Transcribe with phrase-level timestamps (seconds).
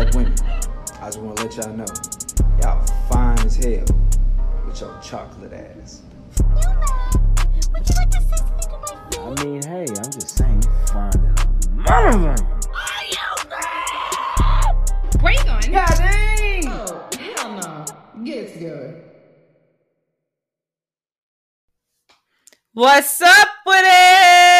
[0.00, 0.34] black women,
[1.02, 1.84] I just want to let y'all know,
[2.62, 3.84] y'all fine as hell
[4.66, 6.00] with your chocolate ass.
[7.72, 9.40] Would you like to say something to my face?
[9.40, 11.20] I mean, hey, I'm just saying, you find it.
[11.72, 12.34] Mother!
[15.20, 15.72] Where you going?
[15.72, 16.68] God dang!
[16.68, 18.24] Oh, hell no.
[18.24, 19.04] Get it together.
[22.72, 24.59] What's up with it?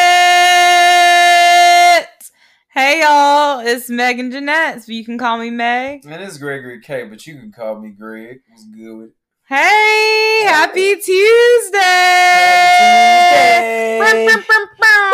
[2.73, 4.81] Hey y'all, it's Megan Jeanette.
[4.81, 6.05] So you can call me Meg.
[6.05, 8.39] And it's Gregory K, but you can call me Greg.
[8.47, 9.11] What's good?
[9.45, 11.79] Hey, happy Tuesday!
[13.99, 15.11] Brum, brum, brum, brum.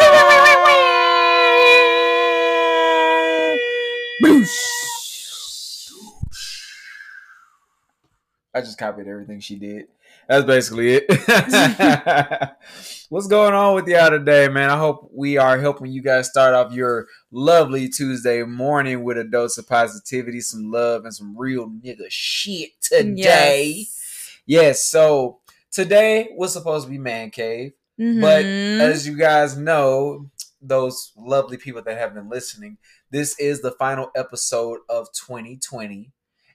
[8.54, 9.88] I just copied everything she did.
[10.28, 11.06] That's basically it.
[13.10, 14.70] What's going on with y'all today, man?
[14.70, 19.24] I hope we are helping you guys start off your lovely Tuesday morning with a
[19.24, 23.74] dose of positivity, some love, and some real nigga shit today.
[23.78, 24.40] Yes.
[24.46, 25.40] Yes, so
[25.72, 28.80] today was supposed to be Man Cave, but Mhm.
[28.80, 30.30] as you guys know,
[30.62, 32.78] those lovely people that have been listening,
[33.12, 36.12] this is the final episode of 2020.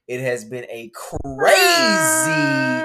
[0.08, 2.82] It has been a crazy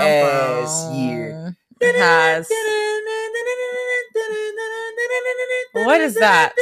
[0.00, 1.56] ass year.
[1.80, 2.48] It has.
[5.72, 6.54] What is that?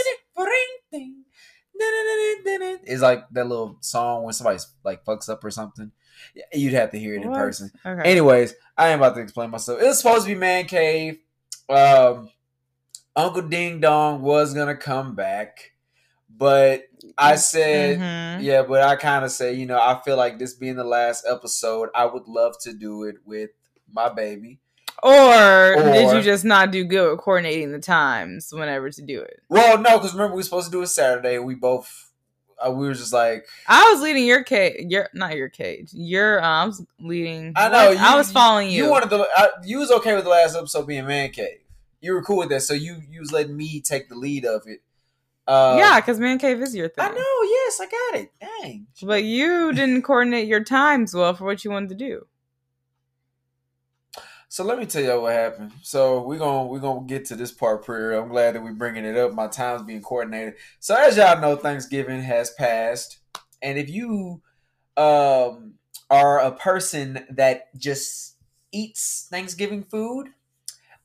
[2.88, 5.90] It's like that little song when somebody like fucks up or something.
[6.52, 7.38] You'd have to hear it in What?
[7.38, 7.70] person.
[7.84, 8.10] Okay.
[8.10, 9.80] Anyways, I am about to explain myself.
[9.82, 11.18] It's supposed to be Man Cave.
[11.68, 12.30] Um,
[13.14, 15.72] Uncle Ding Dong was gonna come back,
[16.30, 16.84] but
[17.18, 18.42] I said, Mhm.
[18.44, 21.26] yeah, but I kind of say, you know, I feel like this being the last
[21.28, 23.50] episode, I would love to do it with
[23.92, 24.60] my baby.
[25.02, 29.40] Or, did you just not do good with coordinating the times whenever to do it?
[29.48, 31.38] Well, no, because remember we were supposed to do it Saturday.
[31.38, 32.10] We both,
[32.58, 34.86] uh, we were just like, I was leading your cage.
[34.90, 35.90] Your not your cage.
[35.92, 37.52] Your um, I was leading.
[37.56, 37.88] I know.
[37.90, 37.98] what?
[37.98, 38.84] I was following you.
[38.84, 41.58] You wanted the, uh, you was okay with the last episode being Man Cave.
[42.00, 44.62] You were cool with that, so you you was letting me take the lead of
[44.66, 44.80] it.
[45.46, 47.04] Uh, yeah, because man cave is your thing.
[47.04, 47.42] I know.
[47.48, 48.32] Yes, I got it.
[48.40, 48.86] Dang.
[49.02, 52.26] But you didn't coordinate your times well for what you wanted to do.
[54.48, 55.72] So let me tell y'all what happened.
[55.82, 58.16] So we're gonna we're gonna get to this part pretty.
[58.16, 59.34] I'm glad that we're bringing it up.
[59.34, 60.54] My time's being coordinated.
[60.78, 63.18] So as y'all know, Thanksgiving has passed,
[63.60, 64.40] and if you
[64.96, 65.74] um
[66.08, 68.36] are a person that just
[68.72, 70.28] eats Thanksgiving food,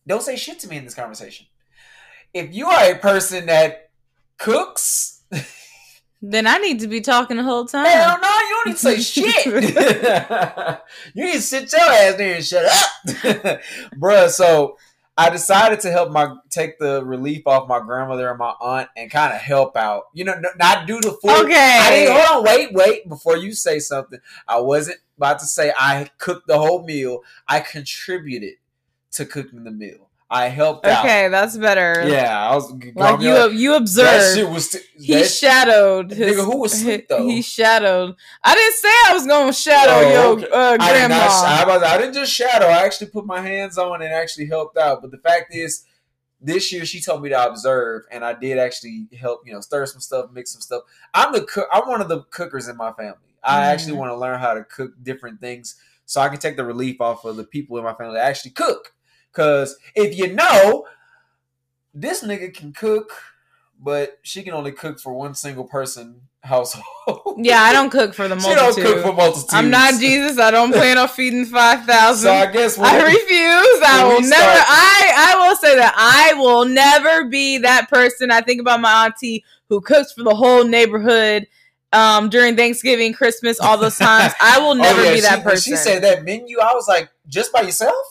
[0.06, 1.48] don't say shit to me in this conversation.
[2.34, 3.90] If you are a person that
[4.38, 5.24] cooks,
[6.22, 7.88] Then I need to be talking the whole time.
[7.88, 9.46] hell no, you don't need to say shit.
[11.16, 13.62] you need to sit your ass there and shut up,
[13.98, 14.30] bruh.
[14.30, 14.78] So
[15.18, 19.10] I decided to help my take the relief off my grandmother and my aunt and
[19.10, 20.04] kind of help out.
[20.14, 21.32] You know, not do the full.
[21.44, 21.80] Okay.
[21.82, 23.10] I didn't, hold on, wait, wait.
[23.10, 27.24] Before you say something, I wasn't about to say I cooked the whole meal.
[27.48, 28.56] I contributed
[29.14, 30.11] to cooking the meal.
[30.34, 31.04] I helped out.
[31.04, 32.06] Okay, that's better.
[32.08, 34.36] Yeah, I was Like you, you That observed.
[34.38, 34.70] shit was.
[34.72, 36.12] St- he shadowed.
[36.12, 37.28] His, Nigga, who was asleep, though?
[37.28, 38.16] He shadowed.
[38.42, 40.48] I didn't say I was going to shadow Oh, your okay.
[40.50, 40.78] uh, I did,
[41.08, 41.16] grandma.
[41.18, 42.66] not, I, was- I didn't just shadow.
[42.68, 45.02] I actually put my hands on and actually helped out.
[45.02, 45.84] But the fact is,
[46.40, 49.42] this year she told me to observe, and I did actually help.
[49.46, 50.84] You know, stir some stuff, mix some stuff.
[51.14, 51.68] I'm the cook.
[51.74, 53.18] I'm one of the cookers in my family.
[53.44, 53.64] I Mhm.
[53.74, 55.76] actually want to learn how to cook different things
[56.06, 58.52] so I can take the relief off of the people in my family that actually
[58.52, 58.94] cook.
[59.32, 60.86] Because if you know,
[61.94, 63.12] this nigga can cook,
[63.80, 67.36] but she can only cook for one single person household.
[67.38, 69.54] yeah, I don't cook for the She don't cook for multitudes.
[69.54, 70.38] I'm not Jesus.
[70.40, 72.28] I don't plan on feeding five thousand.
[72.30, 73.82] So I guess I when- refuse.
[73.86, 74.34] I will never.
[74.36, 78.32] start- I I will say that I will never be that person.
[78.32, 81.48] I think about my auntie who cooks for the whole neighborhood
[81.94, 84.34] um, during Thanksgiving, Christmas, all those times.
[84.42, 85.72] I will Oh, never yeah, be that she, person.
[85.74, 86.60] She said that menu.
[86.60, 88.11] I was like, just by yourself?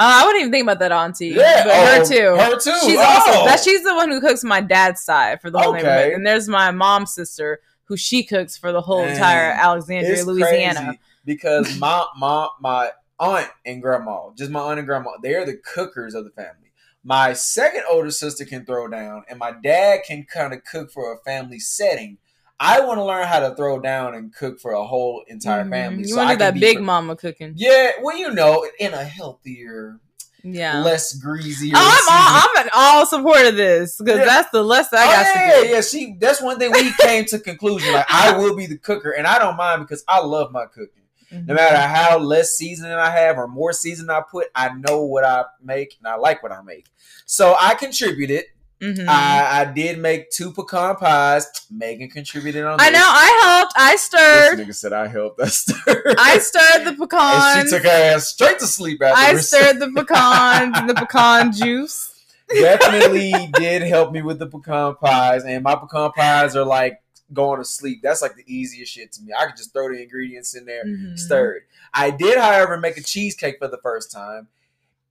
[0.00, 1.28] Uh, I wouldn't even think about that auntie.
[1.28, 2.40] Yeah, but her oh, too.
[2.40, 2.86] her too.
[2.86, 3.02] She's Oh.
[3.02, 5.82] also that she's the one who cooks my dad's side for the whole Okay.
[5.82, 10.12] neighborhood, and there's my mom's sister who she cooks for the whole Man, entire Alexandria,
[10.12, 10.80] It's Louisiana.
[10.84, 15.56] crazy because my my my aunt and grandma, just my aunt and grandma, they're the
[15.56, 16.70] cookers of the family.
[17.02, 21.12] My second older sister can throw down, and my dad can kind of cook for
[21.12, 22.18] a family setting.
[22.60, 25.70] I want to learn how to throw down and cook for a whole entire Mhm.
[25.70, 25.98] family.
[26.04, 27.52] You so want I to do that big mama cooking?
[27.56, 30.00] Yeah, well, you know, in a healthier,
[30.42, 30.80] Yeah.
[30.82, 31.70] less greasy.
[31.74, 34.24] Oh, I'm all, I'm an all support of this because Yeah.
[34.24, 35.68] that's the less I oh, got yeah, to do.
[35.74, 35.80] yeah.
[35.82, 37.92] She that's one thing we came to conclusion.
[37.92, 41.02] Like I will be the cooker, and I don't mind because I love my cooking.
[41.32, 41.46] Mm-hmm.
[41.46, 45.24] No matter how less seasoning I have or more seasoning I put, I know what
[45.24, 46.86] I make and I like what I make.
[47.26, 48.44] So I contributed
[48.80, 49.08] Mhm.
[49.08, 51.46] I, I did make two pecan pies.
[51.70, 52.80] Megan contributed on.
[52.80, 52.98] I this.
[53.00, 53.06] know.
[53.06, 53.72] I helped.
[53.76, 54.58] I This stirred.
[54.60, 55.40] nigga said I helped.
[55.40, 56.14] I stirred.
[56.18, 57.70] I stirred the and pecans.
[57.70, 59.16] she took her ass straight to sleep after.
[59.20, 62.14] I stirred the pecans and the pecan juice.
[62.48, 67.00] Definitely did help me with the pecan pies, and my pecan pies are like
[67.32, 68.00] going to sleep.
[68.02, 69.32] That's like the easiest shit to me.
[69.38, 71.18] I could just throw the ingredients in there, Mhm.
[71.18, 71.62] stirred.
[71.92, 74.48] I did, however, make a cheesecake for the first time.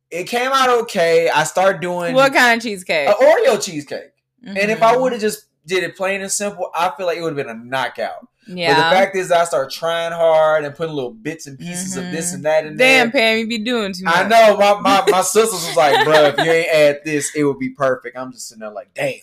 [0.09, 1.30] It came out okay.
[1.30, 3.07] I started doing What kind of cheesecake?
[3.09, 4.12] an Oreo cheesecake,
[4.44, 5.01] and if I Mhm.
[5.01, 7.54] would have just did it plain and simple, I feel like it would have been
[7.54, 8.25] a knockout.
[8.48, 8.74] yeah.
[8.74, 12.09] But the fact is, I started trying hard and putting little bits and pieces of
[12.12, 13.04] this and that in there.
[13.04, 13.12] Damn.
[13.12, 14.15] Pam, you be doing too much.
[14.15, 17.44] I know my, my, my sisters was like, bro, if you ain't add this, it
[17.44, 18.15] would be perfect.
[18.18, 19.15] I'm just sitting there like, damn.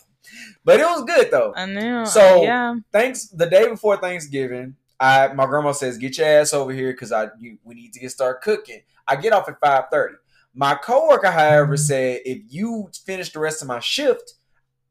[0.66, 1.54] But it was good though.
[1.56, 2.04] I know.
[2.04, 2.74] So- yeah.
[2.92, 3.28] Thanks.
[3.28, 7.28] The day before Thanksgiving, I my grandma says, get your ass over here because I
[7.40, 8.82] you, we need to get started cooking.
[9.08, 10.16] I get off at five thirty.
[10.54, 14.34] My coworker, however, said if you finish the rest of my shift,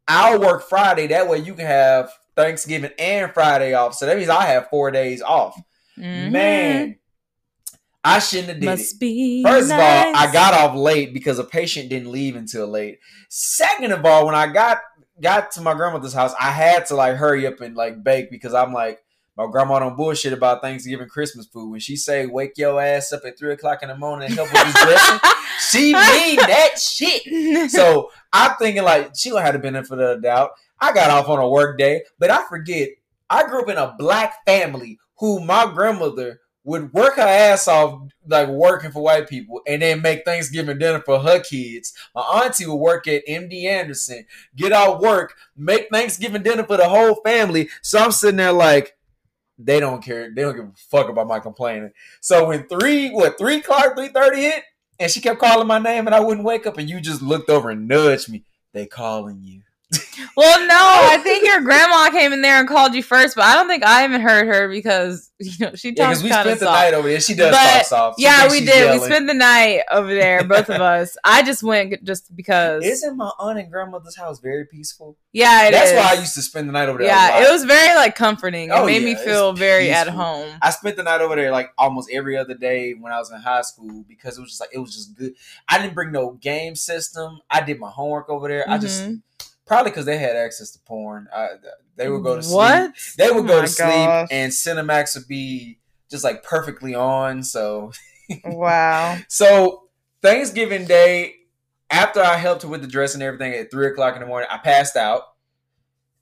[0.07, 1.07] I'll work Friday.
[1.07, 3.95] That way you can have Thanksgiving and Friday off.
[3.95, 5.59] So that means I have four days off.
[5.97, 6.31] Mhm.
[6.31, 6.95] Man,
[8.03, 8.99] I shouldn't have did it.
[8.99, 9.43] be.
[9.43, 12.99] First of all, I got off late because a patient didn't leave until late.
[13.29, 14.79] Second of all, when I got
[15.21, 18.53] got to my grandmother's house, I had to like hurry up and like bake because
[18.53, 19.02] I'm like
[19.35, 21.71] my grandma don't bullshit about Thanksgiving Christmas food.
[21.71, 24.51] When she say wake your ass up at three o'clock in the morning and help
[24.53, 25.19] with this dressing,
[25.71, 27.71] she mean that shit.
[27.71, 30.51] So I'm thinking like she gonna have the benefit of the doubt.
[30.79, 32.89] I got off on a work day, but I forget
[33.29, 38.07] I grew up in a black family who my grandmother would work her ass off
[38.27, 41.93] like working for white people and then make Thanksgiving dinner for her kids.
[42.15, 44.25] My auntie would work at MD Anderson,
[44.55, 47.69] get out work, make Thanksgiving dinner for the whole family.
[47.81, 48.95] So I'm sitting there like
[49.57, 50.31] they don't care.
[50.33, 51.91] They don't give a fuck about my complaining.
[52.21, 54.63] So when three, what three o'clock, three thirty hit,
[54.99, 57.49] and she kept calling my name, and I wouldn't wake up, and you just looked
[57.49, 58.43] over and nudged me.
[58.73, 59.61] They calling you.
[60.35, 60.75] Well, no,
[61.13, 63.83] I think your grandma came in there and called you first, but I don't think
[63.83, 66.65] I even heard her because you know she Yeah, talks because we spent of the
[66.65, 67.19] night over there.
[67.19, 68.19] She does But, talk soft.
[68.19, 68.91] She Yeah, we did.
[68.91, 71.17] We spent the night over there, both of us.
[71.23, 72.83] I just went just because.
[72.85, 75.17] Isn't my aunt and grandmother's house very peaceful?
[75.31, 75.97] yeah, it That's is.
[75.97, 77.07] why I used to spend the night over there.
[77.07, 78.69] Yeah, it was very like comforting.
[78.69, 80.49] It Oh, made yeah, me feel very at home.
[80.61, 83.39] I spent the night over there like almost every other day when I was in
[83.39, 85.33] high school because it was just like it was just good.
[85.67, 87.39] I didn't bring no game system.
[87.49, 88.69] I did my homework over there.
[88.69, 89.21] I just Mhm.
[89.65, 91.27] Probably because they had access to porn.
[91.35, 91.49] I,
[91.95, 92.55] they would go to sleep.
[92.55, 92.93] What?
[93.17, 94.27] They would Oh go to sleep, gosh.
[94.31, 95.79] and Cinemax would be
[96.09, 97.43] just like perfectly on.
[97.43, 97.91] So,
[98.45, 99.17] Wow.
[99.27, 99.83] so
[100.21, 101.35] Thanksgiving Day,
[101.89, 104.47] after I helped her with the dress and everything at three o'clock in the morning,
[104.51, 105.21] I passed out.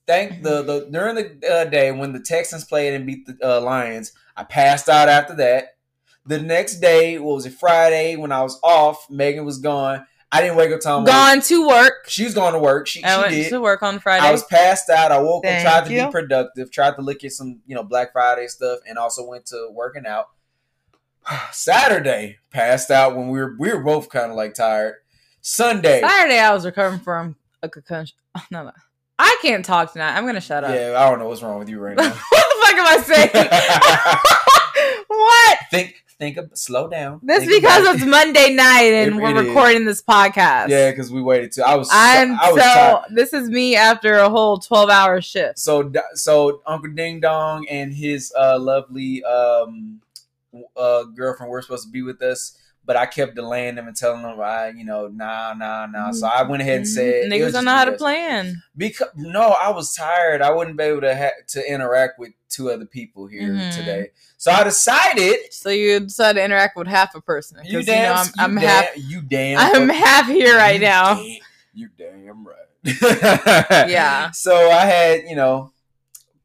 [0.07, 3.61] Thank the the during the uh, day when the Texans played and beat the uh,
[3.61, 5.75] Lions, I passed out after that.
[6.25, 9.09] The next day, what was it Friday when I was off?
[9.09, 10.05] Megan was gone.
[10.33, 12.05] I didn't wake up till Gone to work.
[12.07, 12.87] She was going to work.
[12.87, 13.49] She, I she went did.
[13.49, 14.25] to work on Friday.
[14.25, 15.11] I was passed out.
[15.11, 16.05] I woke Thank up, tried to you.
[16.05, 19.45] be productive, tried to look at some, you know, Black Friday stuff, and also went
[19.47, 20.29] to working out.
[21.51, 24.95] Saturday, passed out when we were we were both kind of like tired.
[25.41, 28.15] Sunday, Saturday, I was recovering from a concussion.
[28.35, 28.71] Oh, no, no.
[29.19, 30.15] I can't talk tonight.
[30.15, 30.73] I'm gonna shut up.
[30.73, 32.09] yeah, I don't know what's wrong with you right now.
[32.29, 33.29] what the fuck am I saying?
[35.07, 35.57] what?
[35.69, 37.19] think, think, of, slow down.
[37.23, 38.05] This because it's.
[38.05, 39.47] Monday night and It- we're it is.
[39.47, 40.69] recording this podcast.
[40.69, 41.63] yeah, because we waited too.
[41.63, 42.67] I was, I'm I was so.
[42.69, 43.03] tired.
[43.09, 45.57] This is me after a whole 12 hour shift.
[45.57, 49.99] So, so Uncle Ding Dong and his uh, lovely um,
[50.77, 54.23] uh, girlfriend were supposed to be with us, but I kept delaying them and telling
[54.23, 56.11] them, I, you know, nah, nah, nah.
[56.11, 57.33] So I went ahead and said, it Mm-hmm.
[57.33, 58.61] Niggas don't know how to plan.
[58.75, 60.41] Because no, I was tired.
[60.41, 63.75] I wouldn't be able to ha- to interact with two other people here Mhm.
[63.75, 64.09] today.
[64.37, 65.53] So I decided.
[65.53, 67.59] So you decided to interact with half a person.
[67.63, 68.15] You damn.
[68.15, 68.97] know, I'm, you I'm damn, half.
[68.97, 69.59] You damn.
[69.83, 71.15] I'm half here right you now.
[71.15, 71.37] damn-
[71.73, 73.87] you damn right.
[73.89, 74.31] Yeah.
[74.33, 75.71] So I had you know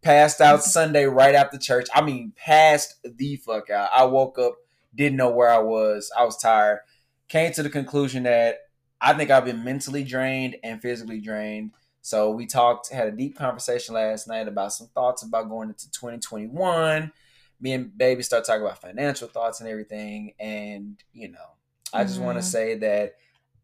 [0.02, 1.88] passed out Sunday right after church.
[1.94, 3.88] I mean, passed the fuck out.
[3.92, 4.54] I woke up,
[4.96, 6.10] didn't know where I was.
[6.18, 6.80] I was tired.
[7.28, 8.58] Came to the conclusion that
[9.00, 11.72] I think I've been mentally drained and physically drained.
[12.02, 15.90] So we talked, had a deep conversation last night about some thoughts about going into
[15.90, 17.12] 2021.
[17.60, 20.34] Me and baby start talking about financial thoughts and everything.
[20.38, 21.56] And, you know,
[21.92, 22.38] I just want Mhm.
[22.38, 23.14] to say that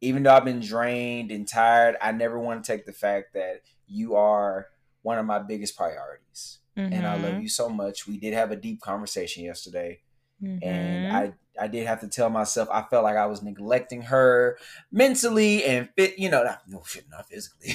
[0.00, 3.62] even though I've been drained and tired, I never want to take the fact that
[3.86, 4.68] you are
[5.02, 6.58] one of my biggest priorities.
[6.90, 7.14] And I Mm-hmm.
[7.14, 8.06] love you so much.
[8.06, 10.00] We did have a deep conversation yesterday
[10.42, 10.68] Mm-hmm.
[10.68, 14.58] and I I did have to tell myself I felt like I was neglecting her
[14.90, 17.74] mentally and fit, you know, not, no shit, not physically,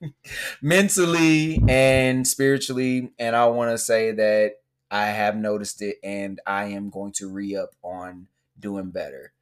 [0.62, 3.12] mentally and spiritually.
[3.18, 4.54] And I want to say that
[4.90, 9.32] I have noticed it, and I am going to re up on doing better.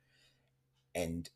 [0.95, 1.29] And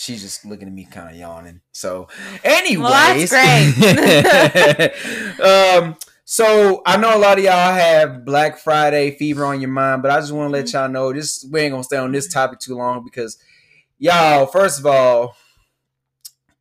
[0.00, 1.60] She's just looking at me, kind of yawning.
[1.72, 2.08] So,
[2.42, 5.40] anyways, that's great.
[5.40, 5.94] um,
[6.30, 10.12] so I know a lot of y'all have Black Friday fever on your mind, but
[10.12, 10.76] I just want to let mm-hmm.
[10.76, 11.44] y'all know this.
[11.50, 13.36] We ain't gonna stay on this topic too long because
[13.98, 15.34] y'all, first of all,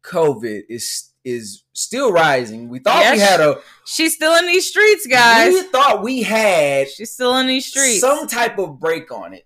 [0.01, 2.67] COVID is is still rising.
[2.67, 5.53] We thought we had a She's still in these streets, guys.
[5.53, 8.01] we thought we had She's still in these streets.
[8.01, 9.45] some type of break on it.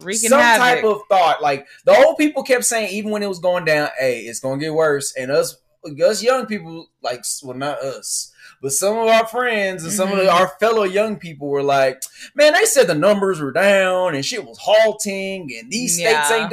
[0.00, 0.66] wreaking some havoc.
[0.66, 1.42] type of thought.
[1.42, 4.56] Like the old people kept saying, even when it was going down, hey, it's gonna
[4.56, 5.12] get worse.
[5.14, 5.58] And us,
[6.00, 10.18] us young people, like, well, not us, but some of our friends and some of
[10.18, 10.32] Mhm.
[10.32, 12.02] our fellow young people were like,
[12.34, 16.50] man, they said the numbers were down and shit was halting, and these states ain't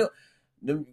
[0.65, 0.85] doing.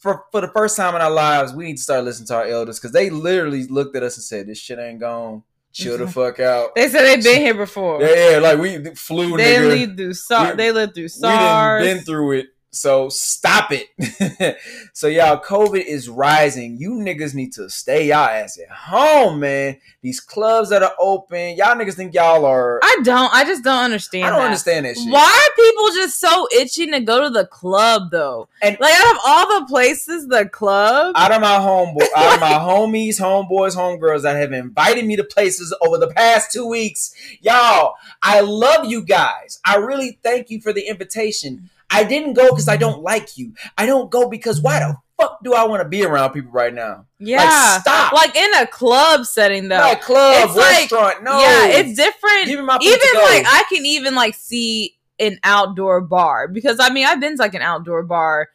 [0.00, 2.44] For, for the first time in our lives, we need to start listening to our
[2.46, 5.42] elders because they literally looked at us and said, "This shit ain't gone.
[5.72, 8.00] Chill the fuck out." They said they've been here before.
[8.02, 9.36] Yeah, yeah, like we flew.
[9.36, 10.50] They lived through SARS.
[10.52, 11.82] We- they lived through We SARS.
[11.84, 12.46] didn't been through it,
[12.76, 14.58] so stop it.
[14.92, 16.76] so y'all, COVID is rising.
[16.78, 19.78] You niggas need to stay y'all ass at home, man.
[20.02, 22.80] These clubs that are open, y'all niggas think y'all are.
[22.82, 23.34] I, don't.
[23.34, 24.26] I just don't understand.
[24.26, 24.44] I don't that.
[24.44, 25.10] understand that shit.
[25.10, 28.48] Why are people just so itching to go to the club though?
[28.62, 31.14] And- like out of all the places, the club.
[31.16, 35.24] Out of my homeboy, out of my homies, homeboys, homegirls that have invited me to
[35.24, 37.94] places over the past two weeks, y'all.
[38.22, 39.60] I love you guys.
[39.64, 41.70] I really thank you for the invitation.
[41.90, 43.52] I didn't go because I don't like you.
[43.78, 46.74] I don't go because why the fuck do I want to be around people right
[46.74, 47.06] now?
[47.18, 48.12] yeah, stop.
[48.12, 49.94] Like in a club setting though.
[50.02, 51.22] Club, It's like- restaurant.
[51.22, 51.38] no.
[51.40, 52.46] Yeah, it's different.
[52.46, 56.90] Give me my even like I can even like see an outdoor bar because I
[56.90, 58.48] mean I've been to like an outdoor bar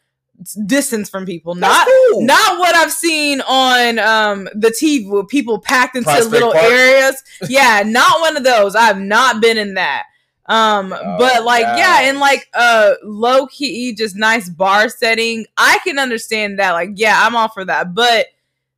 [0.66, 2.22] distance from people, That's not cool.
[2.24, 6.64] not what I've seen on um the TV with people packed into Prospect little Park?
[6.66, 7.24] areas.
[7.50, 8.76] Yeah, not one of those.
[8.76, 10.04] I've not been in that.
[10.48, 12.04] Um, Oh, but like yeah, gosh.
[12.10, 16.72] in like a low key, just nice bar setting, I can understand that.
[16.72, 17.94] Like, yeah, I'm all for that.
[17.94, 18.28] But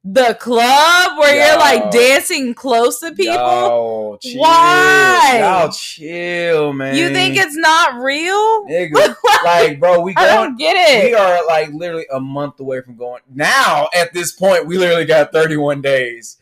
[0.05, 4.41] the club where you're like dancing close to people, Yo, chill.
[4.41, 5.37] Why?
[5.39, 6.97] Y'all chill, man.
[6.97, 8.65] you think it's not real?
[8.67, 9.15] nigga?
[9.45, 11.05] like, bro, we I don't get it.
[11.05, 13.21] We are like literally a month away from going.
[13.33, 16.37] Now, at this point, we literally got 31 days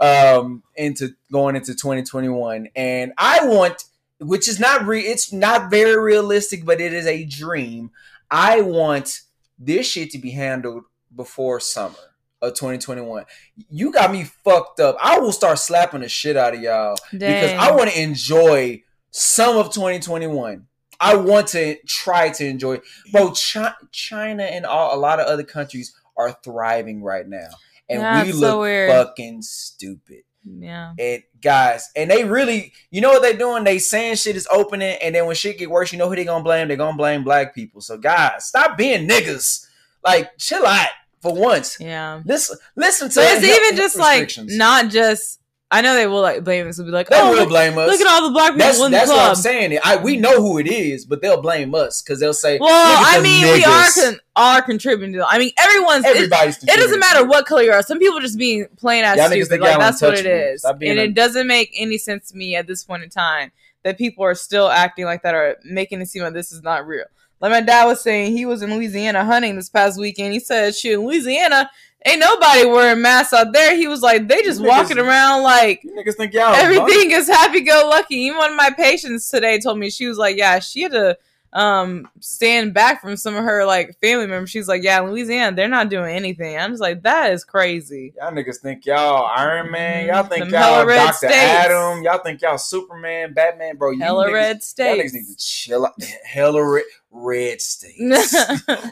[0.00, 3.84] um into going into 2021, and I want,
[4.20, 7.90] which is not re, it's not very realistic, but it is a dream.
[8.30, 9.20] I want
[9.58, 10.84] this shit to be handled
[11.14, 11.94] before summer
[12.42, 13.24] of 2021.
[13.70, 14.96] You got me fucked up.
[15.00, 16.96] I will start slapping the shit out of y'all
[17.34, 20.66] because I want to enjoy some of 2021.
[21.00, 22.80] I want to try to enjoy,
[23.12, 23.32] bro.
[23.32, 27.50] Chi- China and all, a lot of other countries are thriving right now,
[27.88, 30.22] and Yeah, we look so fucking stupid.
[30.60, 30.92] Yeah.
[30.98, 33.64] And guys, and they really, you know what they're doing?
[33.64, 36.24] They saying shit is opening, and then when shit get worse, you know who they
[36.24, 36.68] gonna blame?
[36.68, 37.80] They gonna blame black people.
[37.80, 39.66] So guys, stop being niggas.
[40.04, 40.88] Like, chill out
[41.20, 41.78] for once.
[41.80, 42.22] Yeah.
[42.24, 43.20] Listen, listen to.
[43.20, 45.40] It's even just like not just.
[45.70, 46.78] I know they will like blame us.
[46.78, 47.88] Will be like, They oh, will look, blame us.
[47.88, 49.78] look at all the black people That's in the that's what I'm saying.
[49.84, 53.20] I we know who it is, but they'll blame us because they'll say, Well, I
[53.20, 55.26] mean, we are con- are contributing to.
[55.28, 56.06] I mean, everyone's.
[56.06, 56.62] Everybody's.
[56.62, 57.82] it doesn't matter what color you are.
[57.82, 59.60] Some people just being plain as Y'all stupid.
[59.60, 62.66] Like that's what it is, and un- it doesn't make any sense to me at
[62.66, 66.22] this point in time that people are still acting like that or making it seem
[66.22, 67.04] like this is not real.
[67.40, 70.32] Like my dad was saying, he was in Louisiana hunting this past weekend.
[70.32, 71.70] He said, "Shit, in Louisiana,
[72.06, 75.82] ain't nobody wearing masks out there." He was like, "They just Niggas- walking around like."
[75.84, 78.16] You niggas think y'all Everything is happy go lucky.
[78.16, 81.18] Even one of my patients today told me she was like, yeah, she had to
[81.54, 84.50] um stand back from some of her like family members.
[84.50, 86.58] She's like, yeah, Louisiana, they're not doing anything.
[86.58, 88.12] I'm just like, that is crazy.
[88.18, 90.08] Y'all niggas think y'all Iron Man.
[90.08, 90.50] Y'all think Mm-hmm.
[90.52, 91.34] Them y'all Doctor states.
[91.34, 92.02] Adam.
[92.02, 93.92] Y'all think y'all Superman, Batman, bro.
[93.92, 95.94] You Hella niggas, red Y'all niggas need to chill out.
[96.26, 98.34] Hella red, red states.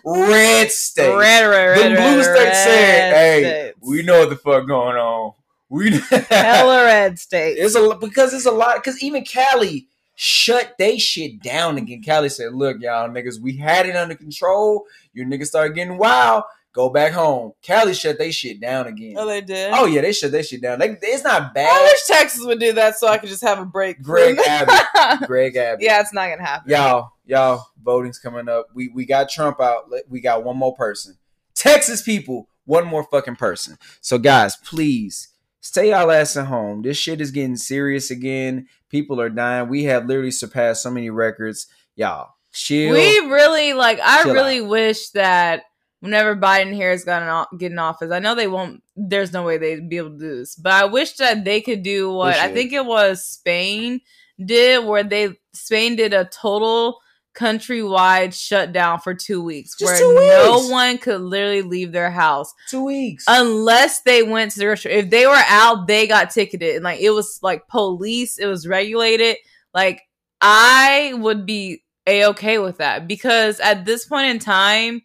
[0.04, 0.98] red states.
[0.98, 3.78] red, red, red, red, blue states said, "Hey, states.
[3.80, 5.32] we know what the fuck going on.
[5.68, 5.90] We
[6.30, 7.58] hella red states.
[7.60, 12.02] It's a because it's a lot because even Cali shut they shit down again.
[12.02, 14.84] Cali said, "Look, y'all niggas, we had it under control.
[15.12, 16.44] Your niggas started getting wild.
[16.76, 19.14] Go back home." Cali shut they shit down again.
[19.16, 19.72] Oh, they did.
[19.74, 20.78] Oh yeah, they shut they shit down.
[20.78, 21.70] Like it's not bad.
[21.72, 24.02] I wish Texas would do that so I could just have a break.
[24.02, 25.26] Greg Abbott.
[25.26, 25.82] Greg Abbott.
[25.82, 26.70] yeah, it's not gonna happen.
[26.70, 28.66] Y'all, y'all, voting's coming up.
[28.74, 29.90] We we got Trump out.
[30.10, 31.16] We got one more person.
[31.54, 33.78] Texas people, one more fucking person.
[34.02, 35.28] So guys, please
[35.62, 36.82] stay y'all ass at home.
[36.82, 38.68] This shit is getting serious again.
[38.90, 39.70] People are dying.
[39.70, 41.68] We have literally surpassed so many records.
[41.94, 42.92] Y'all, chill.
[42.92, 43.98] We really like.
[44.02, 45.62] I Chill really wish that
[46.06, 48.82] whenever Biden here is gotten off, get in office, I know they won't.
[48.96, 51.82] There's no way they'd be able to do this, but I wish that they could
[51.82, 54.00] do what I think it was Spain
[54.42, 57.00] did, where they Spain did a total
[57.34, 62.52] countrywide shutdown for two weeks, Just where two no one could literally leave their house
[62.70, 63.24] Two weeks.
[63.28, 64.96] unless they went to the restaurant.
[64.96, 68.38] If they were out, they got ticketed, and like it was like police.
[68.38, 69.36] It was regulated.
[69.74, 70.00] Like
[70.40, 75.02] I would be a okay with that because at this point in time,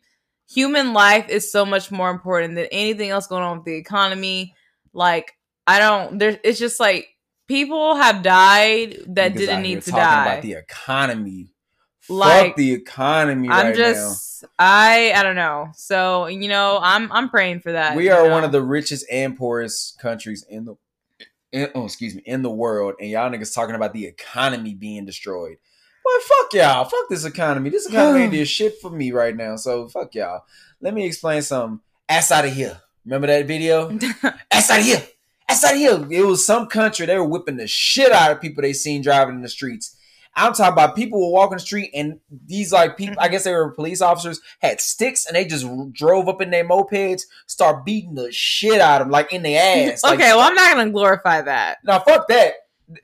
[0.52, 4.56] human life is so much more important than anything else going on with the economy.
[4.94, 5.34] Like
[5.68, 6.18] I don't.
[6.18, 7.08] There, it's just like
[7.48, 10.26] people have died that Niggas didn't need to talking die.
[10.26, 11.54] About the economy.
[12.10, 15.70] Like, Fuck the economy I'm right just I I don't know.
[15.76, 17.96] So, you know, I'm I'm praying for that.
[17.96, 18.32] We are know?
[18.32, 20.76] one of the richest and poorest countries in the
[21.52, 25.06] in, oh, excuse me, in the world, and y'all niggas talking about the economy being
[25.06, 25.58] destroyed.
[26.04, 26.86] Well, fuck y'all.
[26.86, 27.70] Fuck this economy.
[27.70, 29.56] This economy ain't doing shit for me right now.
[29.56, 30.44] So fuck y'all.
[30.82, 31.80] Let me explain something.
[32.10, 32.82] Ass out of here.
[33.06, 33.90] Remember that video?
[34.52, 35.04] Ass out of here.
[35.48, 36.08] Ass out of here.
[36.10, 37.06] It was some country.
[37.06, 39.96] They were whipping the shit out of people they seen driving in the streets.
[40.36, 43.52] I'm talking about people were walking the street and these like people, I guess they
[43.52, 48.16] were police officers, had sticks and they just drove up in their mopeds, start beating
[48.16, 50.04] the shit out of them, like in the ass.
[50.04, 51.80] Like, okay, well, I'm not gonna glorify that.
[51.84, 52.54] now fuck that.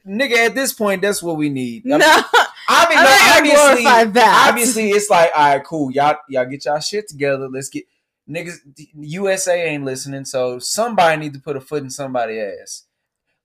[0.08, 1.84] Nigga, at this point, that's what we need.
[1.92, 1.98] I No,
[2.70, 4.48] I mean, no, obviously, that.
[4.50, 5.92] obviously, it's like, all right, cool.
[5.92, 7.48] Y'all, y'all get y'all shit together.
[7.50, 7.86] Let's get
[8.30, 8.58] niggas.
[9.00, 12.84] USA ain't listening, so somebody need to put a foot in somebody's ass.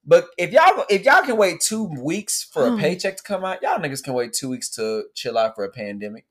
[0.04, 2.78] But if y'all, if y'all can wait two weeks for a Hmm.
[2.80, 5.70] paycheck to come out, y'all niggas can wait two weeks to chill out for a
[5.70, 6.26] pandemic.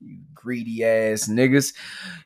[0.00, 1.74] You greedy ass niggas.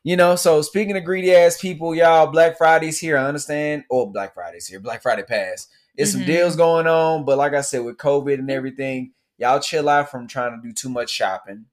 [0.04, 3.18] You know, so speaking of greedy ass people, y'all, Black Friday's here.
[3.18, 3.85] I understand.
[3.90, 4.78] Or Black Friday's here.
[4.78, 5.68] Black Friday passed.
[5.97, 6.26] There's some Mhm.
[6.26, 10.26] deals going on, but like I said, with COVID and everything, y'all chill out from
[10.29, 11.67] trying to do too much shopping.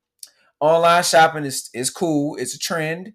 [0.60, 2.38] Online shopping is is cool.
[2.38, 3.14] It's a trend.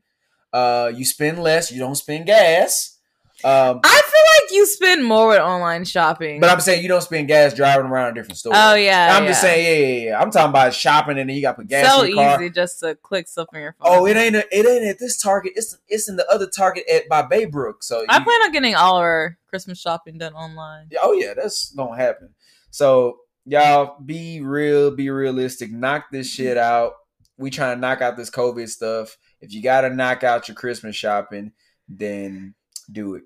[0.53, 1.71] Uh, you spend less.
[1.73, 2.99] You don't spend gas.
[3.45, 6.41] Um, I feel like you spend more with online shopping.
[6.41, 8.57] but I'm saying you don't spend gas driving around different stores.
[8.59, 10.21] oh yeah, I'm just saying, yeah, yeah, yeah.
[10.21, 12.43] I'm talking about shopping, and then you got to put gas so in your car.
[12.43, 13.87] easy just to click stuff on your phone.
[14.01, 14.37] Oh, it ain't.
[14.37, 15.53] A, it ain't at this Target.
[15.57, 17.83] It's it's in the other Target at by Baybrook.
[17.83, 20.87] So I you- plan on getting all our Christmas shopping done online.
[20.91, 22.31] Yeah, Oh yeah, that's gonna happen.
[22.71, 25.73] So y'all be real, be realistic.
[25.73, 26.93] Knock this shit out.
[27.37, 29.17] We trying to knock out this COVID stuff.
[29.41, 31.53] If you gotta knock out your Christmas shopping,
[31.89, 32.55] then
[32.91, 33.23] do it.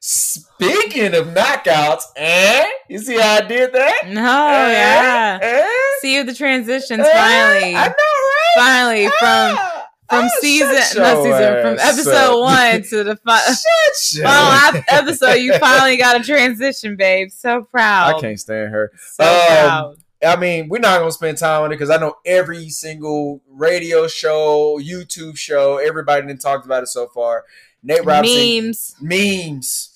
[0.00, 2.64] Speaking of knockouts, eh?
[2.88, 3.94] You see how I did that?
[4.08, 4.72] No, Eh?
[4.72, 5.38] Yeah.
[5.42, 5.68] Eh?
[6.00, 7.12] See the transitions Eh?
[7.12, 7.74] finally.
[7.76, 8.54] I know, right?
[8.56, 12.40] Finally, from Ah, from ah, season, not season, from episode up.
[12.40, 17.30] one to the fi- Shut your final episode, you finally got a transition, babe.
[17.30, 18.16] So proud.
[18.16, 18.92] I can't stand her.
[19.12, 19.96] So Um, proud.
[20.24, 24.06] I mean, we're not gonna spend time on it because I know every single radio
[24.08, 27.44] show, YouTube show, everybody done talked about it so far.
[27.82, 28.94] Nate Robinson Memes.
[29.00, 29.89] memes.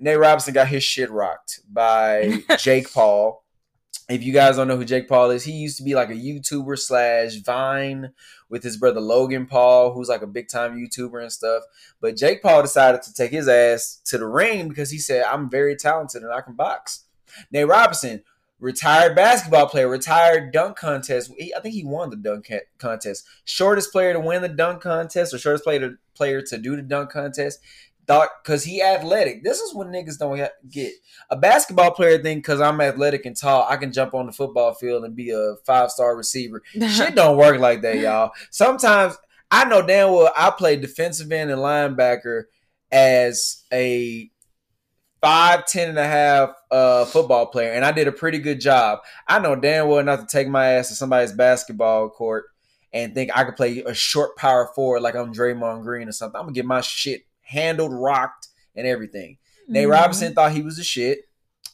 [0.00, 3.44] Nate Robinson got his shit rocked by Jake Paul.
[4.08, 6.14] If you guys don't know who Jake Paul is, he used to be like a
[6.14, 8.12] YouTuber slash Vine
[8.48, 11.62] with his brother Logan Paul, who's like a big time YouTuber and stuff.
[12.00, 15.50] But Jake Paul decided to take his ass to the ring because he said, I'm
[15.50, 17.04] very talented and I can box.
[17.52, 18.22] Nate Robinson,
[18.58, 21.30] retired basketball player, retired dunk contest.
[21.56, 23.26] I think he won the dunk contest.
[23.44, 26.82] Shortest player to win the dunk contest or shortest player to, player to do the
[26.82, 27.60] dunk contest.
[28.10, 29.44] Thought because he athletic.
[29.44, 30.36] This is what niggas don't
[30.68, 30.92] get.
[31.30, 34.74] A basketball player think because I'm athletic and tall, I can jump on the football
[34.74, 36.60] field and be a five star receiver.
[36.72, 38.32] Shit don't work like that, y'all.
[38.50, 39.16] Sometimes
[39.48, 42.46] I know damn well I played defensive end and linebacker
[42.90, 44.28] as a
[45.20, 48.98] five, ten and a half uh, football player, and I did a pretty good job.
[49.28, 52.46] I know damn well not to take my ass to somebody's basketball court
[52.92, 56.40] and think I could play a short power forward like I'm Draymond Green or something.
[56.40, 59.38] I'm gonna get my shit handled, rocked, and everything.
[59.68, 59.92] Nate Mhm.
[59.92, 61.20] Robinson thought he was a shit.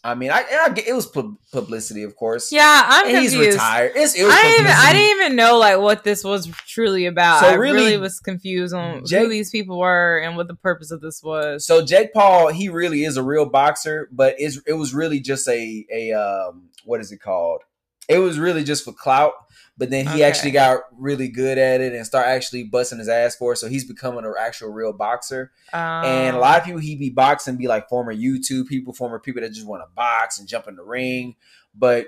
[0.04, 2.52] I mean, I, I it was pub- publicity, of course.
[2.52, 3.92] Yeah, I'm and he's retired.
[3.96, 7.06] It's, it was I didn't, even, I didn't even know like what this was truly
[7.06, 7.40] about.
[7.40, 10.54] So I really, really, was confused on Jake- who these people were and what the
[10.54, 11.66] purpose of this was.
[11.66, 15.84] So Jake Paul, he really is a real boxer, but it was really just a
[15.92, 17.62] a um what is it called?
[18.08, 19.32] It was really just for clout.
[19.78, 20.22] But then he Okay.
[20.24, 23.56] actually got really good at it and start actually busting his ass for it.
[23.56, 25.52] So he's becoming an actual real boxer.
[25.72, 29.18] and a Um, lot of people he be boxing be like former YouTube people, former
[29.18, 31.36] people that just want to box and jump in the ring.
[31.74, 32.06] But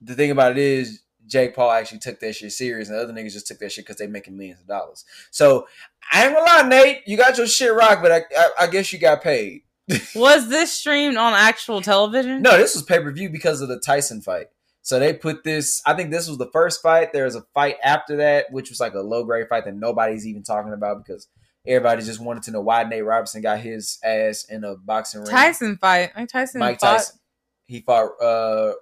[0.00, 3.32] the thing about it is, Jake Paul actually took that shit serious, and other niggas
[3.32, 5.04] just took that shit because they making millions of dollars.
[5.32, 5.66] So
[6.12, 8.92] I ain't gonna lie, Nate, you got your shit rock, but I, I, I guess
[8.92, 9.62] you got paid.
[10.14, 12.42] was this streamed on actual television?
[12.42, 14.46] No, this was pay per view because of the Tyson fight.
[14.86, 15.82] So they put this.
[15.84, 17.12] I think this was the first fight.
[17.12, 20.24] There was a fight after that, which was like a low grade fight that nobody's
[20.28, 21.26] even talking about because
[21.66, 25.30] everybody just wanted to know why Nate Robinson got his ass in a boxing ring.
[25.30, 26.12] Tyson fight.
[26.16, 27.18] Like Tyson Mike fought- Tyson.
[27.66, 28.74] He fought uh,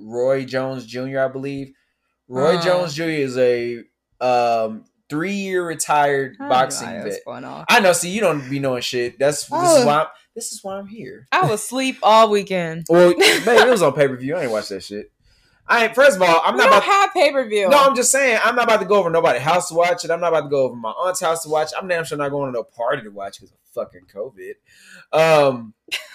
[0.00, 1.72] Roy Jones Jr., I believe.
[2.26, 2.62] Roy Uh.
[2.62, 3.02] Jones Jr.
[3.04, 3.84] is a
[4.20, 7.20] um, three-year retired I boxing vet.
[7.68, 7.92] I know.
[7.92, 9.20] See, you don't be knowing shit.
[9.20, 9.78] That's this Oh.
[9.80, 10.00] is why.
[10.00, 11.28] I'm, this is why I'm here.
[11.30, 12.86] I was asleep all weekend.
[12.88, 14.34] Well, man, it was on pay per view.
[14.34, 15.11] I ain't watch that shit.
[15.72, 15.94] I ain't.
[15.94, 16.82] First of all, I'm we not don't about.
[16.84, 17.66] have pay per view.
[17.70, 20.10] No, I'm just saying I'm not about to go over nobody's house to watch it.
[20.10, 21.70] I'm not about to go over my aunt's house to watch.
[21.76, 24.52] I'm damn sure not going to no party to watch because of fucking COVID.
[25.14, 25.72] Um,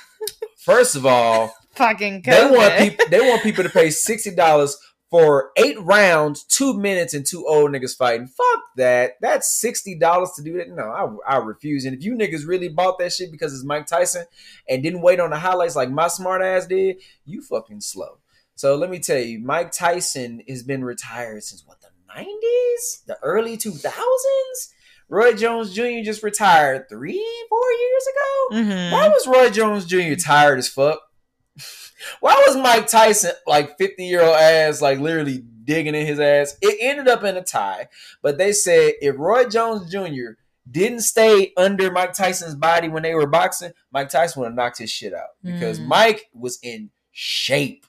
[0.58, 2.22] first of all, fucking.
[2.22, 2.78] they want COVID.
[2.78, 3.06] people.
[3.10, 4.78] They want people to pay sixty dollars
[5.10, 8.28] for eight rounds, two minutes, and two old niggas fighting.
[8.28, 9.14] Fuck that.
[9.22, 10.70] That's sixty dollars to do that.
[10.70, 11.84] No, I, I refuse.
[11.86, 14.26] And if you niggas really bought that shit because it's Mike Tyson
[14.70, 18.20] and didn't wait on the highlights like my smart ass did, you fucking slow.
[18.58, 23.18] So let me tell you, Mike Tyson has been retired since what the nineties, the
[23.24, 24.74] early two thousands.
[25.10, 26.02] Roy Jones Jr.
[26.04, 28.58] just retired three, four years ago.
[28.58, 28.92] Mhm.
[28.92, 30.16] Why was Roy Jones Jr.
[30.16, 31.00] tired as fuck?
[32.20, 36.58] Why was Mike Tyson like 50 year old ass like literally digging in his ass?
[36.62, 37.88] It ended up in a tie,
[38.22, 40.32] but they said if Roy Jones Jr.
[40.70, 44.80] didn't stay under Mike Tyson's body when they were boxing, Mike Tyson would have knocked
[44.80, 45.86] his shit out because Mm.
[45.88, 47.86] Mike was in shape.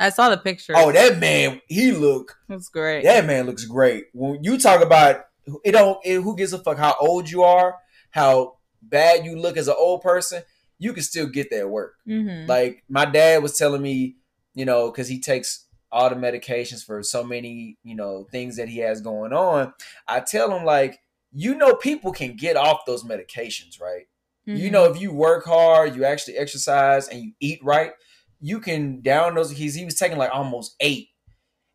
[0.00, 0.72] I saw the picture.
[0.76, 3.04] Oh, that man, he look That's great.
[3.04, 4.06] that man looks great.
[4.12, 5.24] When you talk about
[5.64, 7.76] it, don't it, who gives a fuck how old you are,
[8.10, 10.42] how bad you look as an old person,
[10.78, 11.94] you can still get that work.
[12.08, 12.48] Mm-hmm.
[12.48, 14.16] Like my dad was telling me,
[14.54, 18.68] you know, because he takes all the medications for so many, you know, things that
[18.68, 19.72] he has going on.
[20.08, 20.98] I tell him like,
[21.32, 24.06] you know, people can get off those medications, right?
[24.46, 24.58] Mm-hmm.
[24.58, 27.92] You know, if you work hard, you actually exercise, and you eat right,
[28.46, 29.50] you can down those.
[29.50, 31.08] He's he was taking like almost eight,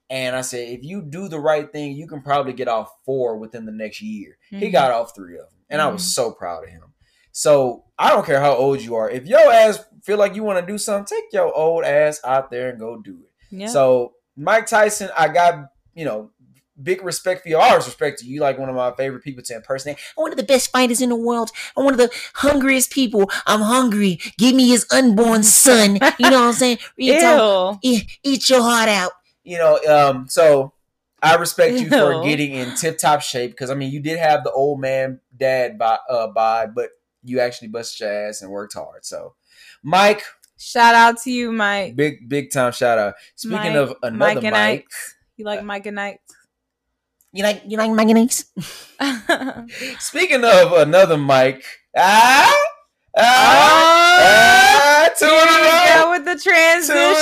[0.10, 3.38] and I said if you do the right thing, you can probably get off four
[3.38, 4.38] within the next year.
[4.50, 4.72] He Mhm.
[4.72, 6.94] got off three of them, and I was so proud of him.
[7.32, 9.10] So I don't care how old you are.
[9.10, 12.52] If your ass feel like you want to do something, take your old ass out
[12.52, 13.56] there and go do it.
[13.56, 13.68] yeah.
[13.68, 16.32] So Mike Tyson, I got you know
[16.82, 17.58] big respect for you.
[17.58, 18.34] I always respect you.
[18.36, 19.98] You like one of my favorite people to impersonate.
[20.18, 21.52] I'm one of the best fighters in the world.
[21.76, 23.30] I'm one of the hungriest people.
[23.46, 24.20] I'm hungry.
[24.38, 25.96] Give me his unborn son.
[26.18, 26.78] You know what I'm saying?
[26.98, 27.80] Ew.
[27.82, 29.12] Eat, eat your heart out.
[29.44, 30.74] You know, um, so
[31.22, 34.44] I respect you for getting in tip top shape because I mean you did have
[34.44, 36.90] the old man dad by uh bod, but
[37.24, 39.04] you actually busted your ass and worked hard.
[39.06, 39.34] So
[39.84, 40.24] Mike,
[40.58, 41.96] Shout out to you, Mike.
[41.96, 43.16] big big time shout out.
[43.36, 44.88] Speaking Mike- of another Mike Mike, and Ike.
[45.38, 46.22] You like Mike and Ike?
[47.32, 48.46] You like you like mayonnaise?
[50.00, 51.64] speaking of another Mike,
[51.96, 52.52] ah,
[53.16, 56.04] Oh, ah, ah, two Here in a we row.
[56.04, 56.36] go with the
[56.86, 57.16] Two in a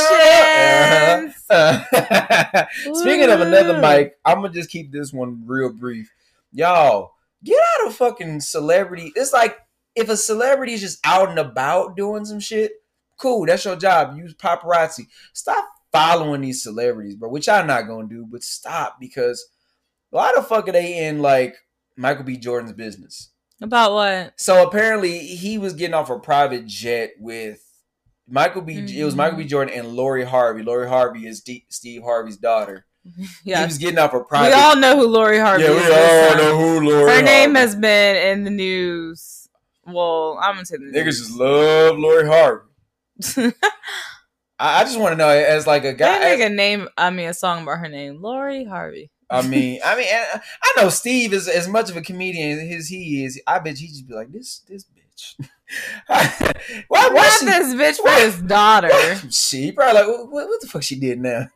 [1.24, 1.34] transitions.
[1.50, 2.66] Uh-huh.
[2.94, 3.82] Speaking of another Woo.
[3.82, 6.12] mic, I'm gonna just keep this one real brief.
[6.52, 9.12] Y'all, get out of fucking celebrity.
[9.16, 9.58] It's like
[9.96, 12.74] if a celebrity is just out and about doing some shit,
[13.18, 14.18] cool, that's your job.
[14.18, 15.08] Use paparazzi.
[15.34, 17.30] Stop following these celebrities, bro.
[17.30, 19.46] Which I'm not gonna do, but stop because
[20.10, 21.56] why the fuck are they in like
[21.96, 22.38] Michael B.
[22.38, 23.32] Jordan's business?
[23.62, 24.34] About what?
[24.40, 27.60] So apparently he was getting off a private jet with
[28.30, 28.76] Michael B.
[28.78, 29.46] It was Michael B.
[29.46, 29.50] Mhm.
[29.50, 30.62] Jordan and Lori Harvey.
[30.64, 32.86] Lori Harvey is D- Steve Harvey's daughter.
[33.44, 34.50] Yeah, he was getting off a private.
[34.50, 35.90] We all know who Lori Harvey yeah, we is.
[35.92, 37.12] all know who Lori.
[37.12, 39.48] Her name has been in the news.
[39.88, 41.20] Well, I'm gonna say the Niggas news.
[41.20, 42.64] just love Lori Harvey.
[44.60, 46.20] I, I just want to know as like a They guy.
[46.20, 46.90] make a name.
[46.98, 49.10] I mean, a song about her name, Lori Harvey.
[49.30, 52.88] I mean, I mean, and I know Steve is as much of a comedian as
[52.88, 53.42] he is.
[53.46, 55.36] I bet he'd just be like this, this bitch.
[56.88, 57.36] why?
[57.40, 57.46] She?
[57.46, 58.90] this bitch for his daughter.
[59.32, 61.48] She probably like, what, what the fuck she did now?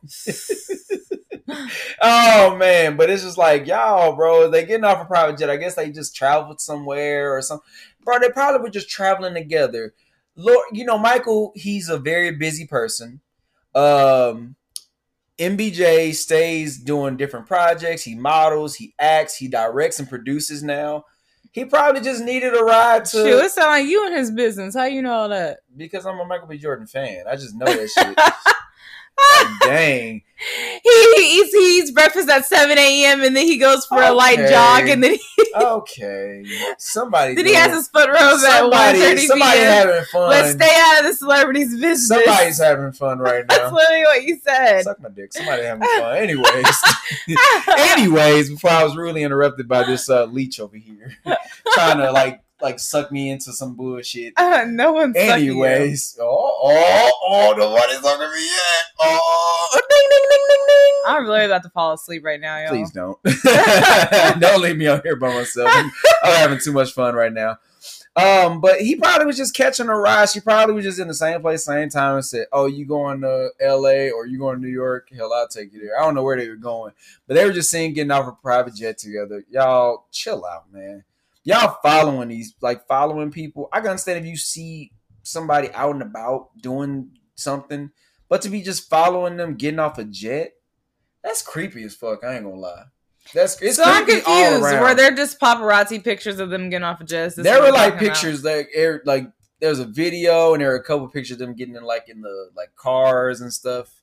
[2.02, 4.50] oh man, but it's just like y'all, bro.
[4.50, 5.50] They getting off a private jet.
[5.50, 7.66] I guess they just traveled somewhere or something.
[8.04, 9.94] Bro, they probably were just traveling together.
[10.36, 13.20] Lord, you know, Michael, he's a very busy person.
[13.74, 14.56] Um,
[15.42, 18.02] MBJ stays doing different projects.
[18.02, 21.04] He models, he acts, he directs and produces now.
[21.50, 24.74] He probably just needed a ride to Shoot, it sound like you in his business.
[24.74, 25.58] How you know all that?
[25.76, 26.58] because I'm a Michael B.
[26.58, 27.24] Jordan fan.
[27.28, 28.18] I just know that shit.
[29.62, 30.22] Dang.
[30.82, 33.22] He, he eats he eats breakfast at seven a.m.
[33.22, 36.44] and then he goes for a light jog and then he, Okay.
[36.78, 37.36] Somebody.
[37.36, 39.72] then he has his foot at one somebody, thirty somebody p.m.
[39.88, 40.30] having fun.
[40.30, 42.08] Let's stay out of the celebrities' business.
[42.08, 43.56] Somebody's having fun right now.
[43.56, 44.82] That's literally what you said.
[44.82, 45.32] Suck my dick.
[45.32, 46.16] Somebody having fun.
[46.16, 46.82] Anyways.
[47.78, 51.16] Anyways, before I was really interrupted by this uh, leech over here,
[51.74, 54.34] trying to like like suck me into some bullshit.
[54.36, 55.16] Uh, no one's.
[55.16, 56.24] Anyways, oh
[56.62, 58.84] oh oh, nobody's sucking me yet.
[59.00, 61.02] Oh, ding ding ding ding ding.
[61.06, 62.68] I'm really about to fall asleep right now, y'all.
[62.68, 63.18] Please don't.
[64.40, 65.70] don't leave me out here by myself.
[65.72, 65.90] I'm,
[66.22, 67.58] I'm having too much fun right now.
[68.14, 70.28] Um, but he probably was just catching a ride.
[70.28, 73.22] She probably was just in the same place, same time, and said, "Oh, you going
[73.22, 74.10] to L.A.
[74.10, 75.08] or you going to New York?
[75.16, 76.92] Hell, I'll take you there." I don't know where they were going,
[77.26, 79.44] but they were just seeing getting off a private jet together.
[79.50, 81.04] Y'all, chill out, man.
[81.44, 83.68] Y'all following these, like following people.
[83.72, 87.90] I can understand if you see somebody out and about doing something,
[88.28, 90.52] but to be just following them getting off a jet,
[91.22, 92.24] that's creepy as fuck.
[92.24, 92.84] I ain't gonna lie.
[93.34, 94.62] That's it's so I'm confused.
[94.62, 97.34] Were there just paparazzi pictures of them getting off a jet?
[97.36, 98.14] There were like talking about.
[98.14, 99.26] pictures like air like
[99.60, 102.08] there was a video and there were a couple pictures of them getting in like
[102.08, 104.01] in the like cars and stuff.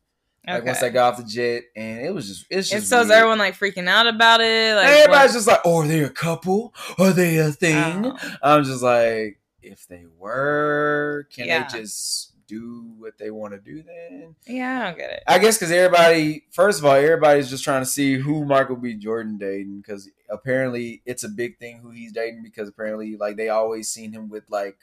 [0.56, 2.74] Like once I got off the jet, and it was just it's just.
[2.74, 4.76] And so is everyone like freaking out about it?
[4.76, 6.74] Like Everybody's what- just like, oh, are they a couple?
[6.98, 8.06] Are they a thing?
[8.06, 8.18] Oh.
[8.42, 11.68] I'm just like, if they were, can Yeah.
[11.68, 14.36] they just do what they want to do then?
[14.48, 15.24] yeah, I don't get it.
[15.28, 18.96] I guess because everybody, first of all, everybody's just trying to see who Michael B.
[18.96, 23.50] Jordan dating because apparently it's a big thing who he's dating because apparently like they
[23.50, 24.78] always seen him with like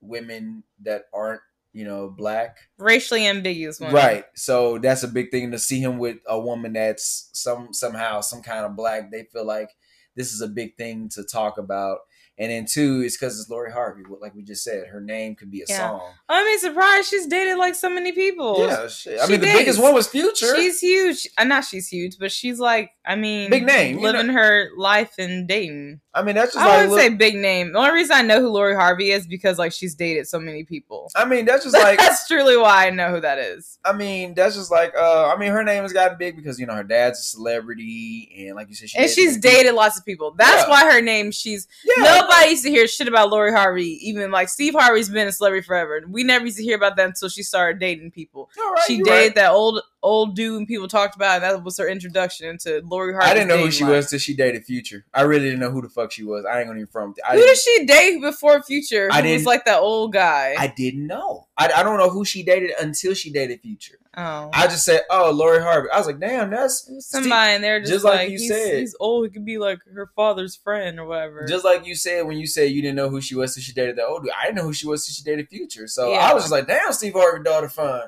[0.00, 1.40] women that aren't
[1.72, 3.92] you know black, Racially ambiguous one.
[3.92, 4.24] right?
[4.34, 8.42] So that's a big thing to see him with a woman that's some somehow some
[8.42, 9.10] kind of black.
[9.10, 9.70] They feel like
[10.16, 11.98] this is a big thing to talk about.
[12.38, 14.02] And then two, it's because it's Lori Harvey.
[14.20, 15.76] Like we just said, her name could be a Yeah.
[15.90, 16.12] song.
[16.30, 18.66] I mean, surprised she's dated like so many people.
[18.66, 19.20] Yeah, shit.
[19.20, 20.56] I She mean, the biggest one was Future.
[20.56, 21.28] She's huge.
[21.36, 25.12] Uh, not she's huge, but she's like, I mean, Big name, you living her life
[25.18, 26.00] and dating.
[26.14, 27.72] I mean, that's just I like wouldn't look- say big name.
[27.72, 30.62] The only reason I know who Lori Harvey is because like she's dated so many
[30.62, 31.10] people.
[31.16, 33.78] I mean, that's just like That's truly why I know who that is.
[33.84, 36.66] I mean, that's just like uh I mean her name has gotten big because you
[36.66, 39.50] know her dad's a celebrity and like you said she and she's many people.
[39.50, 40.34] dated lots of people.
[40.36, 40.70] That's Yeah.
[40.70, 41.30] why her name.
[41.30, 42.02] She's Yeah.
[42.04, 43.98] nobody used to hear shit about Lori Harvey.
[44.06, 46.02] Even like Steve Harvey's been a celebrity forever.
[46.08, 48.50] We never used to hear about that until she started dating people.
[48.56, 49.34] Right, she dated right.
[49.36, 53.12] that old old dude and people talked about, and that was her introduction into Lori
[53.12, 53.28] Harvey.
[53.30, 55.04] I didn't know who she was till she dated Future.
[55.14, 56.44] I really didn't know who the fuck she was.
[56.44, 57.14] I ain't gonna even from.
[57.28, 59.08] I Who didn't, she date before Future?
[59.12, 60.54] I Who was didn't- like that old guy?
[60.58, 61.46] I didn't know.
[61.56, 63.98] I, I don't know who she dated until she dated Future.
[64.16, 65.88] oh, I just said, oh, Lori Harvey.
[65.92, 68.78] I was like, damn, that's somebody, and they're just, just like like, you he's, said.
[68.78, 69.26] he's old.
[69.26, 71.46] He could be like her father's friend or whatever.
[71.46, 73.72] just like you said when you said you didn't know who she was till she
[73.72, 74.32] dated that old dude.
[74.38, 75.86] I didn't know who she was till she dated Future.
[75.86, 76.18] So Yeah.
[76.18, 78.02] I was just like, damn, Steve Harvey daughter fun.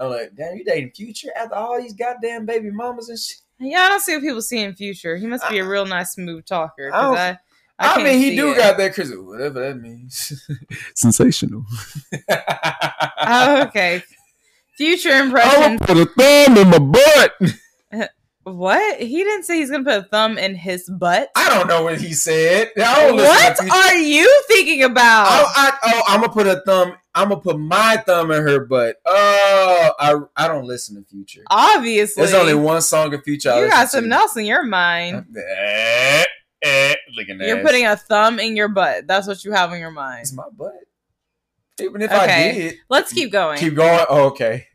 [0.00, 3.36] I'm like, damn, you dating Future after all these goddamn baby mamas and shit.
[3.58, 5.16] yeah, I don't see what people see in Future.
[5.18, 6.88] He must be a real nice, smooth talker.
[6.88, 7.38] I 'cause don't- I,
[7.82, 8.56] I, I, mean, he do it.
[8.58, 10.46] got that Chris, whatever that means.
[10.94, 11.64] Sensational.
[13.22, 14.02] Oh, okay.
[14.76, 15.78] Future I impression.
[15.78, 17.32] put a thumb in my butt.
[18.44, 18.98] What?
[19.00, 21.28] He didn't say he's gonna put a thumb in his butt.
[21.36, 22.70] I don't know what he said.
[22.76, 25.26] I don't listen What to are you thinking about?
[25.28, 26.94] I, I, oh, I'm gonna put a thumb.
[27.14, 28.96] I'm gonna put my thumb in her butt.
[29.04, 31.42] Oh, I, I don't listen to Future.
[31.50, 33.50] Obviously, There's only one song of Future.
[33.50, 33.88] I you got to.
[33.88, 35.26] something else in your mind.
[35.36, 36.24] Eh,
[36.62, 37.62] eh, You're ass.
[37.64, 39.06] putting a thumb in your butt.
[39.08, 40.20] That's what you have in your mind.
[40.20, 40.72] It's my butt.
[41.80, 42.52] Even if I Okay.
[42.52, 43.58] did, Let's keep going.
[43.58, 44.04] keep going.
[44.08, 44.66] Oh, okay.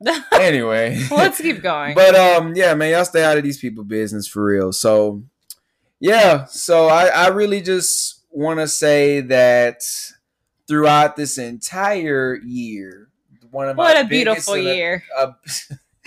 [0.32, 1.94] Anyway, Let's keep going.
[1.94, 4.72] But um, yeah, man, y'all stay out of these people business for real.
[4.72, 5.22] So
[6.00, 9.82] yeah, so I I really just want to say that
[10.70, 13.08] throughout this entire year,
[13.50, 15.02] one of my what a beautiful year.
[15.18, 15.32] uh,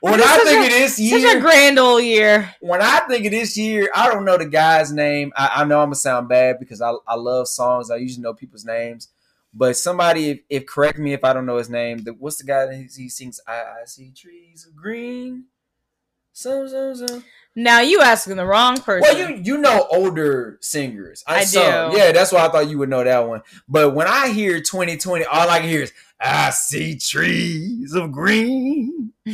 [0.00, 2.54] when I think a- of this year, Such a grand old year.
[2.60, 5.32] when I think of this year, I don't know the guy's name.
[5.36, 7.90] I, I know I'm gonna sound bad because I, I love songs.
[7.90, 9.08] I usually know people's names.
[9.52, 12.04] But somebody, if, if correct me if I don't know his name.
[12.04, 13.40] The, what's the guy that he, he sings?
[13.48, 13.52] I,
[13.82, 15.46] I see trees of green.
[16.32, 17.24] So so some.
[17.54, 19.02] Now you asking the wrong person.
[19.02, 21.22] Well, you you know older singers.
[21.26, 21.92] I some.
[21.92, 21.98] do.
[21.98, 23.42] Yeah, that's why I thought you would know that one.
[23.68, 29.12] But when I hear 2020, all I can hear is I see trees of green.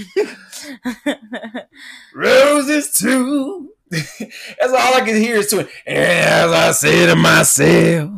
[2.15, 3.71] roses too.
[3.91, 8.11] That's all I can hear is to And as I say to myself,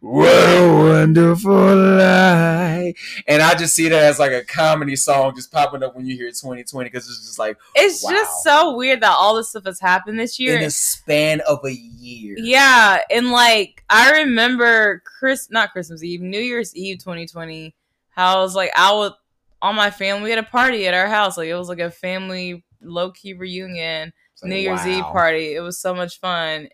[0.00, 3.22] what a wonderful life.
[3.26, 6.16] And I just see that as like a comedy song just popping up when you
[6.16, 8.10] hear 2020 because it's just like it's Wow.
[8.10, 10.56] just so weird that all this stuff has happened this year.
[10.56, 12.36] in the span of a year.
[12.38, 17.74] Yeah, and like I remember Chris, not Christmas Eve, New Year's Eve, 2020.
[18.10, 19.12] How I was like, I was
[19.60, 21.36] all my family we had a party at our house.
[21.36, 25.54] Like it was like a family low key reunion, like, New Year's Eve party.
[25.54, 26.68] It was so much fun.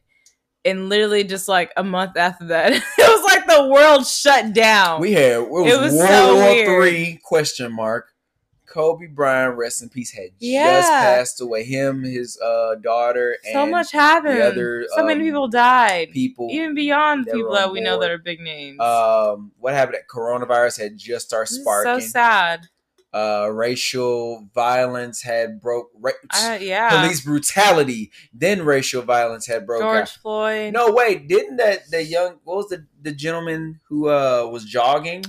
[0.64, 5.00] And literally, just like a month after that, it was like the world shut down.
[5.00, 6.66] We had it was, It was World so War weird.
[6.66, 8.10] Three question mark.
[8.66, 11.62] Kobe Bryant, rest in peace, had just passed away.
[11.62, 14.36] Him, his uh, daughter, and so much happened.
[14.36, 16.10] the other so many um, people died.
[16.10, 16.48] people.
[16.50, 18.80] Even beyond people that we know that are big names.
[18.80, 19.94] um, what happened?
[19.94, 22.00] That coronavirus had just started sparking.
[22.00, 22.66] so sad.
[23.14, 25.88] Uh, racial violence had broke.
[26.00, 27.00] Ra- Uh, yeah.
[27.02, 30.08] Police brutality, then racial violence had broke George out.
[30.08, 30.72] Floyd.
[30.72, 35.24] No, wait, didn't that the young what was the the gentleman who uh was jogging?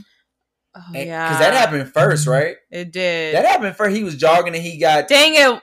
[0.76, 1.38] Oh, Because yeah.
[1.39, 2.56] that happened first, right?
[2.71, 3.36] It did.
[3.36, 3.95] That happened first.
[3.95, 5.62] He was jogging and he got Dang it,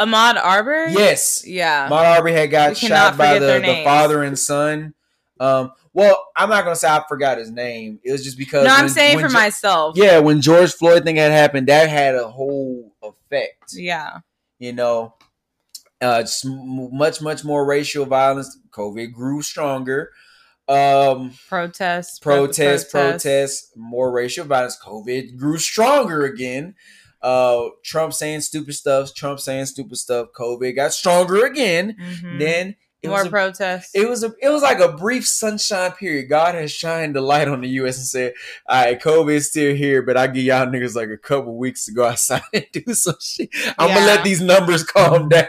[0.00, 0.92] Ahmaud Arbery.
[0.92, 1.44] yes.
[1.46, 1.88] Yeah.
[1.88, 4.92] Ahmaud Arbery had got shot by the, the father and son.
[5.38, 7.98] Um, well, I'm not gonna say I forgot his name.
[8.04, 9.96] It was just because no, I'm saying for Jo- myself.
[9.96, 13.72] Yeah, when George Floyd thing had happened, that had a whole effect.
[13.74, 14.18] Yeah.
[14.58, 15.14] You know,
[16.00, 18.58] uh, much much more racial violence.
[18.70, 20.10] COVID grew stronger.
[20.68, 22.20] Um, Protests.
[22.20, 22.90] protests, protests.
[22.92, 24.78] protests, more racial violence.
[24.80, 26.76] COVID grew stronger again.
[27.20, 29.12] Uh, Trump saying stupid stuff.
[29.14, 30.28] Trump saying stupid stuff.
[30.38, 31.96] COVID got stronger again.
[32.00, 32.38] Mhm.
[32.38, 33.90] Then it More was a, protests.
[33.94, 36.28] it was a it was like a brief sunshine period.
[36.28, 37.96] God has shined the light on the U.S.
[37.96, 38.34] and said,
[38.68, 41.86] "All right, COVID is still here, but I give y'all niggas like a couple weeks
[41.86, 43.48] to go outside and do some shit.
[43.78, 45.46] I'm gonna let these numbers calm down."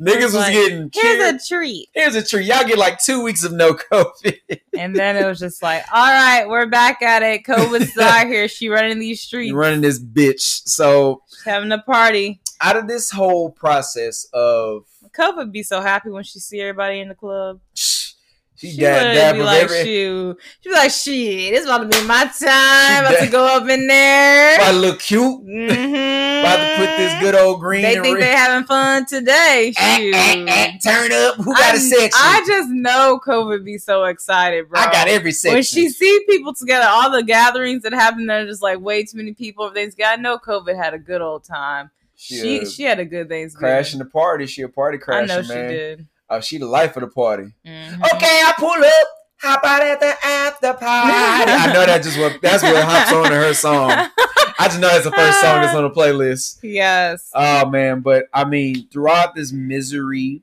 [0.00, 1.34] niggas was Like, getting Here's cheered.
[1.34, 1.88] a treat.
[1.94, 2.46] Here's a treat.
[2.46, 4.60] Y'all get like two weeks of no COVID.
[4.78, 7.44] And then it was just like, all right, we're back at it.
[7.44, 8.48] COVID's out here.
[8.48, 10.62] She running these streets, You're running this bitch.
[10.66, 12.40] So She's having a party.
[12.60, 17.08] out of this whole process of COVID be so happy when she see everybody in
[17.08, 17.60] the club.
[17.74, 18.14] she,
[18.56, 20.36] She dab, dab be like, every shoot.
[20.60, 23.04] She be like, shit, it's about to be my time.
[23.04, 24.56] About to go up in there.
[24.56, 25.46] About to look cute.
[25.46, 26.40] Mhm.
[26.40, 27.82] About to put this good old green.
[27.82, 29.72] They think red- they're having fun today.
[29.76, 30.14] Eh, Shoot.
[30.14, 31.36] eh, eh, turn up.
[31.36, 32.10] Who got a I- section?
[32.14, 34.80] I just know COVID be so excited, bro.
[34.80, 35.54] I got every section.
[35.54, 39.16] When she see people together, all the gatherings that happen, there just like way too
[39.18, 39.66] many people.
[39.66, 40.18] Everything's got.
[40.18, 41.90] I know COVID had a good old time.
[42.20, 43.60] She she, she, had a good Thanksgiving.
[43.60, 44.46] crashing the party.
[44.46, 45.70] She a party crasher, I know she man.
[45.70, 46.06] did.
[46.28, 47.44] Oh, she the life of the party.
[47.64, 47.94] Mhm.
[48.14, 49.08] Okay, I pull up.
[49.40, 51.12] Hop out at the after party.
[51.12, 53.90] I know that just what that's what hops on to her song.
[53.92, 56.58] I just know that's the first song that's on the playlist.
[56.64, 57.30] yes.
[57.32, 60.42] Oh man, but I mean, throughout this misery,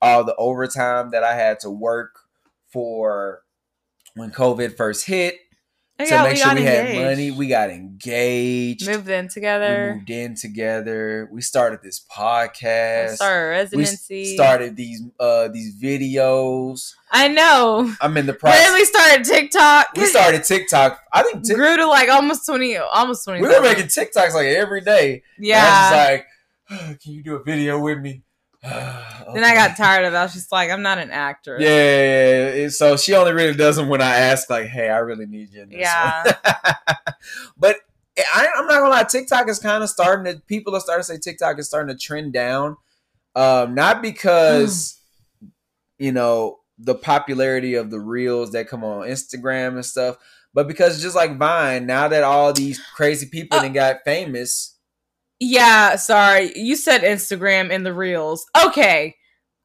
[0.00, 2.20] all the overtime that I had to work
[2.68, 3.42] for
[4.14, 5.40] when COVID first hit
[5.98, 8.86] to Yeah, make sure got we had money, we got engaged.
[8.86, 9.94] moved in we together.
[9.94, 11.28] moved in together.
[11.32, 13.14] We started this podcast.
[13.14, 14.22] started residency.
[14.22, 16.92] s- started these uh these videos.
[17.10, 17.94] I know.
[18.00, 18.72] I'm in the Then process.
[18.74, 19.86] we started TikTok.
[19.96, 21.00] We started TikTok.
[21.12, 23.40] I think Tik- grew to like almost twenty, almost twenty.
[23.40, 25.22] we were making TikToks like every day.
[25.38, 25.62] And I Yeah.
[25.64, 28.22] was just like, can you do a video with me?
[29.34, 30.16] Then I got tired of it.
[30.16, 31.56] I was just like, I'm not an actor.
[31.60, 32.68] Yeah, yeah, yeah.
[32.68, 35.62] So she only really does them when I ask, like, "Hey, I really need you."
[35.62, 36.22] In this Yeah.
[37.56, 37.76] but
[38.16, 40.40] I, I'm not gonna lie, TikTok is kind of starting to.
[40.42, 42.76] People are starting to say TikTok is starting to trend down.
[43.34, 45.00] Um, not because
[45.98, 50.16] you know the popularity of the reels that come on Instagram and stuff,
[50.54, 54.75] but because just like Vine, now that all these crazy people Uh, then got famous.
[55.38, 56.52] Yeah, sorry.
[56.56, 58.46] You said Instagram in the reels.
[58.66, 59.14] Okay.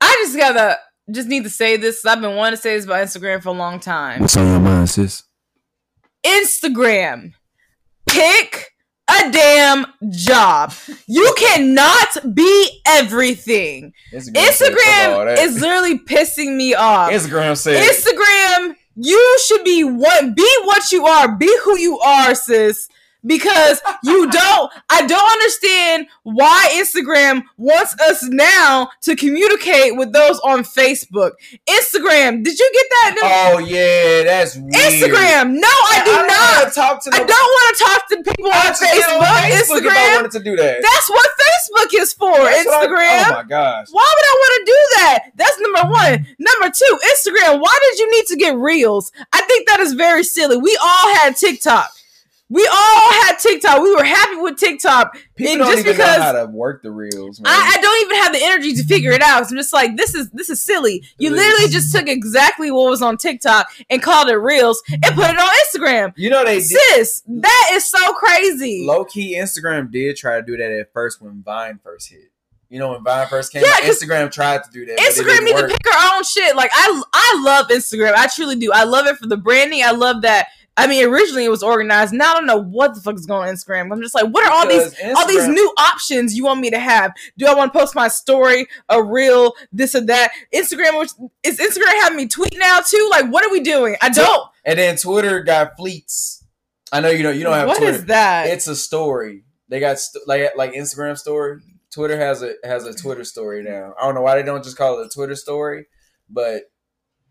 [0.02, 0.78] I just gotta
[1.12, 2.06] just need to say this.
[2.06, 4.22] I've been wanting to say this about Instagram for a long time.
[4.22, 5.24] What's on your mind, sis?
[6.26, 7.34] Instagram.
[8.08, 8.72] Pick
[9.10, 10.74] a damn job.
[11.08, 13.94] You cannot be everything.
[14.14, 17.12] Instagram, said, "Fuck all Instagram is literally pissing me off.
[17.12, 21.36] Instagram said Instagram, you should be what be what you are.
[21.36, 22.88] Be who you are, sis.
[23.26, 30.40] Because you don't I don't understand why Instagram wants us now to communicate with those
[30.40, 31.34] on Facebook.
[31.70, 33.16] Instagram, did you get that?
[33.24, 34.74] Oh yeah, that's weird.
[34.74, 35.54] Instagram.
[35.54, 36.74] No, I do don't not.
[36.74, 37.12] talk to.
[37.14, 40.16] I don't want to talk to people on just get Facebook, If I Instagram.
[40.16, 40.82] wanted to do that.
[40.82, 42.32] That's what Facebook is for.
[42.38, 43.26] That's what I- oh Instagram.
[43.28, 43.88] oh my gosh.
[43.92, 45.20] Why would I want to do that?
[45.36, 46.28] That's number one.
[46.40, 47.62] Number two, Instagram.
[47.62, 49.12] Why did you need to get reels?
[49.32, 50.58] I think that is very silly.
[50.58, 51.92] We all had TikTok.
[52.52, 53.82] We all had TikTok.
[53.82, 55.18] We were happy with TikTok.
[55.38, 57.40] People and don't just even because know how to work the reels.
[57.40, 57.50] Man.
[57.50, 59.46] I, I don't even have the energy to figure it out.
[59.48, 61.02] So I'm just like, this is this is silly.
[61.18, 61.72] You It literally is.
[61.72, 65.50] just took exactly what was on TikTok and called it reels and put it on
[65.66, 66.14] Instagram.
[66.18, 66.66] you know they did.
[66.66, 68.84] Sis, that is so crazy.
[68.86, 72.32] Low key, Instagram did try to do that at first when Vine first hit.
[72.68, 74.98] You know when Vine first came, Yeah, out, Instagram tried to do that.
[75.00, 76.56] Instagram need to pick her own shit.
[76.56, 78.14] Like I, I love Instagram.
[78.14, 78.72] I truly do.
[78.74, 79.84] I love it for the branding.
[79.84, 80.48] I love that.
[80.78, 82.14] I mean, originally it was organized.
[82.14, 83.92] Now I don't know what the fuck is going on Instagram.
[83.92, 86.70] I'm just like, what are all these Because all these new options you want me
[86.72, 87.12] to have?
[87.38, 90.32] Do I want to post my story, a reel, this or that?
[90.54, 91.12] Instagram which-
[91.44, 93.08] is Instagram having me tweet now too?
[93.12, 93.96] Like, what are we doing?
[94.02, 94.48] I don't.
[94.64, 96.44] And then Twitter got fleets.
[96.92, 97.36] I know you don't.
[97.38, 97.94] You don't have What Twitter.
[97.94, 98.48] is that?
[98.48, 99.44] It's a story.
[99.70, 101.60] They got st- like like Instagram story.
[101.94, 103.94] Twitter has a has a Twitter story now.
[104.00, 105.88] I don't know why they don't just call it a Twitter story,
[106.30, 106.64] but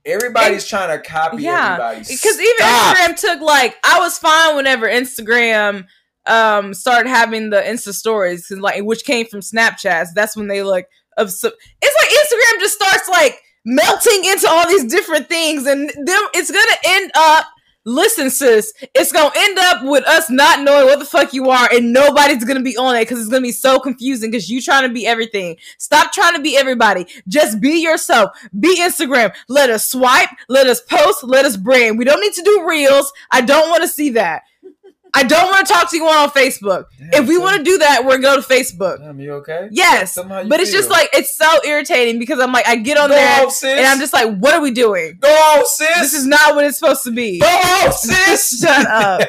[0.05, 2.01] everybody's trying to copy yeah, everybody.
[2.01, 2.57] because even.
[2.61, 5.87] Instagram took like I was fine whenever Instagram
[6.27, 10.09] um started having the Insta stories like which came from Snapchats.
[10.15, 14.85] That's when they like of it's like Instagram just starts like melting into all these
[14.85, 17.47] different things, and them it's gonna end up.
[17.87, 21.67] Listen, sis, it's gonna end up with us not knowing what the fuck you are,
[21.73, 24.31] and nobody's gonna be on it because it's gonna be so confusing.
[24.31, 25.57] Because you trying to be everything.
[25.79, 27.07] Stop trying to be everybody.
[27.27, 28.31] Just be yourself.
[28.59, 29.35] Be Instagram.
[29.49, 30.29] Let us swipe.
[30.49, 31.25] Let us post.
[31.25, 31.99] Let us brand.
[31.99, 33.11] We don't need to do reels.
[33.31, 34.43] I don't want to see that.
[35.15, 36.87] I don't want to talk to you on Facebook.
[36.99, 38.99] if we want to do that, we're gonna go to Facebook.
[38.99, 39.69] Damn, you okay?
[39.71, 43.09] Yes, you but it's just like it's so irritating because I'm like I get on
[43.09, 45.19] Go there off, and I'm just like, what are we doing?
[45.21, 45.99] Go on, sis.
[46.01, 47.41] This is not what it's supposed to be.
[47.41, 48.61] Go on, sis.
[48.61, 49.21] Shut up.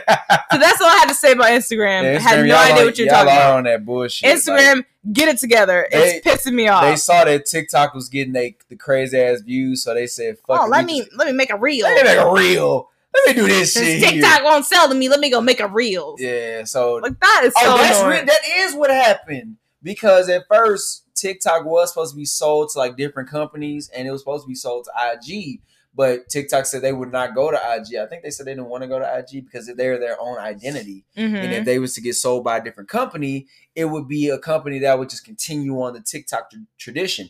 [0.52, 2.04] So that's all I had to say about Instagram.
[2.04, 3.58] Yeah, I had no idea what you're y'all talking are about.
[3.58, 4.30] on that bullshit.
[4.30, 5.88] Instagram, Like, get it together.
[5.92, 6.84] it's pissing me off.
[6.84, 10.62] they saw that TikTok was getting they, the crazy ass views, so they said, "Fuck
[10.62, 11.86] oh, it, let me just- let me make a reel.
[11.86, 12.91] let me make a reel.
[13.14, 15.60] Let me do this shit." here." TikTok won't sell to me, let me go make
[15.60, 16.16] a reel.
[16.20, 20.44] Yeah, so Like that is so oh, that's re- that is what happened because at
[20.50, 24.44] first TikTok was supposed to be sold to like different companies, and it was supposed
[24.46, 25.62] to be sold to IG.
[25.94, 27.98] But TikTok said they would not go to IG.
[27.98, 30.38] I think they said they didn't want to go to IG because they're their own
[30.38, 31.04] identity.
[31.18, 31.36] Mhm.
[31.36, 34.40] And if they was to get sold by a different company, it would be a
[34.40, 37.30] company that would just continue on the TikTok tr- tradition.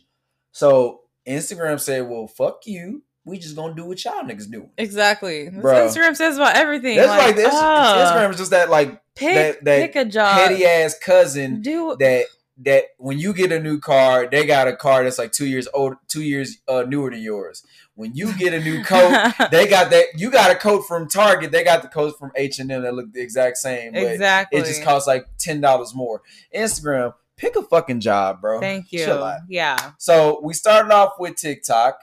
[0.51, 3.01] So Instagram said, "Well, fuck you.
[3.23, 5.47] We just gonna do what y'all niggas doing." Exactly.
[5.47, 6.97] Instagram says about everything.
[6.97, 7.53] That's like, this.
[7.53, 10.35] oh, Instagram is just that like pick, that- that pick a job.
[10.35, 12.25] petty ass cousin Do that
[12.63, 15.67] that when you get a new car, they got a car that's like two years
[15.73, 17.63] old, two years uh, newer than yours.
[17.95, 20.07] When you get a new coat, they got that.
[20.15, 21.51] You got a coat from Target.
[21.51, 24.59] They got the coat from H and M that look the exact same, but exactly.
[24.59, 26.21] it just costs like ten dollars more.
[26.55, 28.59] Instagram, pick a fucking job, bro.
[28.59, 29.05] Thank you.
[29.05, 29.41] Chill out.
[29.49, 29.91] Yeah.
[29.97, 31.99] So we started off with TikTok,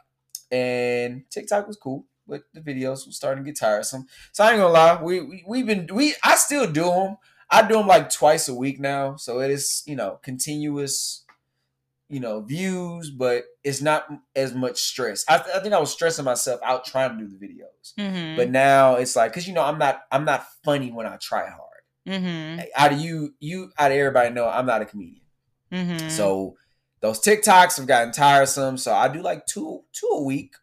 [0.50, 4.06] and TikTok was cool, but the videos were starting to get tiresome.
[4.32, 7.16] So I ain't gonna lie, we, we we've been we I still do them.
[7.50, 11.24] I do them like twice a week now, so it is you know continuous,
[12.08, 15.24] you know views, but it's not as much stress.
[15.28, 18.36] I, I think I was stressing myself out trying to do the videos, Mm-hmm.
[18.36, 21.48] but now it's like because you know I'm not I'm not funny when I try
[21.48, 21.82] hard.
[22.06, 22.60] mm-hmm.
[22.76, 25.22] Out of you, you out of everybody know I'm not a comedian.
[25.72, 26.08] Mm-hmm.
[26.10, 26.56] So
[27.00, 28.76] those TikToks have gotten tiresome.
[28.76, 30.54] So I do like two two a week.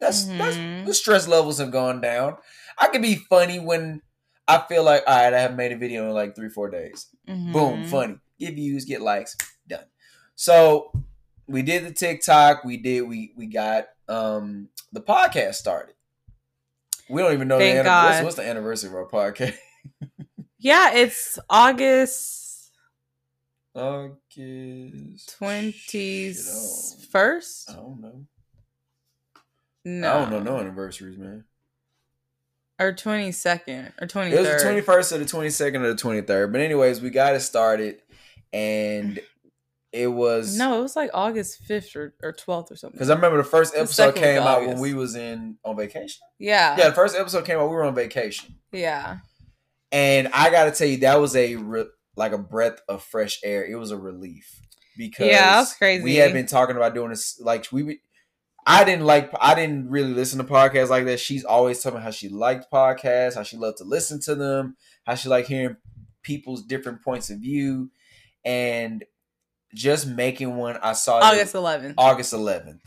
[0.00, 0.38] That's Mhm.
[0.38, 2.36] that's the stress levels have gone down.
[2.78, 4.02] I can be funny when
[4.46, 7.06] I feel like all right, I haven't made a video in like three four days.
[7.28, 7.52] Mm-hmm.
[7.52, 8.18] Boom, funny.
[8.38, 9.84] Get views, get likes, done.
[10.36, 10.92] So
[11.46, 12.64] we did the TikTok.
[12.64, 15.94] We did we we got um the podcast started.
[17.10, 18.24] We don't even know Thank the anniversary.
[18.24, 19.56] What's, what's the anniversary of our podcast?
[20.60, 22.47] Yeah, it's August
[23.74, 26.32] August twenty
[27.10, 27.70] first.
[27.70, 28.24] I don't know.
[29.84, 31.44] No, I don't know no anniversaries, man.
[32.78, 35.88] or twenty second or twenty It was the twenty first or the twenty second or
[35.88, 36.52] the twenty third.
[36.52, 38.02] But anyways, we got it started,
[38.52, 39.20] and
[39.92, 42.96] it was No, it was like August fifth or or twelfth or something.
[42.96, 46.20] because I remember the first episode week came out when we was in on vacation.
[46.38, 47.68] yeah, Yeah, the first episode came out.
[47.68, 49.18] We were on vacation, yeah.
[49.92, 51.86] and I got to tell you, that was a re-
[52.18, 53.64] like a breath of fresh air.
[53.64, 54.60] It was a relief
[54.96, 56.02] because Yeah, that's crazy.
[56.04, 58.00] We had been talking about doing this, like we.
[58.66, 59.30] I didn't like.
[59.40, 61.20] I didn't really listen to podcasts like that.
[61.20, 64.76] She's always telling me how she liked podcasts, how she loved to listen to them,
[65.06, 65.76] how she liked hearing
[66.22, 67.90] people's different points of view,
[68.44, 69.04] and
[69.74, 70.76] just making one.
[70.82, 71.94] I saw that- August eleventh.
[71.96, 72.80] August 11th.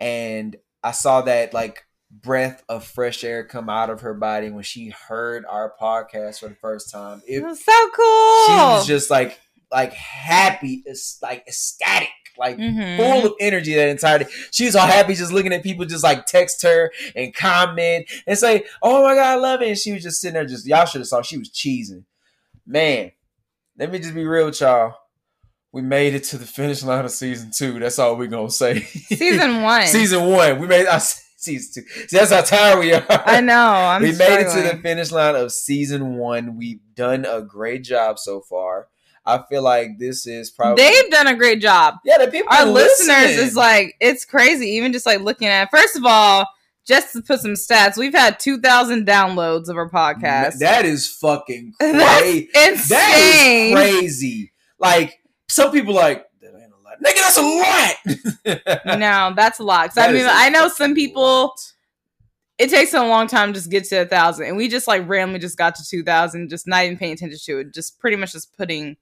[0.00, 4.62] And I saw that like breath of fresh air come out of her body when
[4.62, 7.22] she heard our podcast for the first time.
[7.26, 8.46] It, It was so cool.
[8.46, 9.38] she was just like
[9.70, 10.82] like happy,
[11.20, 12.96] like ecstatic, like Mhm.
[12.96, 14.26] full of energy that entire day.
[14.50, 18.38] She was all happy just looking at people just like text her and comment and
[18.38, 19.68] say, Oh my god, I love it.
[19.68, 22.04] And she was just sitting there just y'all should have saw she was cheesing.
[22.66, 23.12] Man,
[23.78, 24.94] let me just be real with y'all.
[25.70, 27.78] We made it to the finish line of season two.
[27.78, 28.80] That's all we're gonna say.
[28.80, 29.86] season one.
[29.86, 30.58] season one.
[30.60, 30.98] We made I
[31.38, 31.88] season two.
[32.08, 33.04] See, that's how tired we are.
[33.08, 33.54] I know.
[33.72, 36.56] I'm we made it to the finish line of season one.
[36.56, 38.88] We've done a great job so far.
[39.24, 41.96] I feel like this is probably They've done a great job.
[42.04, 42.18] yeah.
[42.18, 43.46] The people Our listeners listening.
[43.46, 44.66] is like it's crazy.
[44.70, 46.46] Even just like looking at first of all,
[46.86, 50.60] just to put some stats, we've had two thousand downloads of our podcast.
[50.60, 52.48] That is fucking That's crazy.
[52.56, 53.74] insane.
[53.74, 54.52] That is crazy.
[54.78, 55.18] Like
[55.50, 56.87] some people like that ain't a lot.
[57.04, 57.42] Nigga, that's a
[58.84, 58.86] lot.
[58.98, 59.94] no, that's a lot.
[59.94, 61.54] That I mean, I know some people.
[62.58, 65.08] It takes a long time to just get to a thousand, and we just like
[65.08, 68.16] randomly just got to two thousand, just not even paying attention to it, just pretty
[68.16, 68.96] much just putting,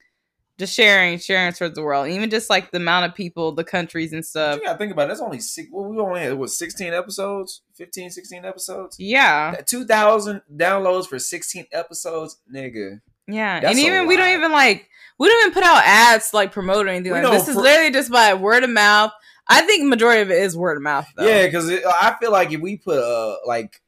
[0.59, 4.13] just sharing, sharing towards the world, even just like the amount of people, the countries
[4.13, 4.59] and stuff.
[4.59, 5.09] you gotta think about it.
[5.09, 5.71] That's only six.
[5.73, 8.97] Well, we only had what 16 episodes, 15, 16 episodes.
[9.01, 13.01] Yeah, 2,000 downloads for 16 episodes, nigga.
[13.29, 16.37] Yeah, That's and even we don't even like we don't even put out ads to,
[16.37, 17.13] like promote or anything.
[17.13, 19.13] We Like this is literally just by word of mouth.
[19.49, 21.07] I think majority of it is word of mouth.
[21.17, 21.27] Though.
[21.27, 23.81] Yeah, because I feel like if we put uh like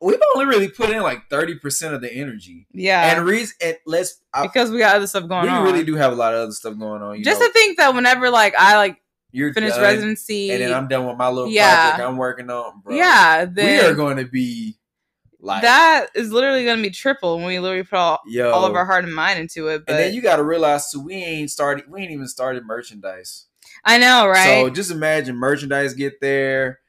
[0.00, 3.16] we've only really put in like thirty percent of the energy, yeah.
[3.16, 5.64] and reason and let's I, because we got other stuff going we on.
[5.64, 7.18] We really do have a lot of other stuff going on.
[7.18, 9.00] You Just know, to think that whenever like I like
[9.30, 11.90] you're finish done, residency, and then I'm done with my little Yeah.
[11.90, 12.94] project I'm working on, bro.
[12.94, 14.76] yeah, we are going to be
[15.40, 18.64] like that is literally going to be triple when we literally put all, yo, all
[18.64, 19.86] of our heart and mind into it.
[19.86, 22.64] But and then you got to realize too, we ain't started, we ain't even started
[22.66, 23.46] merchandise.
[23.84, 24.44] I know, right?
[24.44, 26.80] So just imagine merchandise get there,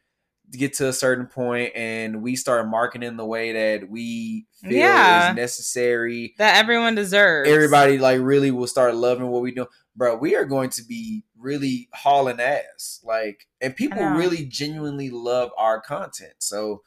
[0.51, 5.29] get to a certain point, and we start marketing the way that we feel Yeah.
[5.29, 6.33] is necessary.
[6.37, 7.49] that everyone deserves.
[7.49, 10.15] Everybody like really will start loving what we do, bro.
[10.15, 15.79] We are going to be really hauling ass, like, and people really genuinely love our
[15.79, 16.33] content.
[16.39, 16.81] So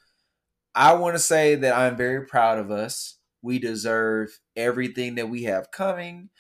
[0.75, 3.18] I want to say that I'm very proud of us.
[3.43, 6.31] We deserve everything that we have coming.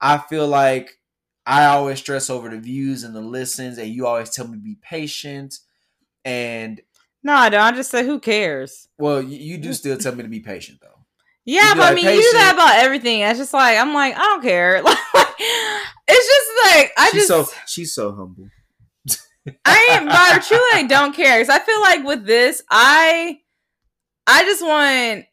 [0.00, 0.98] I feel like
[1.46, 4.62] I always stress over the views and the listens, and you always tell me to
[4.62, 5.58] be patient.
[6.24, 6.80] And
[7.22, 7.60] No, I don't.
[7.62, 8.88] I just say, who cares?
[8.98, 10.88] well, you, you do still tell me to be patient though.
[11.46, 13.20] Yeah, but I like, mean, you do that about everything.
[13.20, 14.82] It's just like I'm like, I don't care.
[15.12, 15.36] Like,
[16.08, 18.48] it's just like I she's just so she's so humble.
[19.64, 23.38] I ain't, but I truly I don't care because I feel like with this, I,
[24.30, 25.26] I just want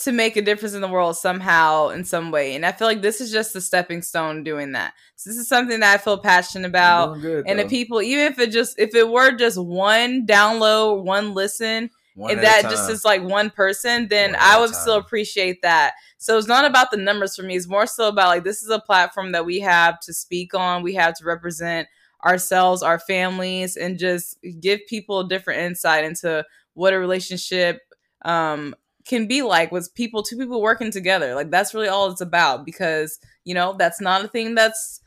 [0.00, 3.00] to make a difference in the world somehow in some way, and I feel like
[3.00, 4.94] this is just a stepping stone doing that.
[5.14, 8.38] So this is something that I feel passionate about, good, and the people, even if
[8.38, 13.04] it just if it were just one download, one listen, One if that just is
[13.04, 15.92] like one person, then One I would still appreciate that.
[16.18, 17.56] So it's not about the numbers for me.
[17.56, 20.82] It's more so about like this is a platform that we have to speak on.
[20.82, 21.88] We have to represent
[22.24, 27.80] ourselves, our families, and just give people a different insight into what a relationship
[28.24, 28.74] um
[29.06, 31.34] can be like with people, two people working together.
[31.34, 35.00] Like that's really all it's about because you know that's not a thing that's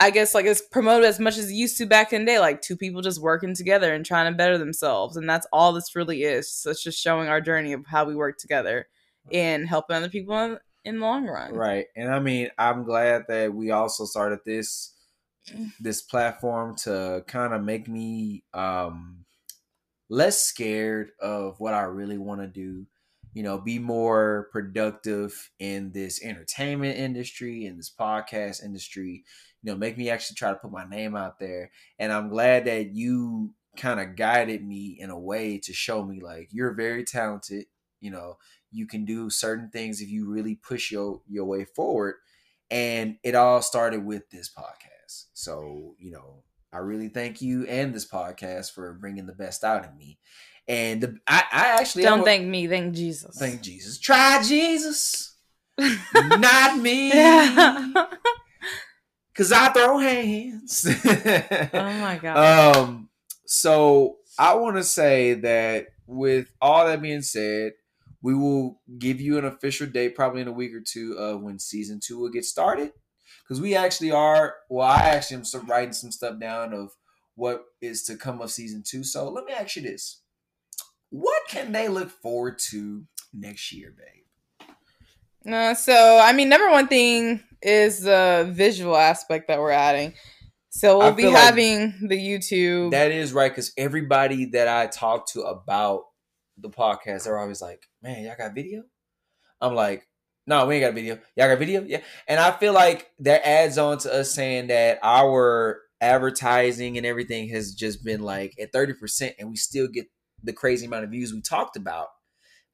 [0.00, 2.38] I guess like it's promoted as much as it used to back in the day,
[2.38, 5.16] like two people just working together and trying to better themselves.
[5.16, 6.50] And that's all this really is.
[6.50, 8.88] So it's just showing our journey of how we work together
[9.32, 11.54] and helping other people in, in the long run.
[11.54, 11.86] Right.
[11.96, 14.92] And I mean, I'm glad that we also started this
[15.78, 19.23] this platform to kind of make me um
[20.08, 22.86] less scared of what I really want to do.
[23.32, 29.24] You know, be more productive in this entertainment industry, in this podcast industry.
[29.62, 31.70] You know, make me actually try to put my name out there.
[31.98, 36.20] And I'm glad that you kind of guided me in a way to show me
[36.20, 37.66] like you're very talented.
[38.00, 38.36] You know,
[38.74, 42.16] you can do certain things if you really push your your way forward
[42.70, 46.42] and it all started with this podcast so you know
[46.74, 50.18] i really thank you and this podcast for bringing the best out of me.
[50.66, 53.36] And the, I, I actually Don't a- thank me, thank Jesus.
[53.38, 53.98] thank jesus.
[53.98, 55.36] Try jesus.
[56.14, 57.10] Not me.
[59.32, 60.86] Because i throw hands.
[60.86, 62.76] Oh my god.
[62.76, 63.08] um
[63.46, 67.72] so i want to say that with all that being said
[68.22, 71.58] we will give you an official date probably in a week or two of when
[71.58, 72.92] season two will get started
[73.44, 76.90] because we actually are well i actually am writing some stuff down of
[77.36, 80.20] what is to come of season two so let me ask you this
[81.10, 84.68] what can they look forward to next year babe
[85.46, 90.14] Uh, so I mean, number one thing is the visual aspect that we're adding.
[90.70, 92.92] So we'll be feel like having the YouTube.
[92.92, 96.04] that is right because everybody that i talk to about
[96.58, 98.82] the podcast they're always like man y'all got video
[99.60, 100.06] i'm like
[100.46, 103.10] no we ain't got a video y'all got a video yeah and i feel like
[103.18, 108.54] that adds on to us saying that our advertising and everything has just been like
[108.60, 110.06] at 30% and we still get
[110.42, 112.08] the crazy amount of views we talked about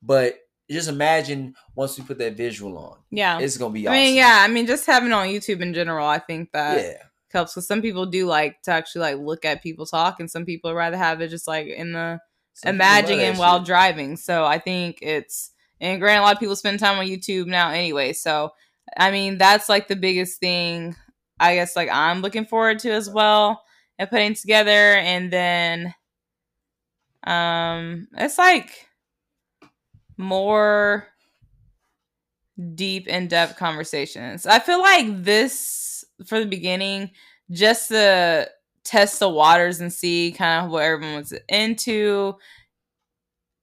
[0.02, 3.38] but just imagine once we put that visual on yeah.
[3.38, 4.44] it's gonna be I mean, yeah.
[4.44, 7.02] I mean, just having it on YouTube in general, I think that yeah
[7.32, 10.44] helps because some people do like to actually like look at people talk, and some
[10.44, 12.20] people rather have it just like in the
[12.54, 13.66] Some imagining that while shit.
[13.66, 14.16] driving.
[14.16, 17.70] So I think it's and granted, a lot of people spend time on YouTube now
[17.70, 18.12] anyway.
[18.12, 18.50] So
[18.96, 20.96] I mean, that's like the biggest thing
[21.38, 23.62] I guess like I'm looking forward to as well
[23.98, 24.70] and putting together.
[24.94, 25.94] And then
[27.24, 28.88] um it's like
[30.16, 31.06] more
[32.74, 34.46] deep in-depth conversations.
[34.46, 37.10] I feel like this for the beginning
[37.50, 38.48] just to
[38.84, 42.34] test the waters and see kind of what everyone was into.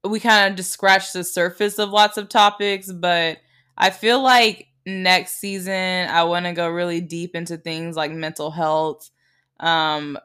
[0.08, 3.38] We kind of just scratched the surface of lots of topics, but
[3.78, 8.52] I feel like next season I want to go really deep into things like mental
[8.52, 9.10] health.
[9.60, 10.18] Um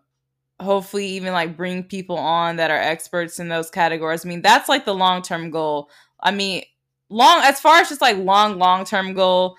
[0.61, 4.25] hopefully even like bring people on that are experts in those categories.
[4.25, 5.91] I mean, that's like the long-term goal.
[6.21, 6.63] I mean,
[7.11, 9.57] long as far as just like long long-term goal,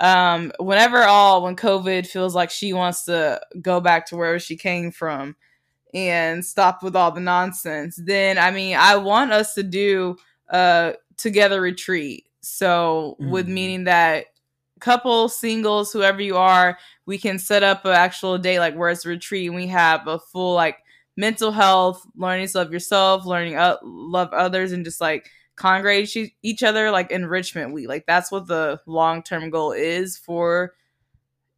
[0.00, 4.56] um, whenever all when COVID feels like she wants to go back to wherever she
[4.56, 5.36] came from
[5.94, 10.16] and stop with all the nonsense, then I mean, I want us to do
[10.48, 12.26] a together retreat.
[12.40, 13.52] So, with Mhm.
[13.52, 14.26] meaning that
[14.80, 16.76] couple, singles, whoever you are,
[17.06, 20.08] we can set up an actual day like where it's a retreat and we have
[20.08, 20.78] a full like
[21.16, 26.34] mental health, learning to love yourself, learning uh, love others, and just like congregate each-
[26.42, 27.86] each other like enrichment week.
[27.86, 30.74] Like that's what the long term goal is for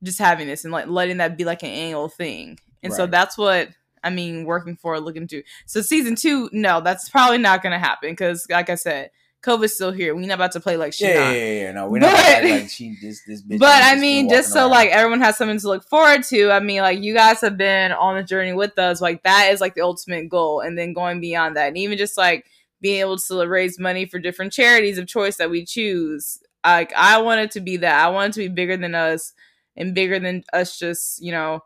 [0.02, 2.58] just having this and like letting that be like an annual thing.
[2.82, 3.70] And so that's what
[4.04, 5.42] I mean working for looking to.
[5.66, 9.10] So season two, no, that's probably not gonna happen because like I said,
[9.42, 10.14] COVID's still here.
[10.14, 11.14] We're not about to play like shit.
[11.14, 11.72] Yeah, yeah, yeah.
[11.72, 13.58] No, we're not But- acting like she this this bitch.
[13.58, 16.50] But I mean, just so walking like everyone has something to look forward to.
[16.50, 19.00] I mean, like you guys have been on the journey with us.
[19.00, 22.16] Like that is like the ultimate goal, and then going beyond that, and even just
[22.16, 22.46] like
[22.80, 26.38] being able to raise money for different charities of choice that we choose.
[26.64, 28.02] Like I want it to be that.
[28.04, 29.32] I want it to be bigger than us
[29.76, 31.60] and bigger than us just you know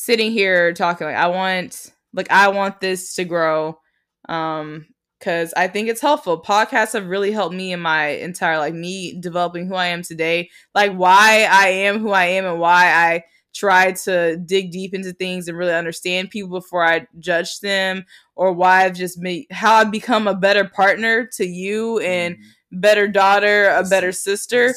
[0.00, 1.08] sitting here talking.
[1.08, 3.80] Like I want, like I want this to grow.
[4.28, 4.86] Um,
[5.18, 6.40] because I think it's helpful.
[6.40, 10.48] Podcasts have really helped me in my entire like me developing who I am today,
[10.76, 15.12] like why I am who I am and why I try to dig deep into
[15.12, 18.04] things and really understand people before I judge them,
[18.36, 22.40] or why I've just made how I've become a better partner to you and Mhm.
[22.80, 24.74] better daughter, a Listen- better sister.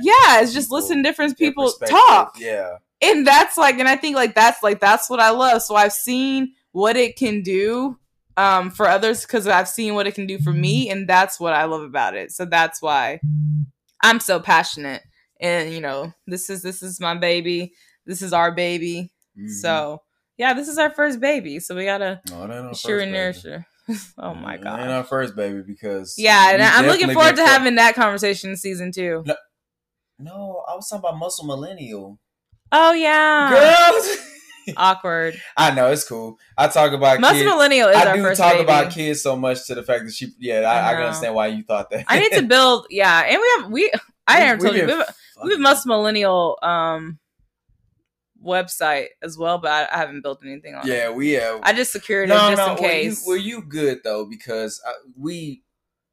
[0.00, 3.96] Yeah, it's just people, listen to different people talk Yeah, and that's like and i
[3.96, 5.62] think like that's like that's what i love.
[5.62, 7.98] So i've seen what it can do
[8.36, 11.52] um for others because i've seen what it can do for me and that's what
[11.52, 12.32] i love about it.
[12.32, 13.20] So that's why
[14.02, 15.02] i'm so passionate.
[15.40, 17.72] And you know this is this is my baby.
[18.06, 19.12] This is our baby.
[19.38, 19.50] Mhm.
[19.50, 20.02] so
[20.38, 21.60] yeah this is our first baby.
[21.60, 23.66] So we gotta no, it ain't our sure and nurture.
[24.18, 27.94] Oh my god our first baby because yeah and i'm looking forward to having that
[27.94, 29.22] conversation in season two.
[29.26, 29.36] No.
[30.18, 32.18] No, I was talking about muscle millennial.
[32.72, 34.16] Oh yeah Girls,
[34.76, 36.38] awkward I know it's cool.
[36.58, 37.48] I talk about Muscle kids.
[37.50, 38.64] millennial is I our do first talk baby.
[38.64, 40.28] about kids so much to the fact that she.
[40.38, 42.04] Yeah, I, I I, can understand why you thought that.
[42.08, 43.92] I need to build, yeah, and we have we.
[44.26, 47.18] I never told you we have, a- we have a Must Millennial um
[48.44, 50.92] website as well, but I, I haven't built anything on it.
[50.92, 51.14] Yeah, it.
[51.14, 51.60] we have.
[51.62, 52.76] I just secured no, it just no.
[52.76, 53.24] in Were you, case.
[53.26, 54.24] were you good though?
[54.24, 55.62] Because uh, we,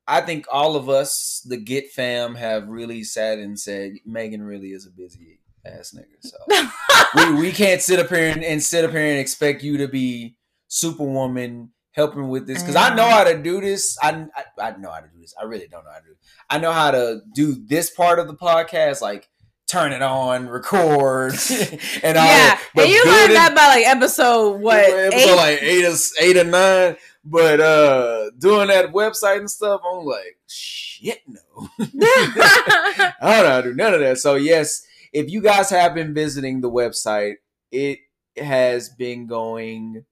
[0.08, 4.70] I think all of us, the Get fam, have really sat and said Megan really
[4.70, 6.22] is a busy ass nigga.
[6.22, 9.78] So we, we can't sit up here and, and sit up here and expect you
[9.78, 10.36] to be
[10.68, 13.98] superwoman helping with this because I know how to do this.
[14.02, 15.34] I, I I know how to do this.
[15.40, 16.18] I really don't know how to do it.
[16.50, 19.30] I know how to do this part of the podcast, like
[19.68, 21.34] turn it on, record,
[22.04, 22.26] and all.
[22.26, 22.60] yeah.
[22.76, 25.36] But and you learned that by like episode what episode eight?
[25.36, 26.98] like eight or eight or nine.
[27.26, 31.70] But uh doing that website and stuff, I'm like, shit, no.
[31.80, 34.18] I don't know how to do none of that.
[34.18, 37.36] So yes, if you guys have been visiting the website,
[37.72, 38.00] it
[38.38, 40.06] has been going.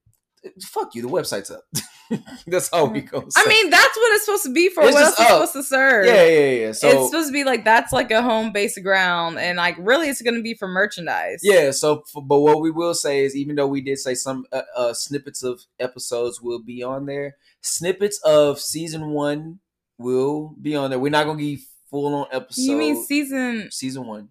[0.64, 1.02] Fuck you.
[1.02, 1.64] The website's up.
[2.48, 3.26] That's all we go.
[3.38, 4.84] I mean, that's what it's supposed to be for.
[4.84, 5.28] It's what else up.
[5.28, 6.06] supposed to serve?
[6.06, 6.72] yeah, yeah, yeah.
[6.74, 10.10] So it's supposed to be like that's like a home base ground, and like really,
[10.10, 11.40] it's going to be for merchandise.
[11.42, 14.64] Yeah, so but what we will say is, even though we did say some uh,
[14.76, 19.60] uh, snippets of episodes will be on there, snippets of season one
[19.98, 21.00] will be on there.
[21.00, 22.62] We're not gonna give full on episode.
[22.62, 23.70] you mean season?
[23.72, 24.30] season one?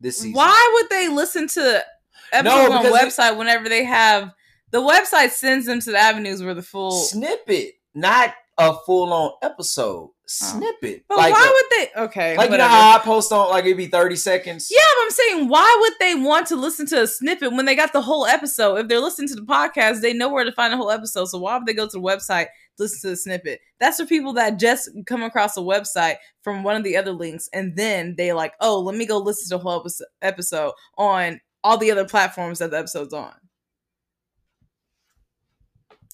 [0.00, 0.32] This season.
[0.32, 1.84] Why would they listen to
[2.32, 4.32] because it- website whenever they have
[4.70, 6.92] the website sends them to the avenues where the full?
[6.92, 10.10] snippet, not a full on episode.
[10.30, 10.58] Uh-huh.
[10.60, 11.04] Snippet.
[11.08, 12.02] But like why would they?
[12.02, 14.68] Okay, like you know how I post on like it'd be thirty seconds.
[14.70, 17.74] yeah, but I'm saying why would they want to listen to a snippet when they
[17.74, 18.76] got the whole episode?
[18.76, 21.24] If they're listening to the podcast, they know where to find the whole episode.
[21.24, 22.46] So why would they go to the website
[22.78, 23.60] listen to the snippet?
[23.80, 27.48] That's for people that just come across a website from one of the other links,
[27.52, 29.84] and then they like, oh, let me go listen to the whole
[30.22, 33.34] episode on all the other platforms that the episode's on.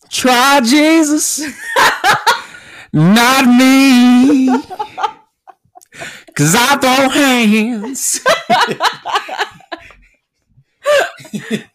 [0.09, 1.45] Try Jesus,
[2.97, 4.49] not me.
[6.35, 8.21] Cause I throw hands.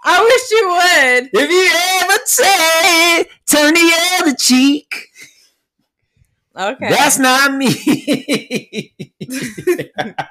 [0.04, 1.30] I wish you would.
[1.34, 1.70] If you
[2.02, 5.11] ever say, turn the other cheek.
[6.56, 6.90] Okay.
[6.90, 8.94] That's not me.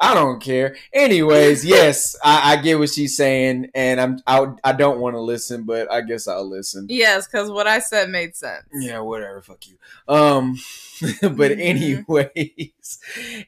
[0.00, 0.74] I don't care.
[0.92, 5.20] Anyways, yes, I, I get what she's saying, and I'm I, I don't want to
[5.20, 6.86] listen, but I guess I'll listen.
[6.90, 8.64] yes, because what I said made sense.
[8.74, 9.40] Yeah, whatever.
[9.42, 9.76] Fuck you.
[10.12, 10.58] Um,
[11.22, 11.60] but Mhm.
[11.60, 12.98] anyways,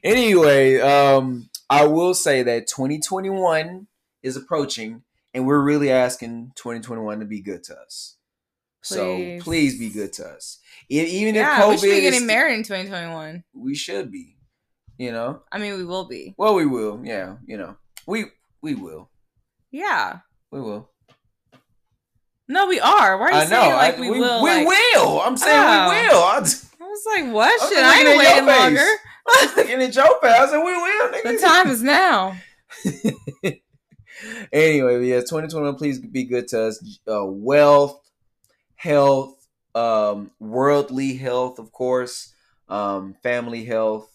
[0.01, 3.87] anyway, um, I will say that 2021
[4.23, 5.03] is approaching,
[5.33, 8.15] and we're really asking 2021 to be good to us.
[8.81, 9.43] So Please.
[9.43, 10.59] please be good to us.
[10.89, 13.43] Even Yeah, if COVID we should be getting st- married in 2021.
[13.53, 14.37] we should be.
[14.97, 15.41] You know.
[15.51, 16.33] I mean, we will be.
[16.37, 17.01] Well, we will.
[17.03, 17.37] Yeah.
[17.45, 17.75] You know.
[18.07, 18.25] We
[18.61, 19.09] we will.
[19.71, 20.19] Yeah.
[20.51, 20.89] We will.
[22.47, 23.17] No, we are.
[23.17, 23.49] Why are you I know.
[23.49, 24.43] saying like I- we, we will?
[24.43, 25.21] We like- will.
[25.21, 25.89] I'm saying Oh.
[25.89, 26.23] we will.
[26.23, 27.69] I just, I was like, what?
[27.69, 28.79] Shit, I ain't waiting longer.
[29.27, 30.31] I was looking at your face.
[30.31, 31.11] I said we will.
[31.11, 31.23] Nigga.
[31.23, 32.37] The time is now.
[34.53, 36.99] anyway, yeah, 2021, please be good to us.
[37.07, 37.99] Uh, wealth,
[38.75, 39.44] health,
[39.75, 42.33] um, worldly health, of course,
[42.69, 44.09] um, family health,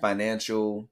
[0.00, 0.88] financial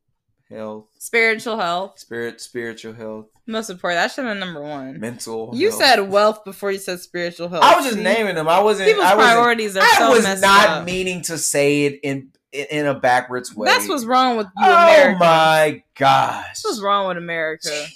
[0.50, 1.98] health, Spiritual health.
[1.98, 3.98] spirit, spiritual health, Most important.
[4.02, 5.00] That should have been number one.
[5.00, 5.50] mental.
[5.54, 5.80] You health.
[5.82, 7.64] said wealth before you said spiritual health.
[7.64, 8.02] I was just See?
[8.02, 8.46] naming them.
[8.48, 8.88] I wasn't.
[8.90, 10.84] People's I wasn't, priorities are I so was messed not up.
[10.84, 13.66] meaning to say it in in, in a backwards way.
[13.66, 15.18] That's what's wrong with you, Oh America.
[15.18, 16.44] my gosh!
[16.46, 17.86] That's what's wrong with America.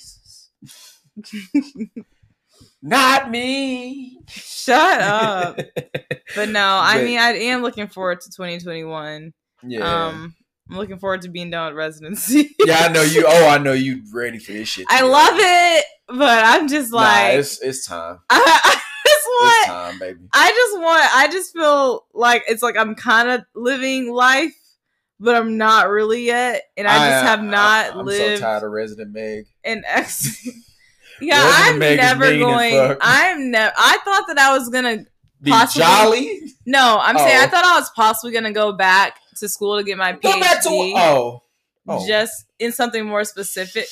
[2.82, 4.20] Not me.
[4.28, 5.58] Shut up.
[6.36, 9.32] But no, I But- mean, I am looking forward to 2021.
[9.62, 10.06] Yeah.
[10.08, 10.34] Um,
[10.70, 12.54] I'm looking forward to being done with residency.
[12.66, 13.24] yeah, I know you.
[13.26, 14.84] Oh, I know you ready for this shit.
[14.90, 18.18] I love it, but I'm just Nah, like, it's it's time.
[18.28, 20.20] I, I just It's want, time, baby.
[20.34, 24.54] I just want, I just feel like it's like I'm kind of living life,
[25.18, 28.70] but I'm not really yet, and I, just have not I'm lived so tired of
[28.70, 29.46] Resident Meg.
[29.64, 30.46] an ex.
[31.20, 32.96] Yeah, I'm never going.
[33.00, 33.72] I'm never.
[33.76, 35.04] I thought that I was gonna
[35.40, 35.82] Be Possibly.
[35.84, 36.40] jolly.
[36.66, 37.48] No, I'm saying I Oh.
[37.48, 40.22] thought I was possibly gonna go back to school to get my PhD.
[40.22, 41.42] Go back to oh.
[41.88, 42.06] oh.
[42.06, 43.86] Just in something more specific.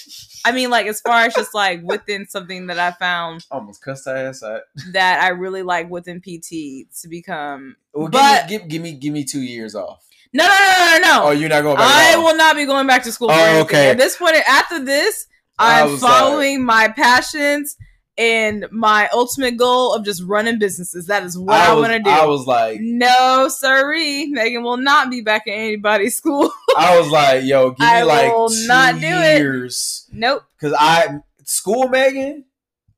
[0.44, 4.06] I mean, like as far as just like within something that I found almost cussed
[4.06, 4.62] her ass out.
[4.92, 7.76] that I really like within PT to become.
[7.94, 10.02] Well, But- give, me, give, give me give me two years off.
[10.32, 11.28] No, no, no, no, no.
[11.28, 12.14] Oh, you're not going back.
[12.14, 13.28] I will not be going back to school.
[13.30, 13.90] Oh, okay.
[13.90, 15.26] At this point, after this,
[15.58, 17.76] I'm following my passions
[18.18, 21.06] and my ultimate goal of just running businesses.
[21.06, 22.10] That is what I, was- want to do.
[22.10, 24.26] I was like, no, sirree.
[24.26, 26.50] Megan will not be back in anybody's school.
[26.76, 29.38] I was like, yo, give me I like will two not do it.
[29.38, 30.08] years.
[30.12, 30.42] nope.
[30.60, 32.44] Cause I school Megan,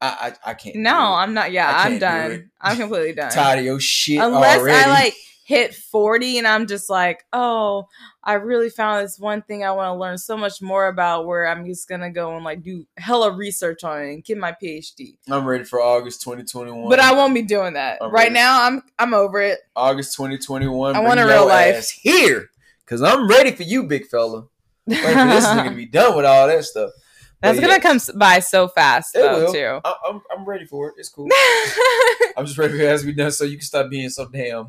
[0.01, 0.77] I I, I can't.
[0.77, 0.95] No, it.
[1.17, 1.51] I'm not.
[1.53, 1.99] Yeah, I I'm it.
[1.99, 2.51] done.
[2.61, 3.31] I'm completely done.
[3.33, 4.79] tired of your shit Unless already.
[4.79, 5.15] I like
[5.49, 7.89] hit 40 and I'm just like, oh,
[8.23, 11.49] I really found this one thing I want to learn so much more about where
[11.49, 14.55] I'm just going to go and like do hella research on it and get my
[14.63, 15.17] PhD.
[15.31, 16.91] I'm ready for August 2021.
[16.91, 17.97] But I won't be doing that.
[18.03, 18.35] I'm right ready.
[18.35, 19.61] now, I'm I'm over it.
[19.75, 20.95] August 2021.
[20.95, 21.89] I want a real life.
[21.93, 22.51] here,
[22.85, 24.45] cause I'm ready for you, big fella.
[24.87, 26.91] Ready for this nigga to be done with all that stuff.
[27.41, 29.53] That's But gonna yeah, come by so fast It though will.
[29.55, 29.81] too.
[29.83, 30.97] I, I'm I'm ready for it.
[30.99, 31.29] It's cool.
[32.37, 34.69] I'm just ready for it to be done, so you can stop being so damn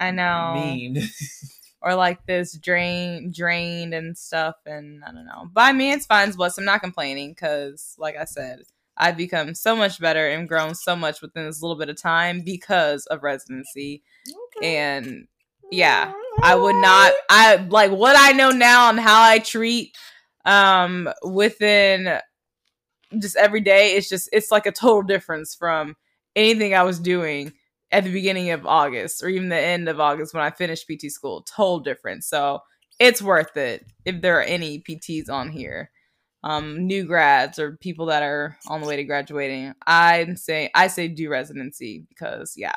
[0.00, 0.52] I know.
[0.54, 1.08] mean.
[1.82, 6.28] or like this drain drained and stuff and i don't know by me it's fine
[6.28, 8.60] it's blessed i'm not complaining because like i said
[8.96, 12.42] i've become so much better and grown so much within this little bit of time
[12.42, 14.02] because of residency
[14.58, 14.82] Okay.
[14.82, 15.26] and
[15.70, 19.96] yeah i would not i like what i know now and how i treat
[20.44, 22.18] um within
[23.18, 25.96] just every day it's just it's like a total difference from
[26.36, 27.52] anything i was doing
[27.92, 31.10] at the beginning of August or even the end of August when I finished PT
[31.10, 31.42] school.
[31.42, 32.26] Total difference.
[32.26, 32.60] So
[32.98, 35.90] it's worth it if there are any PTs on here.
[36.42, 39.74] Um, new grads or people that are on the way to graduating.
[39.86, 42.76] I'm saying I say do residency because yeah,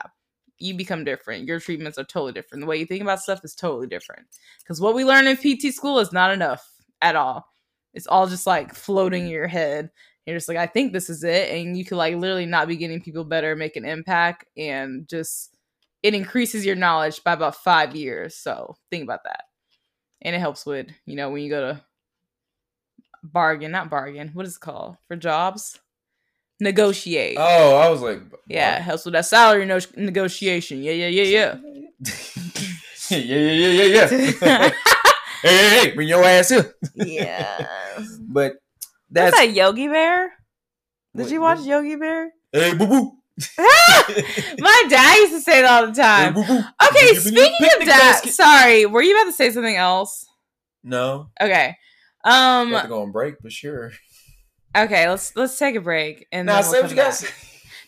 [0.60, 1.48] you become different.
[1.48, 2.62] Your treatments are totally different.
[2.62, 4.28] The way you think about stuff is totally different.
[4.60, 6.68] Because what we learn in PT school is not enough
[7.02, 7.48] at all.
[7.94, 9.92] It's all just like floating in your head
[10.26, 11.52] you're just like, I think this is it.
[11.52, 15.56] And you could like literally not be getting people better, make an impact, and just
[16.02, 18.36] it increases your knowledge by about five years.
[18.36, 19.46] So think about that.
[20.22, 21.82] And it helps with, you know, when you go to
[23.24, 24.98] bargain, not bargain, what is it called?
[25.08, 25.80] For jobs?
[26.60, 27.38] Negotiate.
[27.40, 30.82] Oh, I was like, yeah, it helps with that salary no- negotiation.
[30.82, 31.56] Yeah, yeah, yeah, yeah,
[33.10, 34.10] yeah, yeah, yeah, yeah.
[34.42, 34.70] yeah.
[35.42, 36.74] hey, hey, hey, bring your ass here.
[36.96, 37.68] yeah.
[38.22, 38.54] But
[39.14, 40.34] That's that Yogi Bear?
[41.16, 42.32] Did you watch Yogi Bear?
[42.52, 43.12] hey, boo boo.
[44.60, 46.34] My dad used to say it all the time.
[46.34, 46.42] boo.
[46.44, 48.34] Okay, Give me your speaking of that, basket.
[48.34, 50.26] sorry, were you about to say something else?
[50.84, 51.76] No, Okay.
[52.26, 53.92] I'm Um about to go on break, but sure.
[54.76, 57.10] okay, let's let's take a break and Now, then say we'll you got.
[57.12, 57.20] back.
[57.20, 57.34] to say.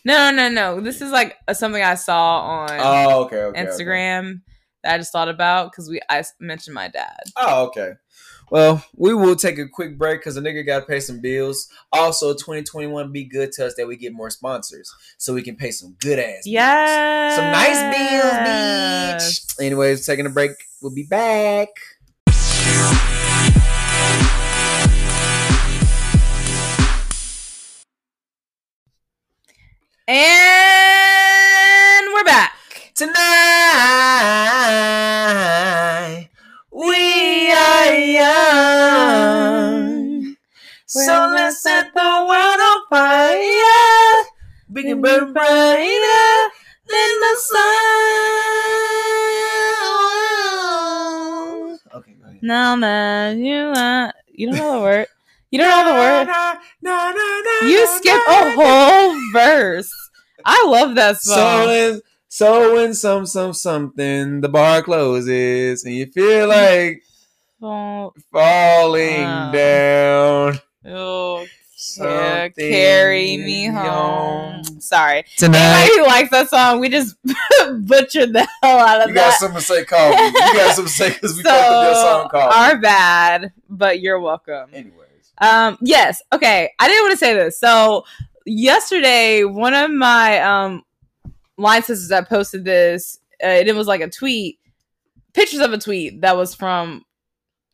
[0.04, 0.80] No, no, no, no.
[0.80, 3.60] This is like something I saw on Oh, okay, okay.
[3.60, 3.70] okay.
[3.70, 4.42] Instagram
[4.82, 7.18] that I just thought about cuz we I mentioned my dad.
[7.36, 7.92] Oh, okay.
[8.48, 11.68] Well, we will take a quick break because the nigga got to pay some bills.
[11.92, 15.72] Also, 2021 be good to us that we get more sponsors so we can pay
[15.72, 16.46] some good ass bills.
[16.46, 17.34] Yeah.
[17.34, 19.60] Some nice bills, bitch.
[19.60, 20.52] Anyways, taking a break.
[20.80, 21.70] We'll be back.
[30.08, 30.14] And
[32.14, 32.52] we're back.
[32.94, 33.16] Tonight,
[37.90, 38.26] we are
[39.26, 40.36] young.
[40.86, 44.24] So let's set the world on fire.
[44.72, 46.50] Big and burn brighter
[46.88, 47.36] than the
[50.06, 51.78] sun.
[51.94, 52.42] Okay, go ahead.
[52.42, 55.06] Now that you uh, you don't know the word.
[55.50, 56.28] You don't know the word.
[57.70, 59.90] You skip a whole verse.
[60.44, 61.66] I love that So song.
[61.66, 67.02] when, so when some some something the bar closes and you feel like
[67.62, 69.50] Oh, falling Wow.
[69.52, 70.58] down.
[70.86, 71.46] oh,
[71.98, 74.62] yeah, carry me home.
[74.80, 75.24] Sorry.
[75.36, 75.58] Tonight.
[75.84, 77.16] Anybody who likes that song, we just
[77.86, 79.38] butchered the hell out of You got that.
[79.40, 80.24] something to say, call me.
[80.26, 82.54] You got something to say because we fucked up your song, call me.
[82.54, 84.68] our bad, but you're welcome.
[84.72, 85.32] Anyways.
[85.38, 86.22] Um, yes.
[86.32, 86.70] Okay.
[86.78, 87.58] I didn't want to say this.
[87.58, 88.04] So
[88.44, 90.82] yesterday, one of my um
[91.56, 94.58] line sisters that posted this, uh, and it was like a tweet,
[95.32, 97.04] pictures of a tweet that was from.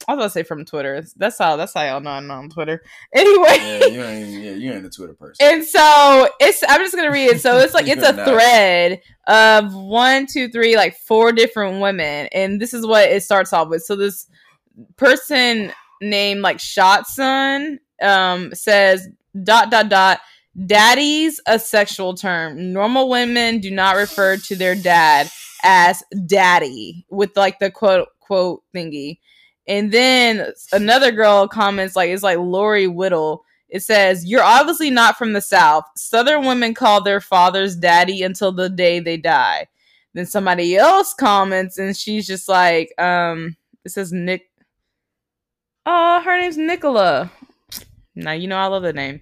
[0.09, 1.05] I was gonna say from Twitter.
[1.16, 1.57] That's how.
[1.57, 2.82] That's how y'all know I'm on Twitter.
[3.14, 5.36] Anyway, Yeah, you ain't, yeah, you ain't a Twitter person.
[5.46, 6.62] and so it's.
[6.68, 7.40] I'm just gonna read it.
[7.40, 12.61] So it's like it's a thread of one, two, three, like four different women, and
[12.61, 13.82] this is what it starts off with.
[13.82, 14.26] So this
[14.96, 19.09] person named like Shotson um says
[19.44, 20.20] dot dot dot
[20.66, 25.30] daddy's a sexual term normal women do not refer to their dad
[25.62, 29.18] as daddy with like the quote quote thingy
[29.66, 35.16] and then another girl comments like it's like lori whittle it says you're obviously not
[35.16, 39.66] from the south southern women call their fathers daddy until the day they die
[40.14, 44.48] then somebody else comments and she's just like um it says nick
[45.84, 47.30] Oh, her name's Nicola.
[48.14, 49.20] Now you know I love the name.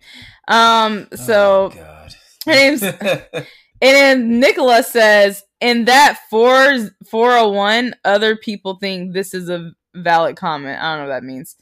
[0.49, 2.14] Um, so oh, God.
[2.47, 3.47] her name's and
[3.80, 9.72] then Nicola says, in that four four oh one, other people think this is a
[9.95, 10.80] valid comment.
[10.80, 11.57] I don't know what that means.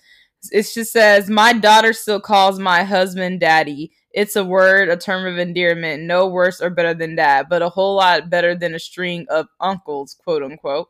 [0.52, 3.92] It just says, My daughter still calls my husband daddy.
[4.12, 7.68] It's a word, a term of endearment, no worse or better than that, but a
[7.68, 10.88] whole lot better than a string of uncles, quote unquote.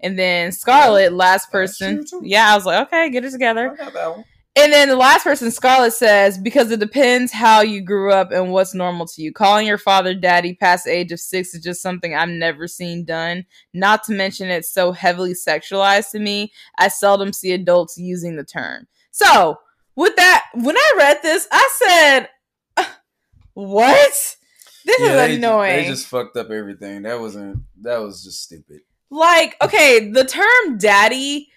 [0.00, 2.04] And then Scarlett, last person.
[2.22, 3.76] Yeah, I was like, okay, get it together.
[4.56, 4.64] Got that one.
[4.64, 8.50] And then the last person, Scarlett says, because it depends how you grew up and
[8.52, 9.32] what's normal to you.
[9.32, 13.04] Calling your father daddy past the age of six is just something I've never seen
[13.04, 13.46] done.
[13.74, 16.52] Not to mention it's so heavily sexualized to me.
[16.78, 18.88] I seldom see adults using the term.
[19.10, 19.58] So,
[19.96, 22.28] with that, when I read this, I said,
[22.76, 22.84] "Uh,
[23.54, 24.36] what?
[24.84, 25.76] This Yeah, is they, annoying.
[25.76, 27.02] They just fucked up everything.
[27.02, 27.64] That wasn't.
[27.82, 28.80] That was just stupid.
[29.10, 31.48] like okay the term daddy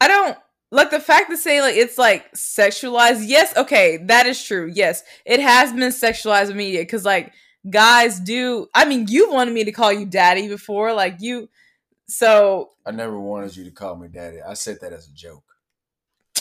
[0.00, 0.36] i don't
[0.74, 5.02] like the fact to say like it's like sexualized yes okay that is true yes
[5.24, 7.32] it has been sexualized media because like
[7.70, 11.48] guys do i mean you wanted me to call you daddy before like you
[12.06, 14.42] so I never wanted you to call me daddy.
[14.42, 15.42] I said that as a joke.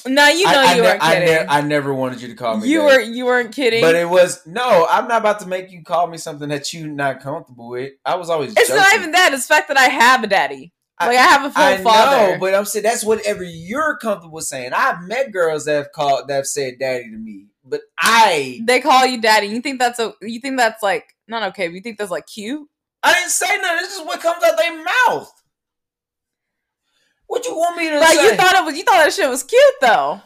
[0.06, 2.36] no you know I, I you ne- weren't I, kidding I never wanted you to
[2.36, 2.68] call me.
[2.68, 2.94] you daddy.
[3.08, 4.86] were you weren't kidding But it was no.
[4.90, 7.94] I'm not about to make you call me something that you're not comfortable with.
[8.06, 8.54] I was always.
[8.58, 11.22] it's not even that it's the fact that i have a daddy I- like i
[11.22, 14.72] have a full I father know, but I'm saying that's whatever you're comfortable saying.
[14.74, 18.80] I've met girls that have called that have said daddy to me, but I they
[18.80, 21.82] call you daddy you think that's a you think that's like not okay but you
[21.82, 22.68] think that's like cute
[23.06, 23.78] I didn't say nothing.
[23.80, 25.30] This is what comes out their mouth.
[27.28, 28.24] What you want me to Like say?
[28.26, 30.22] you thought it was, you thought that shit was cute though.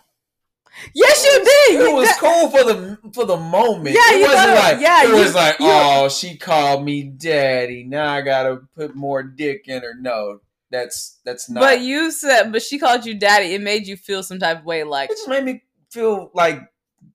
[0.94, 1.82] Yes, you did.
[1.82, 2.18] It You was did.
[2.20, 3.96] cool for the for the moment.
[3.96, 6.84] Yeah, it you wasn't it- like yeah, it you- was like you- oh she called
[6.86, 7.84] me daddy.
[7.84, 9.96] Now I gotta put more dick in her.
[10.00, 10.42] No,
[10.72, 11.62] that's that's not.
[11.62, 13.54] But you said, but she called you daddy.
[13.54, 16.60] It made you feel some type of way, like, it just made me feel like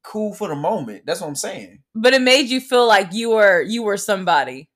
[0.03, 1.05] cool for the moment.
[1.07, 1.80] That's what I'm saying.
[1.94, 4.68] but it made you feel like you were you were somebody.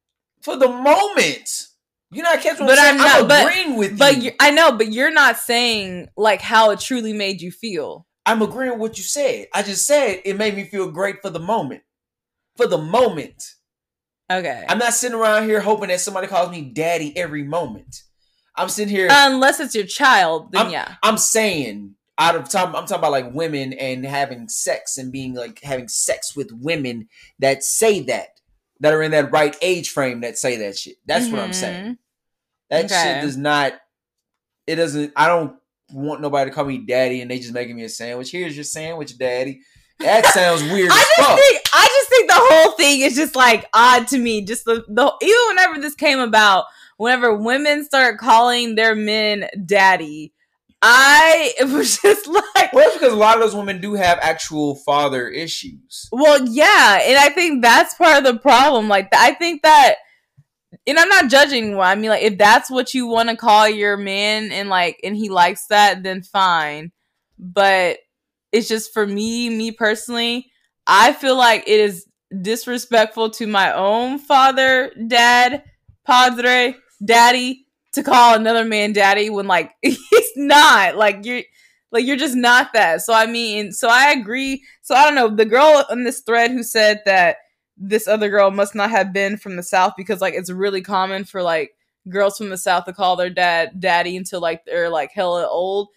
[0.43, 1.67] For the moment,
[2.13, 2.67] you're not catching.
[2.67, 3.01] What But I'm, I'm.
[3.01, 4.23] I'm not- but- agreeing with But you.
[4.25, 8.07] you, I know, but you're not saying like how it truly made you feel.
[8.25, 9.47] I'm agreeing with what you said.
[9.55, 11.83] I just said it made me feel great for the moment.
[12.57, 13.43] For the moment.
[14.31, 18.03] Okay, I'm not sitting around here hoping that somebody calls me daddy every moment.
[18.57, 19.09] I'm sitting here.
[19.11, 20.95] unless it's your child, then yeah.
[21.03, 22.69] I'm saying out of time.
[22.75, 27.09] I'm talking about like women and having sex and being like having sex with women
[27.39, 28.29] that say that
[28.81, 30.97] that are in that right age frame that say that shit.
[31.07, 31.85] That's what I'm saying.
[31.85, 31.99] Mhm.
[32.71, 32.95] That Okay.
[33.03, 33.75] shit does not.
[34.67, 35.13] It doesn't.
[35.17, 35.57] I don't
[35.93, 38.31] want nobody to call me daddy and they just making me a sandwich.
[38.31, 39.61] Here's your sandwich, daddy.
[40.01, 41.39] That sounds weird I just fuck.
[41.39, 44.43] think I just think the whole thing is just like odd to me.
[44.45, 46.65] Just the, the even whenever this came about,
[46.97, 50.33] whenever women start calling their men daddy,
[50.83, 54.77] I it was just like well, because a lot of those women do have actual
[54.77, 56.09] father issues.
[56.13, 58.89] Well, yeah, and I think that's part of the problem.
[58.89, 59.97] Like, I think that,
[60.87, 61.79] and I'm not judging.
[61.79, 65.17] I mean, like, if that's what you want to call your man, and like, and
[65.17, 66.93] he likes that, then fine.
[67.39, 67.99] But
[68.53, 70.51] it's just for me, me personally,
[70.87, 72.07] I feel like it is
[72.43, 75.65] disrespectful to my own father, dad,
[76.07, 80.97] padre, daddy to call another man daddy when like he's not.
[80.97, 81.43] Like you're
[81.93, 83.03] like you're just not that.
[83.03, 84.63] So I mean, so I agree.
[84.83, 87.39] So I don't know, the girl on this thread who said that
[87.77, 91.25] this other girl must not have been from the south because like it's really common
[91.25, 91.73] for like
[92.09, 95.89] girls from the south to call their dad daddy until like they're like hella old.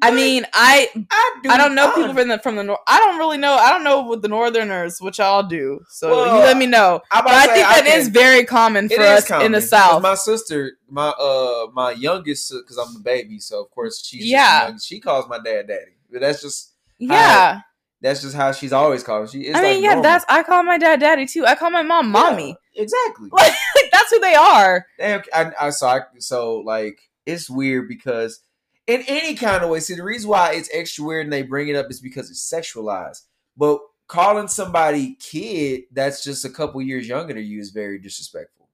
[0.00, 1.50] I mean, I I do.
[1.50, 2.78] I don't know I- people from the from the north.
[2.86, 3.54] I don't really know.
[3.54, 5.80] I don't know what the northerners, which y'all do.
[5.88, 7.00] So Well, you let me know.
[7.10, 10.02] I'm But I think that is can- very common for is us in the south.
[10.02, 14.76] My sister, my uh, my youngest, because I'm the baby, so of course she's Yeah.
[14.80, 15.96] She calls my dad daddy.
[16.12, 17.60] But that's just yeah,
[18.00, 19.30] that's just how she's always called.
[19.30, 19.40] She.
[19.42, 20.02] It's I mean, like yeah, normal.
[20.04, 21.44] that's I call my dad daddy too.
[21.44, 22.56] I call my mom mommy.
[22.72, 23.30] Yeah, exactly.
[23.32, 23.52] Like
[23.92, 24.86] that's who they are.
[24.98, 28.40] Damn, I, I so I so like it's weird because
[28.88, 31.68] in any kind of way, see the reason why it's extra weird and they bring
[31.68, 33.22] it up is because it's sexualized.
[33.56, 38.70] But calling somebody kid that's just a couple years younger than you is very disrespectful.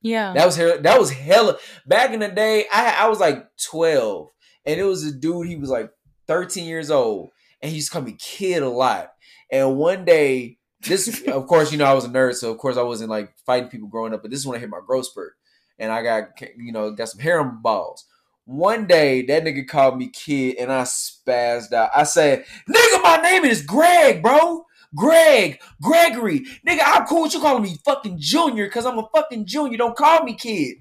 [0.00, 0.32] Yeah.
[0.32, 2.64] That was hell, that was hella back in the day.
[2.72, 4.30] I I was like twelve,
[4.64, 5.46] and it was a dude.
[5.46, 5.90] He was like
[6.26, 7.30] thirteen years old,
[7.60, 9.12] and he used to call me kid a lot.
[9.52, 12.78] And one day, this of course you know I was a nerd, so of course
[12.78, 14.22] I wasn't like fighting people growing up.
[14.22, 15.34] But this is when I hit my growth spurt,
[15.78, 18.06] and I got you know got some hair on my balls.
[18.50, 21.90] One day that nigga called me kid, and I spazzed out.
[21.94, 27.38] I said, "Nigga, my name is Greg, bro." Greg, Gregory, nigga, I'm cool with you
[27.40, 29.78] calling me fucking junior because I'm a fucking junior.
[29.78, 30.78] Don't call me kid.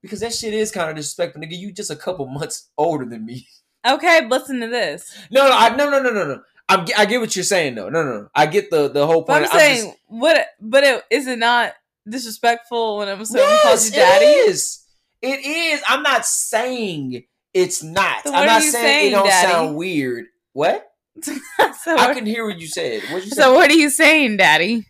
[0.00, 1.58] Because that shit is kind of disrespectful, nigga.
[1.58, 3.48] You just a couple months older than me.
[3.86, 5.12] okay, listen to this.
[5.32, 6.40] No, no, I, no, no, no, no, no.
[6.68, 7.88] I'm, I get what you're saying, though.
[7.88, 8.28] No, no, no.
[8.32, 9.52] I get the the whole But point.
[9.52, 10.46] I'm saying, just- what?
[10.60, 11.72] But it, is it not
[12.08, 14.24] disrespectful when I'm calls yes, you daddy?
[14.24, 14.84] it is.
[15.22, 15.82] It is.
[15.88, 18.24] I'm not saying it's not.
[18.24, 19.48] So I'm not saying, saying, it don't daddy?
[19.52, 20.26] sound weird.
[20.52, 20.84] What?
[21.22, 23.02] so, I can hear what you said.
[23.10, 23.42] What you said?
[23.42, 24.86] so what are you saying, daddy?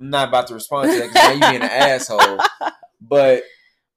[0.00, 2.38] I'm not about to respond to that because now you being an asshole.
[3.04, 3.42] But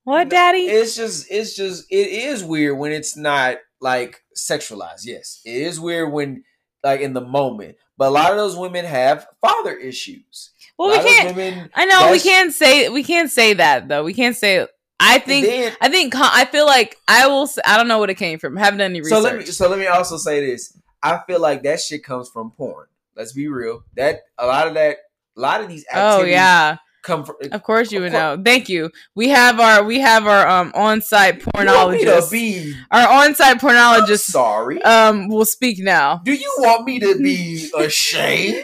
[0.03, 0.65] What, daddy?
[0.65, 5.79] it's just it's just it is weird when it's not like sexualized yes it is
[5.79, 6.43] weird when
[6.83, 10.95] like in the moment but a lot of those women have father issues well, we
[10.95, 11.35] lot of those can't.
[11.35, 14.03] women, I know we can't say we can't say that though.
[14.03, 14.67] We can't say.
[14.99, 17.49] I think then- I think I feel like I will.
[17.65, 18.55] I don't know what it came from.
[18.55, 19.23] haven't done any so research.
[19.23, 22.49] let me so let me also say this i feel like that shit comes from
[22.51, 24.97] porn let's be real that a lot of that
[25.37, 28.41] a lot of these oh yeah, come from of course you would know.
[28.43, 28.89] Thank you.
[29.13, 32.31] We have our we have our um on-site You want me to pornologist.
[32.31, 36.21] be Our on-site I'm pornologist sorry um will speak now.
[36.23, 38.63] do you want me to be ashamed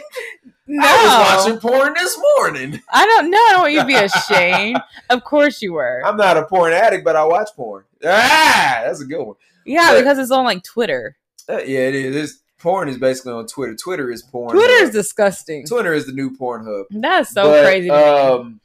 [0.74, 3.36] No, i was watching porn this morning I don't know.
[3.38, 4.80] I don't want you to be ashamed.
[5.10, 6.00] of course you were.
[6.04, 9.92] i'm not a porn addict but i watch porn ah that's a good one yeah,
[9.92, 11.16] but- because it's on like Twitter.
[11.48, 12.16] Uh, yeah, it is.
[12.16, 13.74] It's, porn is basically on Twitter.
[13.76, 14.50] Twitter is porn.
[14.56, 15.66] Twitter is disgusting.
[15.66, 16.86] Twitter is the new porn hub.
[16.90, 17.88] That's so But, crazy.
[17.88, 17.94] to.
[18.34, 18.60] Um,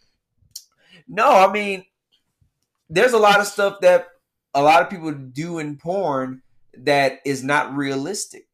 [1.07, 1.85] no, I mean,
[2.89, 4.07] there's a lot of stuff that
[4.53, 6.41] a lot of people do in porn
[6.77, 8.47] that is not realistic.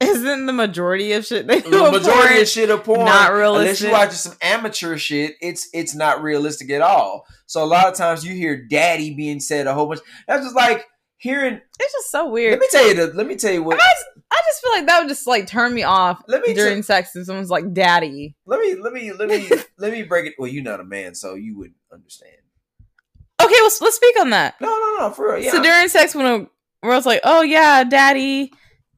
[0.00, 3.60] Isn't the majority of shit they do The majority of shit of porn, not realistic?
[3.62, 7.26] unless you're watching some amateur shit, it's it's not realistic at all.
[7.46, 10.00] So a lot of times you hear "daddy" being said a whole bunch.
[10.26, 10.84] That's just like
[11.18, 11.60] hearing.
[11.80, 12.52] It's just so weird.
[12.52, 12.94] Let me tell you.
[12.94, 13.80] The, let me tell you what.
[13.80, 13.94] I,
[14.30, 17.14] I just feel like that would just like turn me off Let me during sex
[17.14, 18.34] if someone's like daddy.
[18.46, 20.34] Let me let me let me let me break it.
[20.38, 22.34] Well, you're not a man, so you wouldn't understand.
[23.42, 24.60] Okay, well, let's speak on that.
[24.60, 25.42] No, no, no, for real.
[25.42, 25.52] Yeah.
[25.52, 26.46] So during sex, when a
[26.86, 28.52] girl's like, "Oh yeah, daddy,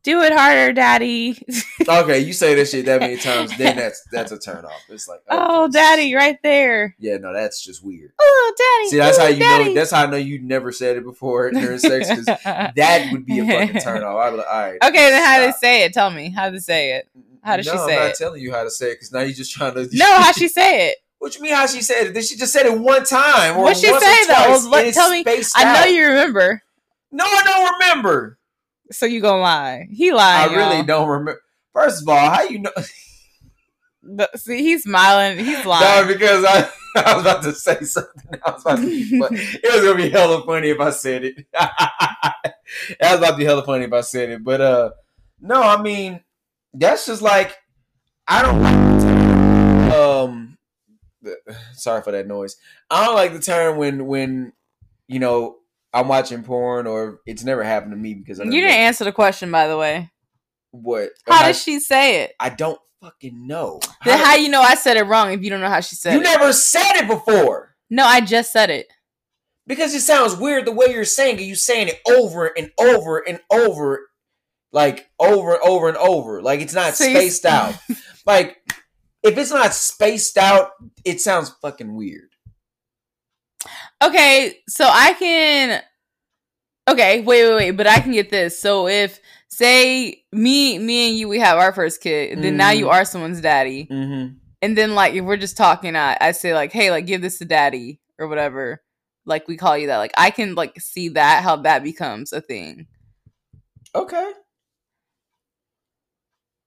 [0.07, 1.37] do it harder, daddy,"
[1.87, 4.81] okay, you say that shit that many times, then that's that's a turn off.
[4.89, 6.95] It's like, oh, oh okay, daddy, right there.
[6.99, 8.13] Yeah, no, that's just weird.
[8.19, 8.91] Oh daddy.
[8.91, 9.65] See, that's ooh, how you daddy.
[9.65, 9.75] know.
[9.75, 13.41] That's how I know you never said it before during sex because that would be
[13.41, 14.17] a fucking turn off.
[14.17, 14.79] I'd be like, all right.
[14.83, 15.93] Okay, then how they say it?
[15.93, 17.09] Tell me how to say it.
[17.43, 17.83] how does she say it?
[17.83, 18.17] I'm not it?
[18.17, 19.89] telling you how to say it because now you're just trying to.
[19.93, 20.99] No, how she say it?
[21.19, 21.55] What you mean?
[21.55, 22.13] How she said it?
[22.13, 23.57] Did she just said it one time?
[23.57, 24.35] Or What'd she say, though?
[24.35, 25.25] twice, Let- and it's tell me.
[25.57, 25.91] I know out?
[25.91, 26.63] you remember,
[27.11, 28.39] No, I don't remember.
[28.91, 29.89] So you gonna lie?
[29.91, 30.51] He lied.
[30.51, 30.84] I really y'all.
[30.84, 31.41] don't remember.
[31.72, 32.72] First of all, how you know?
[34.09, 35.45] But- See, he's smiling.
[35.45, 36.07] He's lying.
[36.07, 38.41] No, because I, I was about to say something.
[38.47, 41.24] I was about to be fun- It was gonna be hella funny if I said
[41.24, 41.39] it.
[41.55, 44.45] it was about to be hella funny if I said it.
[44.45, 44.91] But uh
[45.41, 46.20] no, I mean
[46.72, 47.57] that's just like
[48.28, 49.93] I don't like the term.
[49.93, 50.59] Um
[51.72, 52.57] sorry for that noise.
[52.91, 54.53] I don't like the term when when
[55.09, 55.57] you know
[56.01, 59.13] I'm watching porn or it's never happened to me because I You didn't answer the
[59.13, 60.11] question, by the way.
[60.71, 62.35] what How I, did she say it?
[62.41, 63.81] I don't fucking know.
[64.05, 65.97] Then How- how you know I said it wrong if you don't know how she
[65.97, 66.25] said you it?
[66.25, 67.75] You never said it before.
[67.91, 68.87] no, I just said it.
[69.67, 71.43] Because it sounds weird the way you're saying it.
[71.43, 74.09] You saying it over and over and over.
[74.73, 76.43] like over and over and over.
[76.43, 77.75] Like it's not So spaced out.
[78.27, 78.57] Like
[79.23, 80.71] if it's not spaced out,
[81.05, 82.31] it sounds fucking weird.
[84.03, 85.83] Okay, so I can.
[86.89, 87.71] Okay, wait, wait, wait.
[87.73, 88.59] But I can get this.
[88.61, 92.87] So if say me, me and you, we have our first kid, then now you
[92.87, 92.93] Mhm.
[92.93, 94.35] are someone's daddy, Mm-hmm.
[94.63, 97.39] and then like if we're just talking, I, I say like, hey, like give this
[97.39, 98.83] to daddy or whatever.
[99.25, 99.97] Like we call you that.
[99.99, 102.87] Like I can like see that how that becomes a thing.
[103.95, 104.31] Okay.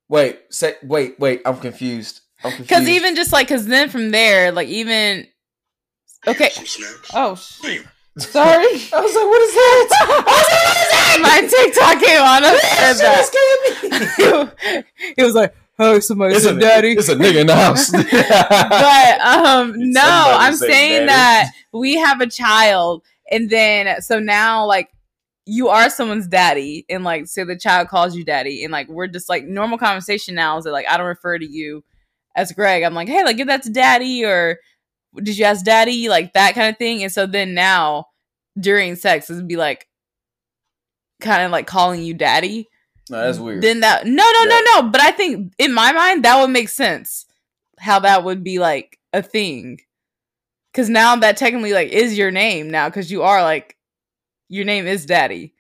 [0.10, 1.42] Wait, say wait, wait.
[1.46, 2.22] I'm confused.
[2.44, 2.70] I'm confused.
[2.70, 5.28] Because even just like, because then from there, like even.
[6.28, 6.50] Okay.
[7.14, 7.80] Oh, sh-
[8.18, 8.66] sorry.
[8.94, 9.88] I was like, what is that?
[10.02, 11.20] I was like, what is that?
[11.22, 12.44] My TikTok came on.
[12.46, 14.54] I said that.
[14.62, 14.86] that.
[15.18, 16.92] it was like, oh, somebody It's a, daddy.
[16.94, 17.90] it's a nigga in the house.
[17.92, 21.08] but um no, I'm say saying daddy.
[21.08, 24.90] that we have a child, and then so now like
[25.46, 29.08] you are someone's daddy, and like say the child calls you daddy, and like we're
[29.08, 31.84] just like normal conversation now is that like I don't refer to you
[32.36, 32.84] as Greg.
[32.84, 34.60] I'm like, hey, like give that to daddy, or
[35.16, 37.04] did you ask daddy, like that kind of thing.
[37.04, 38.06] And so then now
[38.60, 39.88] during sex, it'd be like
[41.22, 42.68] kind of like calling you daddy.
[43.10, 43.64] No, that's weird.
[43.64, 46.70] then that no no no no but i think in my mind that would make
[46.70, 47.26] sense
[47.80, 49.80] how that would be like a thing.
[50.72, 53.76] Because now that technically like is your name now because you are like
[54.48, 55.54] your name is daddy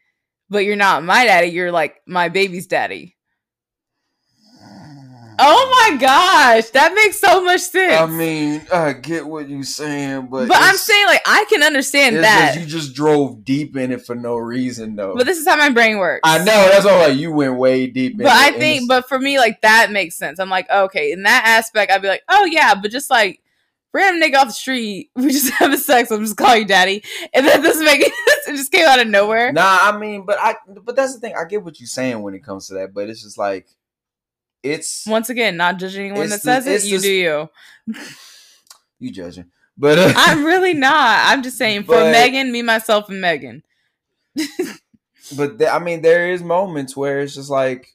[0.49, 3.15] but you're not my daddy you're like my baby's daddy
[5.39, 10.27] oh my gosh that makes so much sense I mean, I get what you're saying,
[10.27, 13.91] but but i'm saying like i can understand it's that you just drove deep in
[13.91, 15.15] it for no reason, though.
[15.15, 16.99] but this is how my brain works I know that's all.
[16.99, 18.13] Like you went way deep.
[18.13, 20.39] in but I it, think, but for me, like that makes sense.
[20.39, 23.41] I'm like, okay, in that aspect, I'd be like, oh yeah, but just like
[23.93, 26.11] random nigga off the street, we just having sex.
[26.11, 28.13] I'm just calling you daddy, and then this make it
[28.47, 29.51] just came out of nowhere.
[29.51, 31.33] Nah, I mean, but I, but that's the thing.
[31.39, 33.67] I get what you're saying when it comes to that, but it's just like,
[34.63, 36.83] it's Once again, not judging anyone that the- says it.
[36.83, 37.11] You the- do
[37.93, 37.95] you.
[38.99, 41.25] you judging, but uh, I'm really not.
[41.27, 43.63] I'm just saying for Megan, me, myself, and Megan.
[45.37, 47.87] but th- I mean, there is moments where it's just like,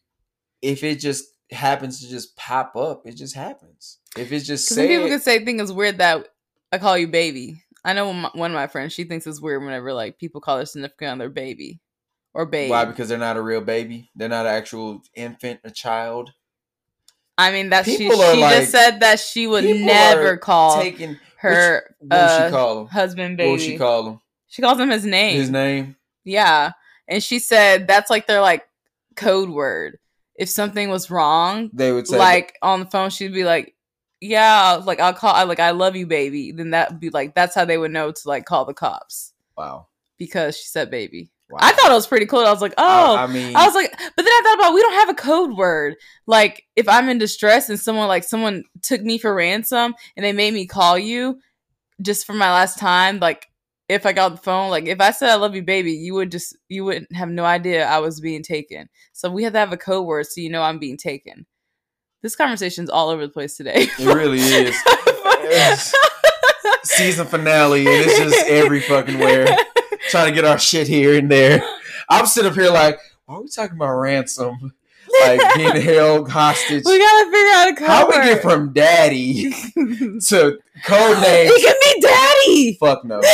[0.62, 3.98] if it just happens to just pop up, it just happens.
[4.16, 6.28] If it's just some people could say think it's weird that
[6.72, 7.62] I call you baby.
[7.84, 10.18] I know one of my- one of my friends, she thinks it's weird whenever like
[10.18, 11.80] people call their significant other baby
[12.32, 12.70] or babe.
[12.70, 12.84] why?
[12.86, 14.10] Because they're not a real baby.
[14.16, 16.32] They're not an actual infant, a child.
[17.36, 21.94] I mean, that she, she like- just said that she would never call taking her
[22.00, 22.86] would uh, she call him?
[22.88, 23.50] husband baby.
[23.50, 24.20] What she call him?
[24.48, 25.36] She calls him his name.
[25.36, 25.96] His name.
[26.24, 26.72] Yeah.
[27.08, 28.64] And she said that's like their like
[29.16, 29.98] code word.
[30.36, 33.74] If something was wrong, They would say like on the phone, she'd be like,
[34.20, 37.34] "Yeah, like I'll call, I like I love you, baby." Then that would be like
[37.34, 39.88] that's how they would know to like call the cops Wow.
[40.18, 41.30] because she said baby.
[41.54, 41.58] Wow.
[41.60, 42.40] I thought it was pretty cool.
[42.40, 44.74] I was like, oh, I, I mean, I was like, but then I thought about
[44.74, 45.96] we don't have a code word.
[46.26, 50.32] Like if I'm in distress and someone like someone took me for ransom and they
[50.32, 51.38] made me call you
[52.02, 53.46] just for my last time, like
[53.88, 56.30] if I got the phone, like if I said I love you, baby, you would
[56.30, 58.88] just you wouldn't have no idea I was being taken.
[59.12, 61.46] So we have to have a code word so you know I'm being taken.
[62.22, 63.88] This conversation's all over the place today.
[63.98, 64.76] it really is.
[66.84, 69.46] Season finale, and it's just every fucking where.
[70.14, 71.60] Trying to get our shit here and there.
[72.08, 74.72] I'm sitting up here like, why are we talking about ransom?
[75.24, 76.84] Like being held hostage.
[76.86, 81.50] we gotta figure out a code How we get from daddy to code name?
[81.50, 82.74] it can be daddy.
[82.78, 83.18] Fuck no.
[83.24, 83.26] if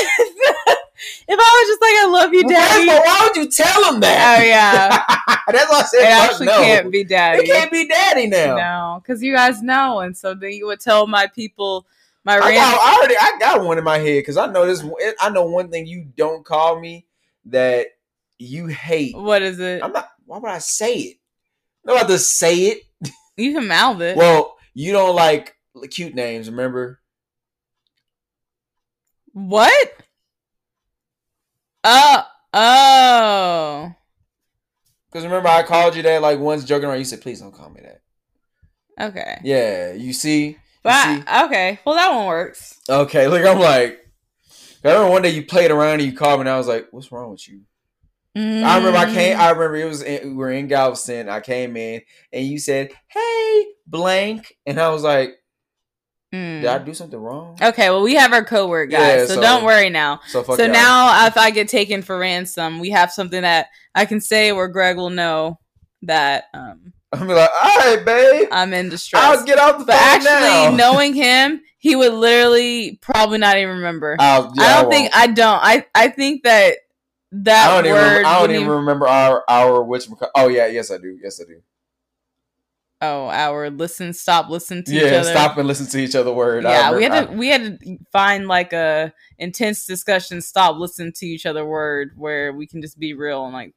[1.29, 2.91] I was just like, I love you, daddy.
[2.91, 4.39] all, why would you tell him that?
[4.39, 5.37] Oh yeah.
[5.53, 6.63] That's why I said it actually no.
[6.63, 7.43] can't be daddy.
[7.43, 8.57] It can't be daddy now.
[8.57, 11.85] No, because you guys know, and so then you would tell my people,
[12.25, 14.85] my I, got, I already I got one in my head because I know this.
[15.21, 17.07] I know one thing you don't call me
[17.47, 17.87] that
[18.39, 19.17] you hate.
[19.17, 19.83] What is it?
[19.83, 20.11] I'm not.
[20.27, 21.17] Why would I say it?
[21.85, 22.83] I'm not about to say it.
[23.37, 24.17] You can mouth it.
[24.19, 25.57] Well, you don't like
[25.91, 26.51] cute names.
[26.51, 27.01] Remember?
[29.33, 29.93] what?
[31.83, 32.23] Uh,
[32.53, 33.95] oh, oh.
[35.11, 36.99] Because remember I called you that like once joking around.
[36.99, 39.41] You said, "Please don't call me that." Okay.
[39.43, 40.59] Yeah, you see.
[40.83, 41.25] But?
[41.27, 42.79] I- okay, well that one works.
[42.89, 43.99] Okay, look, I'm like.
[44.83, 46.89] I remember one day you played around and you called me and I was like,
[46.91, 47.61] "What's wrong with you?"
[48.35, 49.37] I remember I came.
[49.37, 49.41] Mm.
[49.41, 51.29] I remember it was in, we were in Galveston.
[51.29, 52.01] I came in
[52.33, 55.35] and you said, "Hey, blank," and I was like,
[56.33, 56.61] Mm.
[56.63, 59.35] "Did I do something wrong?" Okay, well we have our code word, guys, Yeah, so,
[59.35, 60.21] so- don't worry now.
[60.29, 64.21] So so now, if I get taken for ransom, we have something that I can
[64.21, 65.59] say where Greg will know
[66.03, 69.23] that um, I'm like, "All right, babe, I'm in distress.
[69.23, 73.57] I'll get off the But phone actually, now." knowing him, he would literally probably not
[73.57, 74.17] even remember.
[74.19, 74.93] I'll, yeah, I don't won't.
[74.93, 75.61] think I don't.
[75.63, 76.77] I I think that
[77.33, 78.03] that I don't word.
[78.03, 80.09] Remember, I don't wouldn't even remember our our which.
[80.35, 81.19] Oh yeah, yes I do.
[81.23, 81.61] Yes I do.
[83.03, 85.31] Oh, our listen, stop, listen to each Yeah, other.
[85.31, 86.33] stop and listen to each other.
[86.33, 86.67] Word.
[86.67, 90.43] I Yeah, we had to we had to find like a intense discussion.
[90.43, 91.65] Stop, listen to each other.
[91.65, 93.75] Word where we can just be real and like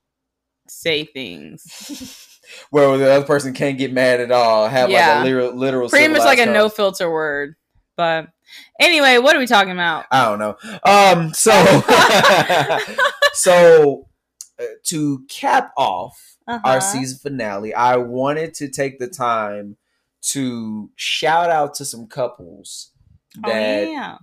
[0.68, 2.30] say things.
[2.70, 4.68] where the other person can't get mad at all.
[4.68, 5.08] Have Yeah.
[5.08, 7.56] like a literal, literal Pretty much like a no filter word.
[7.96, 8.28] But
[8.80, 10.06] anyway, what are we talking about?
[10.12, 10.58] I don't know.
[10.84, 11.34] Um.
[11.34, 11.52] So.
[13.34, 14.08] so
[14.60, 16.60] uh, to cap off Uh-huh.
[16.64, 19.78] our season finale, I wanted to take the time
[20.32, 22.92] to shout out to some couples
[23.44, 24.18] Oh that yeah.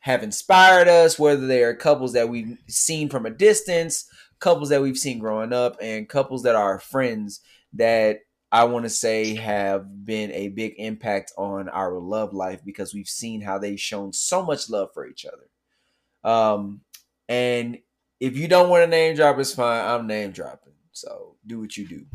[0.00, 4.06] have inspired us, whether they are couples that we've seen from a distance,
[4.40, 7.40] couples that we've seen growing up, and couples that are friends
[7.74, 8.20] that
[8.54, 13.08] I want to say have been a big impact on our love life because we've
[13.08, 16.30] seen how they've shown so much love for each other.
[16.32, 16.82] Um,
[17.28, 17.78] and
[18.20, 19.84] if you don't want to name drop, it's fine.
[19.84, 20.74] I'm name dropping.
[20.92, 22.06] So do what you do.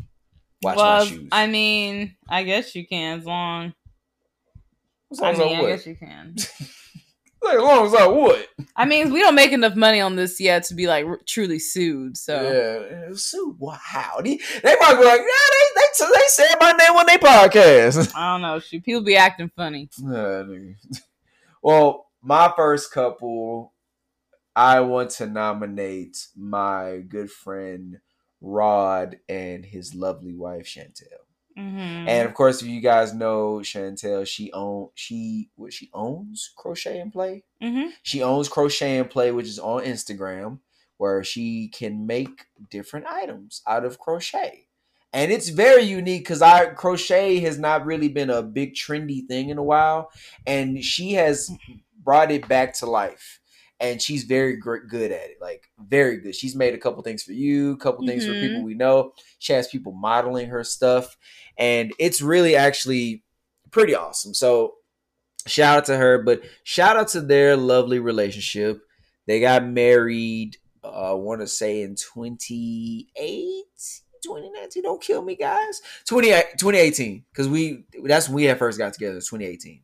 [0.62, 1.28] Watch well, my shoes.
[1.30, 3.74] I mean, I guess you can as long.
[5.12, 6.36] as long as I mean, I guess you can.
[7.42, 8.46] Like, as long as I would.
[8.76, 11.58] I mean, we don't make enough money on this yet to be like r- truly
[11.58, 12.16] sued.
[12.16, 14.20] So Yeah, Sue, wow.
[14.22, 18.12] They, they might be like, yeah, they, they, they said my name on their podcast.
[18.16, 18.60] I don't know.
[18.60, 19.88] Shoot, people be acting funny.
[20.02, 20.44] Yeah,
[21.62, 23.72] well, my first couple,
[24.54, 28.00] I want to nominate my good friend
[28.40, 31.04] Rod and his lovely wife Chantel.
[31.60, 32.08] Mm-hmm.
[32.08, 36.98] And of course, if you guys know Chantel, she own she what she owns crochet
[37.00, 37.44] and play.
[37.62, 37.90] mm-hmm.
[38.02, 40.60] She owns Crochet and Play, which is on Instagram,
[40.96, 44.66] where she can make different items out of crochet.
[45.12, 49.48] And it's very unique because I crochet has not really been a big trendy thing
[49.50, 50.10] in a while,
[50.46, 51.50] and she has
[52.02, 53.36] brought it back to life.
[53.82, 56.34] And she's very good at it, like very good.
[56.36, 58.40] She's made a couple things for you, a couple things for Mhm.
[58.42, 59.14] people we know.
[59.38, 61.16] She has people modeling her stuff,
[61.60, 63.22] and it's really actually
[63.70, 64.34] pretty awesome.
[64.34, 64.74] So
[65.46, 68.82] shout out to her, but shout out to their lovely relationship.
[69.26, 73.64] They got married, uh, I want to say in 28,
[74.24, 74.82] 2019.
[74.82, 75.82] Don't kill me, guys.
[76.06, 79.82] 20, 2018, because we that's when we had first got together, 2018.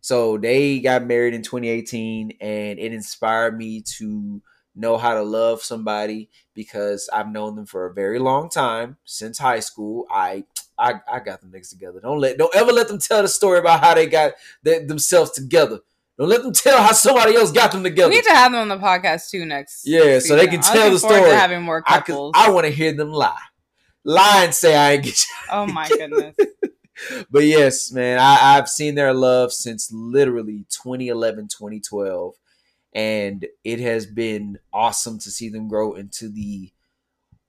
[0.00, 4.40] So they got married in 2018, and it inspired me to
[4.74, 9.38] know how to love somebody because I've known them for a very long time since
[9.38, 10.06] high school.
[10.10, 10.44] I
[10.78, 12.00] I, I got them niggas together.
[12.00, 14.32] Don't let don't ever let them tell the story about how they got
[14.64, 15.80] th- themselves together.
[16.18, 18.08] Don't let them tell how somebody else got them together.
[18.08, 19.86] We need to have them on the podcast too next.
[19.86, 20.62] Yeah, so they season.
[20.62, 21.30] can tell the story.
[21.30, 22.32] having more I, couples.
[22.34, 23.38] I want to hear them lie,
[24.04, 25.34] lie and say I ain't get you.
[25.52, 26.36] oh my goodness.
[27.30, 32.34] But yes, man, I, I've seen their love since literally 2011, 2012.
[32.94, 36.70] And it has been awesome to see them grow into the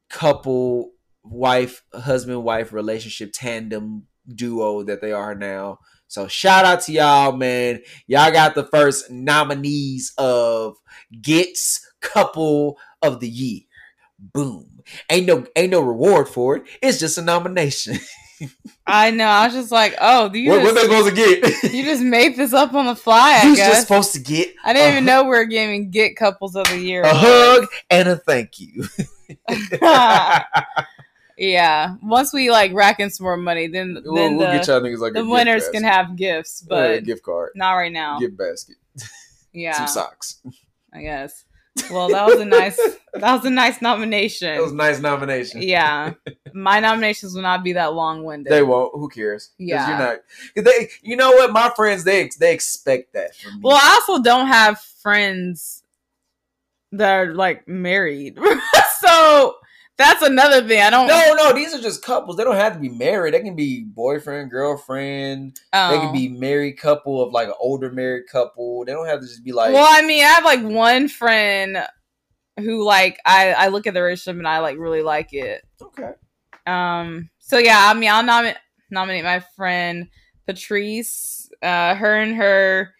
[0.09, 0.91] couple,
[1.29, 5.79] wife, husband, wife relationship tandem duo that they are now.
[6.07, 7.81] So shout out to y'all, man.
[8.07, 10.77] Y'all got the first nominees of
[11.21, 13.61] Gets Couple of the Year.
[14.19, 14.81] Boom.
[15.09, 16.63] Ain't no ain't no reward for it.
[16.81, 17.97] It's just a nomination.
[18.87, 19.25] I know.
[19.25, 21.73] I was just like, oh, you what, what they just, supposed to get?
[21.73, 23.33] you just made this up on the fly.
[23.33, 23.69] I Who's guess.
[23.69, 26.77] just supposed to get I didn't even know we were giving get couples of the
[26.77, 27.01] year.
[27.01, 28.85] a hug and a thank you.
[31.37, 31.95] yeah.
[32.01, 34.81] Once we like rack in some more money, then we'll, then we'll the, get y'all
[34.81, 38.19] niggas like the winners can have gifts, but gift card, not right now.
[38.19, 38.75] gift basket,
[39.53, 40.41] yeah, some socks.
[40.93, 41.43] I guess.
[41.91, 42.75] Well, that was a nice
[43.13, 44.55] that was a nice nomination.
[44.55, 45.61] That was a nice nomination.
[45.61, 46.13] yeah,
[46.53, 48.51] my nominations will not be that long winded.
[48.51, 48.93] They won't.
[48.95, 49.51] Who cares?
[49.59, 49.87] Yeah.
[49.87, 50.17] you're not.
[50.55, 51.51] 'cause They, you know what?
[51.51, 53.59] My friends, they they expect that from me.
[53.63, 55.83] Well, I also don't have friends
[56.93, 58.39] that are like married,
[59.01, 59.55] so
[59.97, 60.81] that's another thing.
[60.81, 61.07] I don't.
[61.07, 62.37] no, no, these are just couples.
[62.37, 63.33] They don't have to be married.
[63.33, 65.59] They can be boyfriend, girlfriend.
[65.73, 65.91] Oh.
[65.91, 68.85] They can be married couple of like an older married couple.
[68.85, 69.73] They don't have to just be like.
[69.73, 71.79] well, I mean, I have like one friend
[72.59, 75.65] who like I I look at the relationship and I like really like it.
[75.81, 76.11] okay.
[76.67, 77.29] Um.
[77.39, 78.57] So yeah, I mean, I'll nominate
[78.91, 80.09] nominate my friend
[80.45, 81.49] Patrice.
[81.61, 82.93] Uh, her and her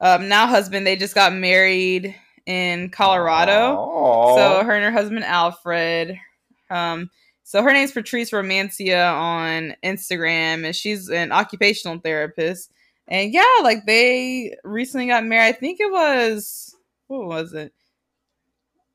[0.00, 2.14] um, now husband they just got married
[2.46, 3.74] in Colorado.
[3.76, 4.36] Aw.
[4.36, 6.16] So her and her husband Alfred.
[6.74, 7.10] Um,
[7.42, 12.70] so her name's Patrice Romancia on Instagram, and she's an occupational therapist.
[13.06, 15.48] And yeah, like they recently got married.
[15.48, 16.74] I think it was
[17.06, 17.72] what was it?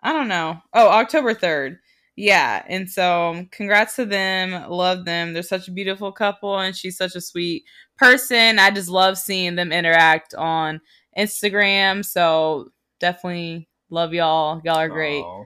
[0.02, 0.58] I don't know.
[0.74, 1.80] Oh, October third.
[2.16, 4.70] Yeah, and so um, congrats to them.
[4.70, 5.34] Love them.
[5.34, 7.64] They're such a beautiful couple, and she's such a sweet
[7.98, 8.60] person.
[8.60, 10.82] I just love seeing them interact on
[11.18, 12.04] Instagram.
[12.04, 14.60] So definitely love y'all.
[14.66, 15.22] Y'all are great.
[15.22, 15.46] Aw.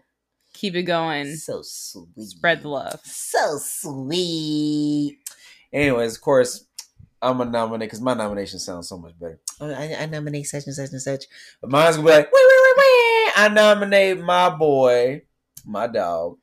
[0.53, 1.35] Keep it going.
[1.35, 2.27] So sweet.
[2.27, 2.99] Spread the love.
[3.03, 5.17] So sweet.
[5.71, 6.65] Anyways, of course,
[7.21, 9.39] I'm gonna nominate because my nomination sounds so much better.
[9.59, 11.25] Oh, I, I nominate such and such and such.
[11.61, 13.31] But mine's gonna be like, wait, wait, wait, wait.
[13.35, 15.23] I nominate my boy,
[15.65, 16.37] my dog,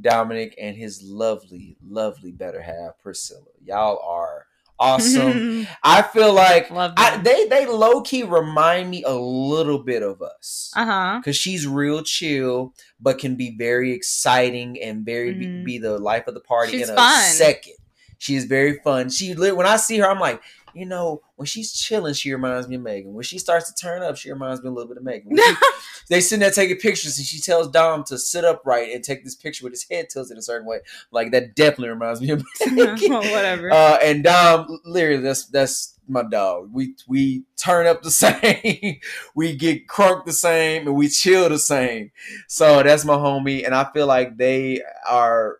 [0.00, 3.42] Dominic, and his lovely, lovely better half, Priscilla.
[3.62, 4.43] Y'all are
[4.78, 5.66] awesome.
[5.82, 10.72] I feel like I, they they low key remind me a little bit of us.
[10.76, 11.20] Uh huh.
[11.24, 15.64] Cause she's real chill, but can be very exciting and very be, Mhm.
[15.64, 17.24] be the life of the party She's in a fun.
[17.32, 17.74] second.
[18.18, 19.10] She is very fun.
[19.10, 20.40] She lit when I see her, I'm like,
[20.74, 23.14] you know, when she's chilling, she reminds me of Megan.
[23.14, 25.36] When she starts to turn up, she reminds me a little bit of Megan.
[25.36, 25.54] She-
[26.08, 29.34] they sitting there taking pictures, and she tells Dom to sit upright and take this
[29.34, 30.80] picture with his head tilted a certain way.
[31.10, 33.12] Like that definitely reminds me of Megan.
[33.12, 33.72] Whatever.
[33.72, 36.70] Uh, and Dom, literally, that's that's my dog.
[36.72, 38.98] We we turn up the same,
[39.34, 42.10] we get crunk the same, and we chill the same.
[42.48, 45.58] So that's my homie, and I feel like they are,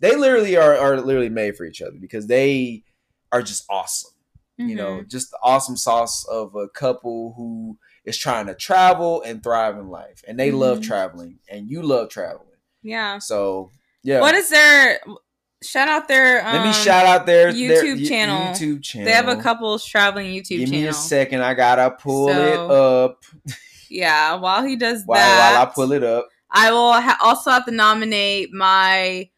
[0.00, 2.84] they literally are are literally made for each other because they
[3.32, 4.10] are just awesome.
[4.68, 5.08] You know, Mhm.
[5.08, 9.88] just the awesome sauce of a couple who is trying to travel and thrive in
[9.88, 10.82] life, and they love Mhm.
[10.84, 12.46] traveling, and you love traveling.
[12.82, 13.18] yeah.
[13.18, 13.70] So
[14.02, 15.00] yeah, What is their
[15.62, 16.46] shout out their?
[16.46, 18.52] Um, let me shout out their their YouTube y- channel.
[18.54, 19.04] YouTube channel.
[19.06, 21.42] They have a couple traveling YouTube Give me a second.
[21.42, 23.22] I gotta pull it up
[23.90, 26.28] Yeah, while he does while, that, while I pull it up.
[26.50, 29.28] I will ha- also have to nominate my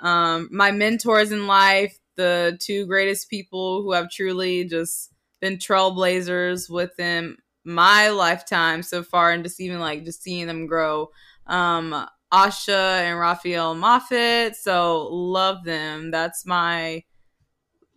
[0.00, 6.70] um my mentors in life, the two greatest people who have truly just been trailblazers
[6.70, 11.10] within my lifetime so far, and just even like just seeing them grow.
[11.46, 14.56] Um, Asha and Raphael Moffat.
[14.56, 16.10] So love them.
[16.10, 17.04] That's my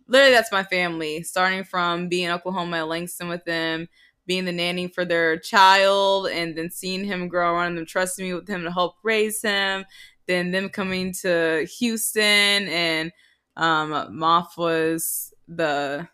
[0.08, 1.22] literally that's my family.
[1.22, 3.88] Starting from being in Oklahoma at Langston with them,
[4.26, 8.34] being the nanny for their child, and then seeing him grow around them trusting me
[8.34, 9.84] with him to help raise him.
[10.26, 12.22] Then them coming to Houston
[12.68, 13.10] and
[13.56, 16.08] um Moff was the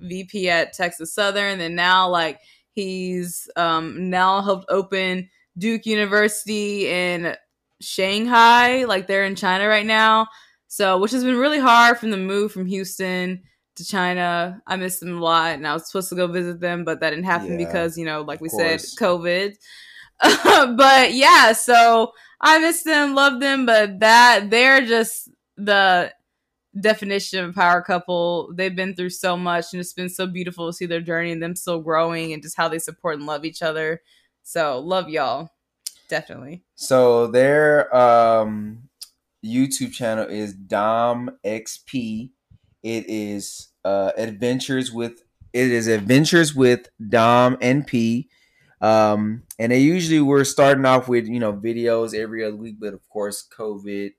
[0.00, 1.60] VP at Texas Southern.
[1.60, 2.40] And now like
[2.72, 7.34] he's um now helped open Duke University in
[7.80, 8.84] Shanghai.
[8.84, 10.28] Like they're in China right now.
[10.68, 13.42] So which has been really hard from the move from Houston
[13.76, 14.60] to China.
[14.66, 17.10] I miss them a lot and I was supposed to go visit them, but that
[17.10, 18.80] didn't happen Yeah, because, you know, like we of said.
[18.80, 19.54] COVID.
[20.76, 26.12] but yeah, so I miss them, love them, but that they're just the
[26.78, 28.52] definition of a power couple.
[28.54, 31.42] They've been through so much and it's been so beautiful to see their journey and
[31.42, 34.02] them still growing and just how they support and love each other.
[34.42, 35.50] So love y'all.
[36.08, 36.62] Definitely.
[36.74, 38.88] So their um
[39.44, 42.30] YouTube channel is Dom XP.
[42.82, 45.22] It is uh adventures with
[45.52, 48.28] it is adventures with Dom and P.
[48.80, 52.94] Um and they usually were starting off with, you know, videos every other week, but
[52.94, 54.12] of course COVID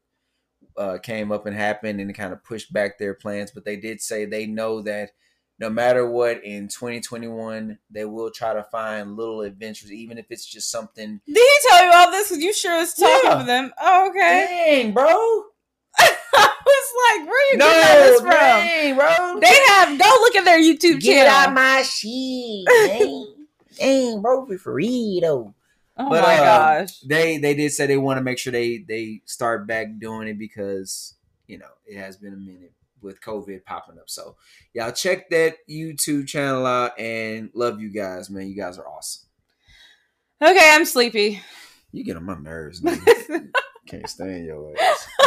[0.80, 4.02] uh came up and happened and kind of pushed back their plans, but they did
[4.02, 5.12] say they know that
[5.60, 10.46] no matter what in 2021 they will try to find little adventures even if it's
[10.46, 12.30] just something Did he tell you all this?
[12.30, 13.40] Because you sure is talking Yeah.
[13.40, 13.72] to them.
[13.82, 14.46] Oh, okay.
[14.84, 15.06] Dang, bro.
[16.00, 18.30] I was like, where you getting all this from?
[18.30, 19.40] dang, bro.
[19.42, 23.26] They have go look at their YouTube Get out my shit, dang.
[23.78, 25.54] Dang, bro, for real though.
[26.00, 27.00] Oh But, my uh, gosh.
[27.02, 30.40] they they did say they want to make sure they they start back doing it
[30.40, 31.16] because
[31.48, 34.10] you know it has been a minute with COVID popping up.
[34.10, 34.36] So
[34.74, 38.48] y'all check that YouTube channel out and love you guys, man.
[38.48, 39.28] You guys are awesome.
[40.42, 41.42] Okay, I'm sleepy.
[41.92, 43.02] You get on my nerves, man.
[43.88, 45.08] Can't stand your ass.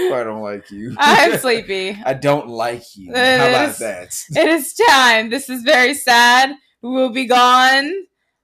[0.00, 0.94] I don't like you.
[0.98, 1.98] I'm sleepy.
[2.04, 3.12] I don't like you.
[3.12, 4.14] It How about that?
[4.30, 5.30] It is time.
[5.30, 6.54] This is very sad.
[6.82, 7.92] We will be gone.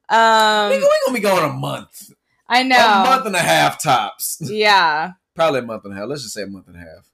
[0.09, 2.11] Um, we gonna be going a month.
[2.49, 4.39] I A month and a half tops.
[4.45, 5.13] Yeah.
[5.35, 6.09] Probably a month and a half.
[6.09, 7.09] Let's just say a month and a half.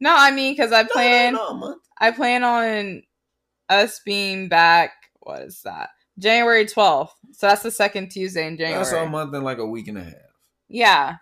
[0.00, 1.34] No, I mean, because I plan.
[1.34, 1.82] No, no, no, a month.
[1.98, 3.02] I plan on
[3.68, 4.92] us being back.
[5.20, 5.90] What is that?
[6.18, 7.14] January twelfth.
[7.32, 8.84] So that's the second Tuesday in January.
[8.84, 10.14] That's a month and like a week and a half.
[10.68, 11.16] Yeah.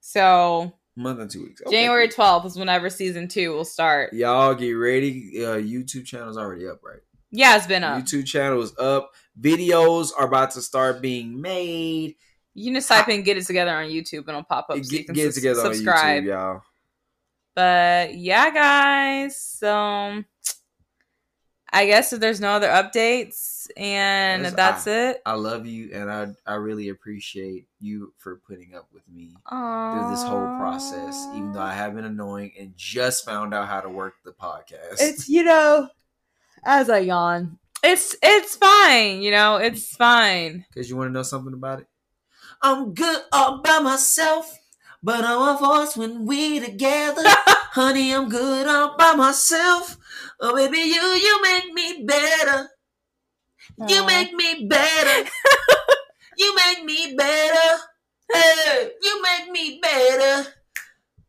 [0.00, 1.62] So month and two weeks.
[1.62, 4.12] Okay, January twelfth is whenever season two will start.
[4.12, 5.44] Y'all get ready.
[5.44, 7.00] Uh, YouTube channel's already up, right?
[7.30, 8.02] Yeah, it's been up.
[8.02, 9.12] YouTube channel is up.
[9.40, 12.16] Videos are about to start being made.
[12.54, 14.76] You can just type in "Get It Together" on YouTube and it'll pop up.
[14.76, 16.18] so Get, get it together subscribe.
[16.18, 16.62] on YouTube, y'all.
[17.54, 19.38] But yeah, guys.
[19.40, 20.22] So
[21.74, 25.22] I guess if there's no other updates, and Yes, that's it.
[25.24, 30.10] I love you, and I I really appreciate you for putting up with me through
[30.10, 31.26] this whole process.
[31.34, 34.96] Even though I have been annoying and just found out how to work the podcast.
[35.00, 35.88] it's you know,
[36.64, 39.22] as I yawn, it's it's fine.
[39.22, 40.64] You know, it's fine.
[40.68, 41.86] Because you want to know something about it?
[42.62, 44.58] I'm good all by myself.
[45.02, 47.22] but I'm a force when we together.
[47.74, 49.98] Honey, I'm good all by myself.
[50.40, 52.70] Oh, baby, you, you make me better.
[53.88, 55.28] You make me better.
[56.38, 57.82] you make me better.
[58.32, 60.48] Hey, you make me better.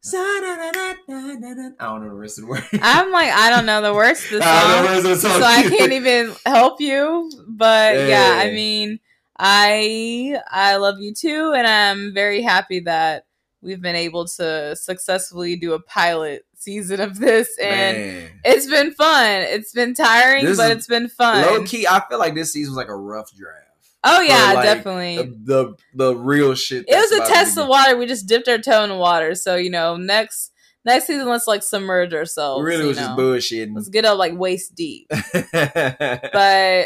[0.06, 2.68] I don't know the rest of the words.
[2.82, 5.04] I'm like, I don't know the words to the I don't know song.
[5.04, 7.32] the rest of the song so I can't even help you.
[7.48, 9.00] But yeah, I mean,
[9.38, 13.26] I I love you too, and I'm very happy that
[13.62, 18.32] we've been able to successfully do a pilot season of this, and Man.
[18.44, 19.42] it's been fun.
[19.44, 21.46] It's been tiring, This but is it's been fun.
[21.46, 23.63] Low key, I feel like this season was like a rough draft.
[24.04, 25.18] Oh yeah, like, definitely.
[25.18, 26.86] The, the the real shit.
[26.88, 27.98] it was a test of water.
[27.98, 29.36] We just dipped our toe in the water.
[29.36, 30.52] So you know, next
[30.86, 32.64] next season, let's like submerge ourselves.
[32.64, 33.18] We really was just know.
[33.18, 33.76] bullshitting.
[33.76, 35.08] Let's get up like waist deep.
[35.10, 35.24] but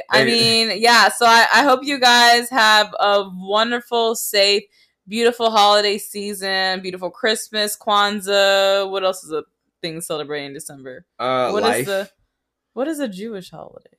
[0.10, 1.10] I mean, yeah.
[1.10, 4.64] So I, I hope you guys have a wonderful, safe,
[5.08, 6.82] beautiful holiday season.
[6.82, 8.90] Beautiful Christmas, Kwanzaa.
[8.90, 9.44] What else is a
[9.82, 11.06] thing celebrating in December?
[11.20, 12.10] uh, What is the
[12.74, 13.98] what is a Jewish holiday?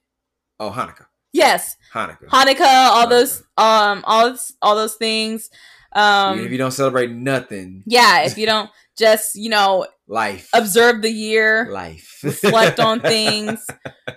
[0.60, 1.06] oh, Hanukkah.
[1.32, 2.28] Yes, Hanukkah.
[2.28, 2.88] Hanukkah.
[2.90, 5.50] All those um all those, all those things.
[5.92, 8.22] Um, if you don't celebrate nothing, yeah.
[8.22, 10.48] If you don't just you know life.
[10.54, 11.68] observe the year.
[11.70, 12.20] life.
[12.24, 13.64] reflect on things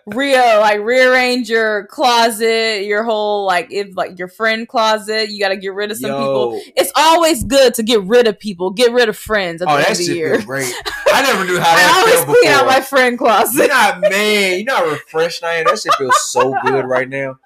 [0.07, 5.49] real like rearrange your closet your whole like if like your friend closet you got
[5.49, 8.91] to get rid of some people it's always good to get rid of people get
[8.91, 10.73] rid of friends at Oh, the that end of the year great.
[11.13, 14.55] I never knew how i always felt clean out my friend closet You're not man.
[14.57, 15.43] You're not refreshed.
[15.43, 15.65] Am.
[15.65, 17.38] That shit feels so good right now.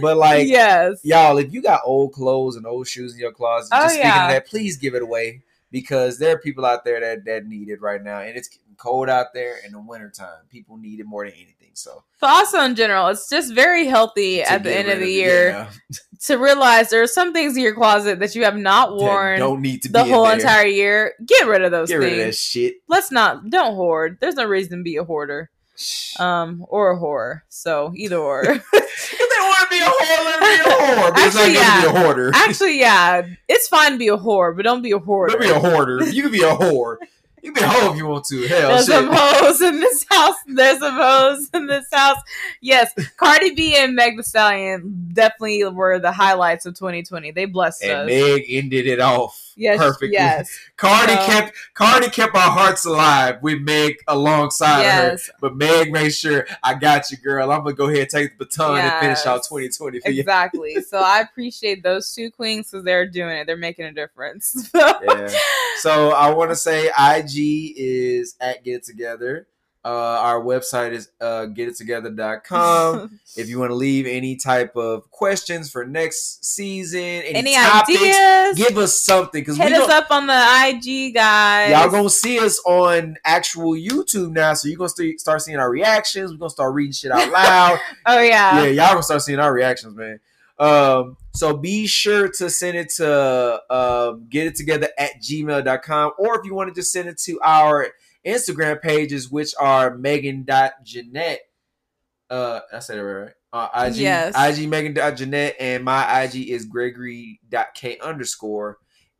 [0.00, 3.70] But like, yes y'all, if you got old clothes and old shoes in your closet,
[3.74, 4.26] Oh, just speaking yeah.
[4.28, 5.42] of that, please give it away
[5.72, 8.76] because there are people out there that that need it right now, and it's getting
[8.76, 10.44] cold out there in the wintertime.
[10.48, 11.70] People need it more than anything.
[11.74, 12.04] So.
[12.20, 15.70] But also in general it's just very healthy at the end of the year yeah,
[16.26, 19.38] to realize there are some things in your closet that you have not that worn
[19.40, 21.14] don't need to the whole entire year.
[21.26, 22.74] Get rid of those Get things rid of that shit.
[22.88, 24.18] let's not don't hoard.
[24.20, 25.50] There's no reason to be a hoarder
[26.18, 28.44] um or a whore so either or
[29.42, 31.14] they want to be a whore, let be a whore.
[31.14, 32.30] But it's not Actually, to be a hoarder.
[32.34, 35.50] actually yeah it's fine to be a whore but don't be a hoarder Don't be
[35.50, 36.04] a hoarder.
[36.08, 36.96] You can be a whore.
[37.42, 38.46] You can be a hoe if you want to.
[38.46, 38.94] Hell, there's shit.
[38.94, 42.18] some hoes in this house there's some hoes in this house
[42.60, 47.82] yes cardi b and meg the stallion definitely were the highlights of 2020 they blessed
[47.82, 50.12] and us Meg ended it off yes perfectly.
[50.12, 55.32] yes Cardi So- kept Cardi kept our hearts alive with Meg alongside yes her.
[55.40, 57.50] But Meg made sure I got you, girl.
[57.52, 60.20] I'm gonna go ahead and take the baton and finish out 2020 for you.
[60.20, 64.70] exactly so i appreciate those two queens because they're doing it they're making a difference
[64.74, 65.28] Yeah.
[65.78, 69.46] So I want to say IG is at Get Together.
[69.84, 73.18] Uh, our website is uh, getittogether.com.
[73.36, 78.00] if you want to leave any type of questions for next season, any, any topics,
[78.00, 80.32] ideas give us something because we hit us up on the
[80.68, 84.54] ig guys y'all gonna see us on actual YouTube now.
[84.54, 86.30] So you're gonna st- start seeing our reactions.
[86.30, 87.80] We're gonna start reading shit out loud.
[88.06, 90.20] oh yeah yeah, y'all gonna start seeing our reactions, man.
[90.60, 96.38] Um, so be sure to send it to um, get it together at gmail.com or
[96.38, 97.88] if you want to just send it to our
[98.26, 101.40] Instagram pages, which are Megan.Jeanette.
[102.30, 103.32] Uh, I said it right.
[103.52, 104.34] Uh, IG, Yes.
[104.58, 108.78] IG Megan.Jeanette, and my IG is Gregory.K underscore.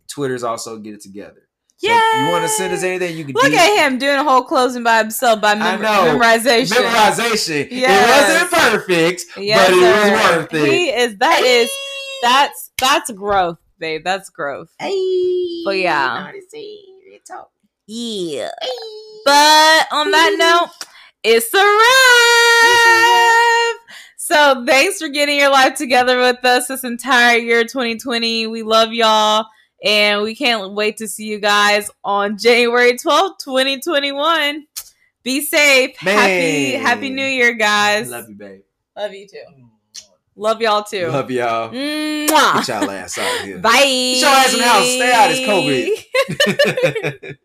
[0.09, 1.49] Twitter's also get it together.
[1.77, 4.15] So you want to send us anything, you can do Look do at him doing
[4.17, 6.71] a whole closing by himself by mem- memorization.
[6.77, 7.69] Memorization.
[7.73, 8.31] Yes.
[8.31, 10.13] It wasn't perfect, Yes, but it sir.
[10.13, 10.73] was worth it.
[10.73, 11.17] He is.
[11.19, 11.71] That is.
[12.23, 14.03] That's that's growth, babe.
[14.05, 14.73] That's growth.
[14.79, 15.63] Hey.
[15.65, 16.31] But yeah.
[17.87, 18.51] Yeah.
[19.25, 20.71] But on that note,
[21.23, 21.59] it's a
[23.69, 23.77] wrap.
[24.17, 28.47] So thanks for getting your life together with us this entire year 2020.
[28.47, 29.47] We love y'all.
[29.85, 34.67] And we can't wait to see you guys on January 12th, 2021.
[35.25, 35.97] Be safe.
[35.97, 38.11] Happy Happy New Year, guys.
[38.11, 38.61] Love you, babe.
[38.97, 39.43] Love you too.
[40.37, 41.09] Love y'all too.
[41.09, 41.71] Love y'all.
[41.71, 42.67] Mwah.
[42.67, 43.59] Get y'all ass out of here.
[43.59, 43.73] Bye.
[43.73, 44.85] Get your ass in the house.
[44.85, 45.31] Stay out.
[45.33, 45.41] It's
[47.21, 47.37] COVID.